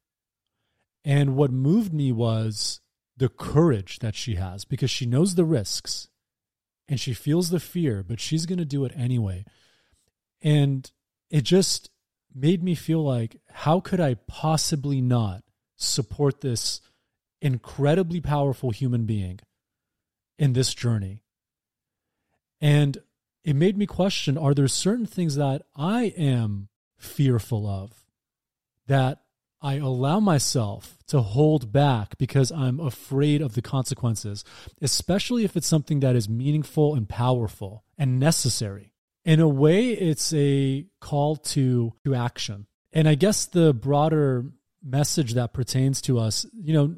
And 1.05 1.35
what 1.35 1.51
moved 1.51 1.93
me 1.93 2.11
was 2.11 2.81
the 3.15 3.29
courage 3.29 3.99
that 3.99 4.15
she 4.15 4.35
has 4.35 4.65
because 4.65 4.89
she 4.89 5.05
knows 5.05 5.35
the 5.35 5.45
risks 5.45 6.09
and 6.89 6.99
she 6.99 7.13
feels 7.13 7.49
the 7.49 7.59
fear, 7.59 8.03
but 8.05 8.19
she's 8.19 8.47
going 8.47 8.57
to 8.57 8.65
do 8.65 8.83
it 8.83 8.91
anyway. 8.95 9.45
And 10.41 10.91
it 11.29 11.43
just 11.43 11.91
made 12.33 12.63
me 12.63 12.73
feel 12.73 13.03
like, 13.03 13.39
how 13.51 13.79
could 13.79 13.99
I 13.99 14.15
possibly 14.27 14.99
not 14.99 15.43
support 15.75 16.41
this 16.41 16.81
incredibly 17.41 18.19
powerful 18.19 18.71
human 18.71 19.05
being 19.05 19.39
in 20.39 20.53
this 20.53 20.73
journey? 20.73 21.21
And 22.59 22.97
it 23.43 23.55
made 23.55 23.77
me 23.77 23.85
question 23.85 24.37
are 24.37 24.55
there 24.55 24.67
certain 24.67 25.05
things 25.05 25.35
that 25.35 25.61
I 25.75 26.05
am 26.17 26.69
fearful 26.97 27.67
of 27.67 28.05
that 28.87 29.21
I 29.61 29.75
allow 29.75 30.19
myself 30.19 30.97
to 31.07 31.21
hold 31.21 31.71
back 31.71 32.17
because 32.17 32.51
I'm 32.51 32.79
afraid 32.79 33.41
of 33.41 33.55
the 33.55 33.61
consequences, 33.61 34.45
especially 34.81 35.43
if 35.43 35.57
it's 35.57 35.67
something 35.67 35.99
that 35.99 36.15
is 36.15 36.29
meaningful 36.29 36.95
and 36.95 37.09
powerful 37.09 37.83
and 37.97 38.19
necessary. 38.19 38.93
In 39.25 39.39
a 39.39 39.47
way, 39.47 39.89
it's 39.89 40.33
a 40.33 40.85
call 41.01 41.35
to, 41.35 41.93
to 42.05 42.15
action. 42.15 42.67
And 42.93 43.07
I 43.07 43.15
guess 43.15 43.45
the 43.45 43.73
broader 43.73 44.45
message 44.83 45.33
that 45.33 45.53
pertains 45.53 46.01
to 46.03 46.19
us, 46.19 46.45
you 46.53 46.73
know, 46.73 46.95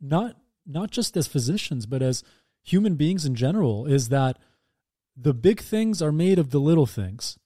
not 0.00 0.36
not 0.66 0.90
just 0.90 1.14
as 1.16 1.26
physicians, 1.26 1.84
but 1.84 2.00
as 2.00 2.22
human 2.62 2.94
beings 2.94 3.26
in 3.26 3.34
general, 3.34 3.84
is 3.84 4.08
that 4.08 4.38
the 5.16 5.34
big 5.34 5.60
things 5.60 6.00
are 6.00 6.12
made 6.12 6.38
of 6.38 6.50
the 6.50 6.60
little 6.60 6.86
things. 6.86 7.38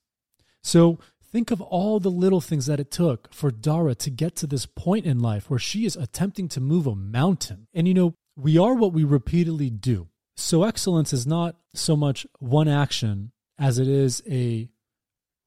So 0.63 0.99
Think 1.31 1.51
of 1.51 1.61
all 1.61 1.99
the 1.99 2.09
little 2.09 2.41
things 2.41 2.65
that 2.65 2.79
it 2.79 2.89
took 2.89 3.31
for 3.33 3.51
Dara 3.51 3.93
to 3.95 4.09
get 4.09 4.35
to 4.37 4.47
this 4.47 4.65
point 4.65 5.05
in 5.05 5.19
life 5.19 5.49
where 5.49 5.59
she 5.59 5.85
is 5.85 5.95
attempting 5.95 6.47
to 6.49 6.59
move 6.59 6.87
a 6.87 6.95
mountain. 6.95 7.67
And 7.73 7.87
you 7.87 7.93
know, 7.93 8.15
we 8.35 8.57
are 8.57 8.73
what 8.73 8.93
we 8.93 9.03
repeatedly 9.03 9.69
do. 9.69 10.07
So 10.35 10.63
excellence 10.63 11.13
is 11.13 11.27
not 11.27 11.57
so 11.73 11.95
much 11.95 12.25
one 12.39 12.67
action 12.67 13.31
as 13.59 13.77
it 13.77 13.87
is 13.87 14.23
a 14.29 14.69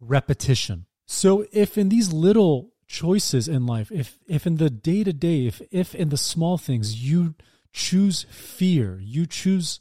repetition. 0.00 0.86
So 1.06 1.46
if 1.50 1.76
in 1.76 1.88
these 1.88 2.12
little 2.12 2.72
choices 2.86 3.48
in 3.48 3.66
life, 3.66 3.90
if 3.90 4.18
if 4.28 4.46
in 4.46 4.56
the 4.56 4.70
day 4.70 5.02
to 5.02 5.12
day, 5.12 5.46
if 5.46 5.62
if 5.70 5.94
in 5.94 6.10
the 6.10 6.16
small 6.16 6.58
things 6.58 7.02
you 7.02 7.34
choose 7.72 8.26
fear, 8.30 9.00
you 9.02 9.26
choose 9.26 9.80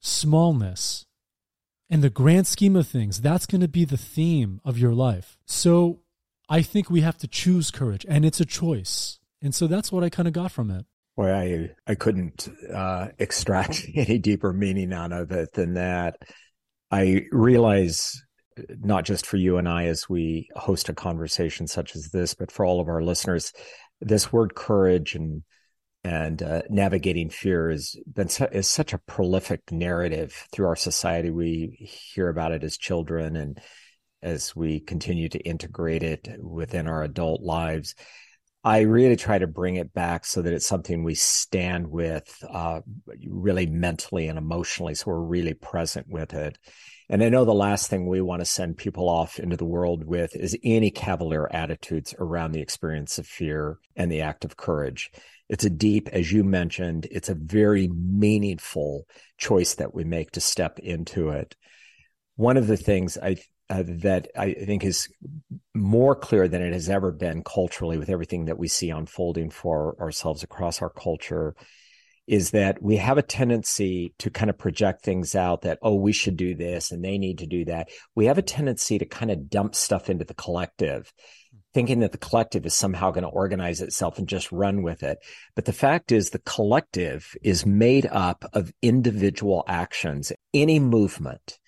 smallness, 0.00 1.06
in 1.90 2.00
the 2.00 2.10
grand 2.10 2.46
scheme 2.46 2.76
of 2.76 2.86
things, 2.86 3.20
that's 3.20 3.46
going 3.46 3.60
to 3.60 3.68
be 3.68 3.84
the 3.84 3.96
theme 3.96 4.60
of 4.64 4.78
your 4.78 4.92
life. 4.92 5.38
So 5.46 6.00
I 6.48 6.62
think 6.62 6.90
we 6.90 7.00
have 7.00 7.18
to 7.18 7.28
choose 7.28 7.70
courage, 7.70 8.04
and 8.08 8.24
it's 8.24 8.40
a 8.40 8.44
choice. 8.44 9.18
And 9.42 9.54
so 9.54 9.66
that's 9.66 9.92
what 9.92 10.04
I 10.04 10.10
kind 10.10 10.26
of 10.26 10.34
got 10.34 10.52
from 10.52 10.70
it. 10.70 10.84
Boy, 11.16 11.32
I 11.32 11.70
I 11.86 11.94
couldn't 11.94 12.48
uh, 12.72 13.08
extract 13.18 13.86
any 13.94 14.18
deeper 14.18 14.52
meaning 14.52 14.92
out 14.92 15.12
of 15.12 15.32
it 15.32 15.52
than 15.52 15.74
that. 15.74 16.16
I 16.90 17.26
realize 17.32 18.22
not 18.80 19.04
just 19.04 19.26
for 19.26 19.36
you 19.36 19.56
and 19.56 19.68
I 19.68 19.86
as 19.86 20.08
we 20.08 20.48
host 20.56 20.88
a 20.88 20.94
conversation 20.94 21.66
such 21.66 21.94
as 21.94 22.10
this, 22.10 22.34
but 22.34 22.50
for 22.50 22.64
all 22.64 22.80
of 22.80 22.88
our 22.88 23.02
listeners, 23.02 23.52
this 24.00 24.32
word 24.32 24.54
courage 24.54 25.14
and 25.14 25.42
and 26.04 26.42
uh, 26.42 26.62
navigating 26.70 27.30
fear 27.30 27.70
has 27.70 27.96
been 28.12 28.28
su- 28.28 28.48
is 28.52 28.68
such 28.68 28.92
a 28.92 28.98
prolific 28.98 29.72
narrative 29.72 30.46
through 30.52 30.66
our 30.66 30.76
society. 30.76 31.30
We 31.30 31.76
hear 32.14 32.28
about 32.28 32.52
it 32.52 32.64
as 32.64 32.76
children, 32.76 33.36
and 33.36 33.60
as 34.22 34.54
we 34.54 34.80
continue 34.80 35.28
to 35.28 35.38
integrate 35.38 36.02
it 36.02 36.28
within 36.40 36.88
our 36.88 37.02
adult 37.02 37.42
lives. 37.42 37.94
I 38.64 38.80
really 38.80 39.16
try 39.16 39.38
to 39.38 39.46
bring 39.46 39.76
it 39.76 39.94
back 39.94 40.26
so 40.26 40.42
that 40.42 40.52
it's 40.52 40.66
something 40.66 41.04
we 41.04 41.14
stand 41.14 41.86
with, 41.86 42.42
uh, 42.52 42.80
really 43.26 43.66
mentally 43.66 44.26
and 44.26 44.36
emotionally, 44.36 44.94
so 44.94 45.10
we're 45.12 45.20
really 45.20 45.54
present 45.54 46.06
with 46.08 46.34
it. 46.34 46.58
And 47.08 47.22
I 47.22 47.28
know 47.28 47.44
the 47.44 47.54
last 47.54 47.88
thing 47.88 48.06
we 48.06 48.20
want 48.20 48.40
to 48.40 48.44
send 48.46 48.76
people 48.76 49.08
off 49.08 49.38
into 49.38 49.56
the 49.56 49.64
world 49.64 50.04
with 50.04 50.34
is 50.34 50.58
any 50.64 50.90
cavalier 50.90 51.48
attitudes 51.50 52.14
around 52.18 52.52
the 52.52 52.60
experience 52.60 53.18
of 53.18 53.26
fear 53.26 53.78
and 53.96 54.10
the 54.10 54.22
act 54.22 54.44
of 54.44 54.56
courage. 54.56 55.10
It's 55.48 55.64
a 55.64 55.70
deep, 55.70 56.08
as 56.12 56.30
you 56.30 56.44
mentioned, 56.44 57.06
it's 57.10 57.28
a 57.28 57.34
very 57.34 57.88
meaningful 57.88 59.06
choice 59.38 59.74
that 59.76 59.94
we 59.94 60.04
make 60.04 60.32
to 60.32 60.40
step 60.40 60.78
into 60.78 61.30
it. 61.30 61.56
One 62.36 62.56
of 62.56 62.66
the 62.66 62.76
things 62.76 63.16
I 63.16 63.36
uh, 63.70 63.82
that 63.86 64.28
I 64.34 64.54
think 64.54 64.82
is 64.82 65.08
more 65.74 66.14
clear 66.14 66.48
than 66.48 66.62
it 66.62 66.72
has 66.72 66.88
ever 66.88 67.12
been 67.12 67.42
culturally 67.42 67.98
with 67.98 68.08
everything 68.08 68.46
that 68.46 68.58
we 68.58 68.66
see 68.66 68.88
unfolding 68.88 69.50
for 69.50 69.94
ourselves 70.00 70.42
across 70.42 70.80
our 70.80 70.88
culture 70.88 71.54
is 72.26 72.50
that 72.50 72.82
we 72.82 72.96
have 72.96 73.16
a 73.16 73.22
tendency 73.22 74.14
to 74.18 74.30
kind 74.30 74.50
of 74.50 74.58
project 74.58 75.02
things 75.02 75.34
out 75.34 75.62
that, 75.62 75.78
oh, 75.80 75.94
we 75.94 76.12
should 76.12 76.36
do 76.36 76.54
this 76.54 76.92
and 76.92 77.02
they 77.02 77.16
need 77.16 77.38
to 77.38 77.46
do 77.46 77.64
that. 77.64 77.88
We 78.14 78.26
have 78.26 78.36
a 78.36 78.42
tendency 78.42 78.98
to 78.98 79.06
kind 79.06 79.30
of 79.30 79.48
dump 79.48 79.74
stuff 79.74 80.10
into 80.10 80.26
the 80.26 80.34
collective 80.34 81.12
thinking 81.78 82.00
that 82.00 82.10
the 82.10 82.18
collective 82.18 82.66
is 82.66 82.74
somehow 82.74 83.12
going 83.12 83.22
to 83.22 83.28
organize 83.28 83.80
itself 83.80 84.18
and 84.18 84.28
just 84.28 84.50
run 84.50 84.82
with 84.82 85.04
it. 85.04 85.16
But 85.54 85.64
the 85.64 85.72
fact 85.72 86.10
is, 86.10 86.30
the 86.30 86.40
collective 86.40 87.36
is 87.40 87.64
made 87.64 88.04
up 88.04 88.44
of 88.52 88.72
individual 88.82 89.62
actions. 89.68 90.32
Any 90.52 90.80
movement, 90.80 91.60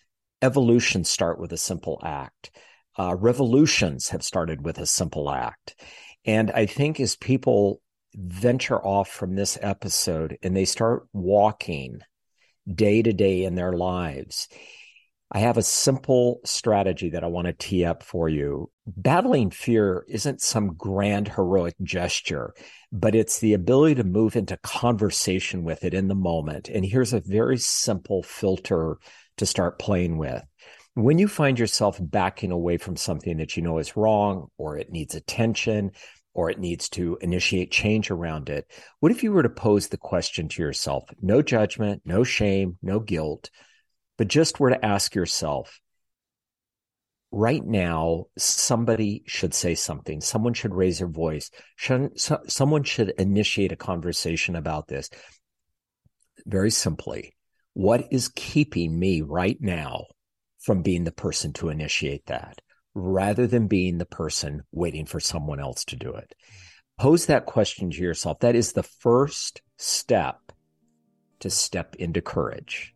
evolution 0.43 1.05
start 1.05 1.39
with 1.39 1.53
a 1.53 1.57
simple 1.57 2.01
act. 2.03 2.51
Uh, 2.99 3.15
revolutions 3.15 4.09
have 4.09 4.25
started 4.25 4.65
with 4.65 4.79
a 4.79 4.87
simple 4.87 5.31
act. 5.31 5.77
And 6.25 6.51
I 6.51 6.67
think 6.67 6.99
as 6.99 7.15
people 7.15 7.81
venture 8.13 8.85
off 8.85 9.09
from 9.09 9.37
this 9.37 9.59
episode 9.63 10.39
and 10.43 10.57
they 10.57 10.65
start 10.65 11.07
walking 11.13 12.01
day 12.67 13.01
to 13.01 13.13
day 13.13 13.45
in 13.45 13.55
their 13.55 13.75
lives, 13.75 14.49
I 15.33 15.39
have 15.39 15.57
a 15.57 15.63
simple 15.63 16.41
strategy 16.45 17.11
that 17.11 17.23
I 17.23 17.29
want 17.29 17.47
to 17.47 17.53
tee 17.53 17.85
up 17.85 18.03
for 18.03 18.29
you. 18.29 18.71
Battling 18.97 19.51
fear 19.51 20.05
isn't 20.09 20.41
some 20.41 20.75
grand 20.75 21.29
heroic 21.29 21.75
gesture, 21.83 22.55
but 22.91 23.15
it's 23.15 23.39
the 23.39 23.55
ability 23.55 23.97
to 23.97 24.05
move 24.05 24.37
into 24.37 24.57
conversation 24.59 25.65
with 25.65 25.85
it 25.85 25.95
in 25.95 26.09
the 26.09 26.15
moment. 26.15 26.69
And 26.69 26.85
here's 26.85 27.13
a 27.13 27.21
very 27.21 27.59
simple 27.59 28.23
filter 28.23 28.97
to 29.37 29.47
start 29.47 29.79
playing 29.79 30.19
with. 30.19 30.43
When 30.95 31.19
you 31.19 31.29
find 31.29 31.59
yourself 31.59 31.99
backing 32.01 32.51
away 32.51 32.79
from 32.79 32.97
something 32.97 33.37
that 33.37 33.57
you 33.57 33.63
know 33.63 33.79
is 33.79 33.97
wrong 33.97 34.49
or 34.59 34.77
it 34.77 34.91
needs 34.91 35.15
attention 35.15 35.93
or 36.35 36.51
it 36.51 36.59
needs 36.59 36.89
to 36.91 37.17
initiate 37.21 37.71
change 37.71 38.11
around 38.11 38.49
it, 38.49 38.67
what 38.99 39.13
if 39.13 39.23
you 39.23 39.33
were 39.33 39.43
to 39.43 39.49
pose 39.49 39.89
the 39.89 39.99
question 39.99 40.49
to 40.49 40.63
yourself? 40.63 41.05
No 41.23 41.43
judgment, 41.43 42.03
no 42.05 42.25
shame, 42.25 42.77
no 42.83 42.99
guilt 42.99 43.51
but 44.21 44.29
just 44.29 44.61
were 44.61 44.69
to 44.69 44.85
ask 44.85 45.15
yourself, 45.15 45.81
right 47.33 47.65
now, 47.65 48.27
somebody 48.37 49.23
should 49.27 49.55
say 49.55 49.75
something. 49.75 50.21
Someone 50.21 50.55
should 50.55 50.75
raise 50.75 50.99
their 50.99 51.09
voice. 51.09 51.51
so, 51.79 52.41
someone 52.47 52.83
should 52.83 53.11
initiate 53.19 53.73
a 53.73 53.77
conversation 53.77 54.57
about 54.57 54.89
this. 54.89 55.11
Very 56.47 56.71
simply, 56.71 57.37
what 57.75 58.05
is 58.11 58.31
keeping 58.35 58.99
me 58.99 59.23
right 59.23 59.59
now 59.61 60.07
from 60.59 60.83
being 60.83 61.05
the 61.05 61.13
person 61.13 61.53
to 61.55 61.69
initiate 61.69 62.27
that 62.27 62.61
rather 62.95 63.47
than 63.47 63.69
being 63.69 63.99
the 63.99 64.07
person 64.07 64.63
waiting 64.73 65.07
for 65.07 65.21
someone 65.21 65.61
else 65.61 65.85
to 65.85 65.97
do 65.97 66.13
it? 66.15 66.35
Pose 66.99 67.27
that 67.27 67.47
question 67.47 67.91
to 67.91 67.99
yourself. 67.99 68.41
That 68.41 68.57
is 68.57 68.73
the 68.73 68.83
first 68.83 69.63
step 69.79 70.53
to 71.39 71.49
step 71.49 71.97
into 71.97 72.21
courage. 72.21 72.95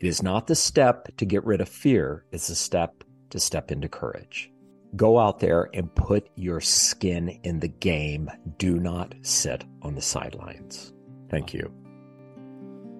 It 0.00 0.06
is 0.06 0.22
not 0.22 0.46
the 0.46 0.56
step 0.56 1.16
to 1.18 1.24
get 1.24 1.44
rid 1.44 1.60
of 1.60 1.68
fear, 1.68 2.24
it's 2.32 2.48
the 2.48 2.54
step 2.54 3.04
to 3.34 3.40
step 3.40 3.72
into 3.72 3.88
courage. 3.88 4.48
Go 4.94 5.18
out 5.18 5.40
there 5.40 5.68
and 5.74 5.92
put 5.96 6.30
your 6.36 6.60
skin 6.60 7.40
in 7.42 7.58
the 7.58 7.66
game. 7.66 8.30
Do 8.58 8.78
not 8.78 9.12
sit 9.22 9.64
on 9.82 9.96
the 9.96 10.00
sidelines. 10.00 10.92
Thank 11.28 11.52
you. 11.52 11.68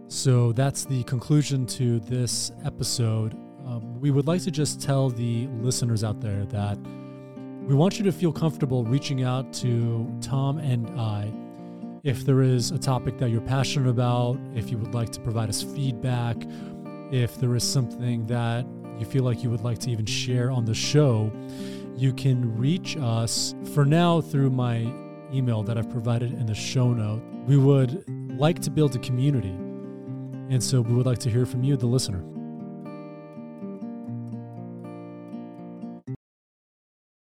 So 0.09 0.51
that's 0.51 0.87
the 0.87 1.05
conclusion 1.05 1.67
to 1.67 2.01
this 2.01 2.51
episode. 2.65 3.35
Um, 3.65 4.01
we 4.01 4.11
would 4.11 4.27
like 4.27 4.43
to 4.43 4.51
just 4.51 4.83
tell 4.83 5.09
the 5.09 5.47
listeners 5.61 6.03
out 6.03 6.21
there 6.21 6.45
that 6.47 6.77
we 7.63 7.77
want 7.77 7.97
you 7.97 8.05
to 8.07 8.13
feel 8.13 8.33
comfortable 8.33 8.83
reaching 8.83 9.23
out 9.23 9.53
to 9.53 10.13
Tom 10.21 10.59
and 10.59 11.01
I 11.01 11.33
if 12.03 12.27
there 12.27 12.43
is 12.43 12.73
a 12.73 12.79
topic 12.79 13.19
that 13.19 13.31
you're 13.31 13.41
passionate 13.41 13.89
about, 13.89 14.37
if 14.57 14.69
you 14.69 14.79
would 14.79 14.95
like 14.95 15.11
to 15.13 15.21
provide 15.21 15.49
us 15.49 15.63
feedback, 15.63 16.37
if 17.13 17.37
there 17.37 17.55
is 17.55 17.63
something 17.63 18.27
that 18.27 18.67
you 18.99 19.07
feel 19.07 19.25
like 19.25 19.43
you 19.43 19.51
would 19.51 19.63
like 19.63 19.79
to 19.81 19.91
even 19.91 20.07
share 20.07 20.51
on 20.51 20.65
the 20.65 20.75
show, 20.75 21.33
you 21.97 22.13
can 22.13 22.57
reach 22.57 22.97
us 22.97 23.55
for 23.75 23.85
now 23.85 24.21
through 24.21 24.51
my 24.51 24.93
email 25.33 25.63
that 25.63 25.79
I've 25.79 25.91
provided 25.91 26.33
in 26.33 26.47
the 26.47 26.55
show 26.55 26.93
note. 26.93 27.23
We 27.47 27.57
would 27.57 28.05
like 28.39 28.61
to 28.63 28.71
build 28.71 28.95
a 28.97 28.99
community. 28.99 29.57
And 30.51 30.63
so 30.63 30.81
we 30.81 30.95
would 30.95 31.07
like 31.07 31.19
to 31.21 31.31
hear 31.31 31.47
from 31.47 31.65
you, 31.65 31.77
the 31.77 31.87
listener. 31.87 32.34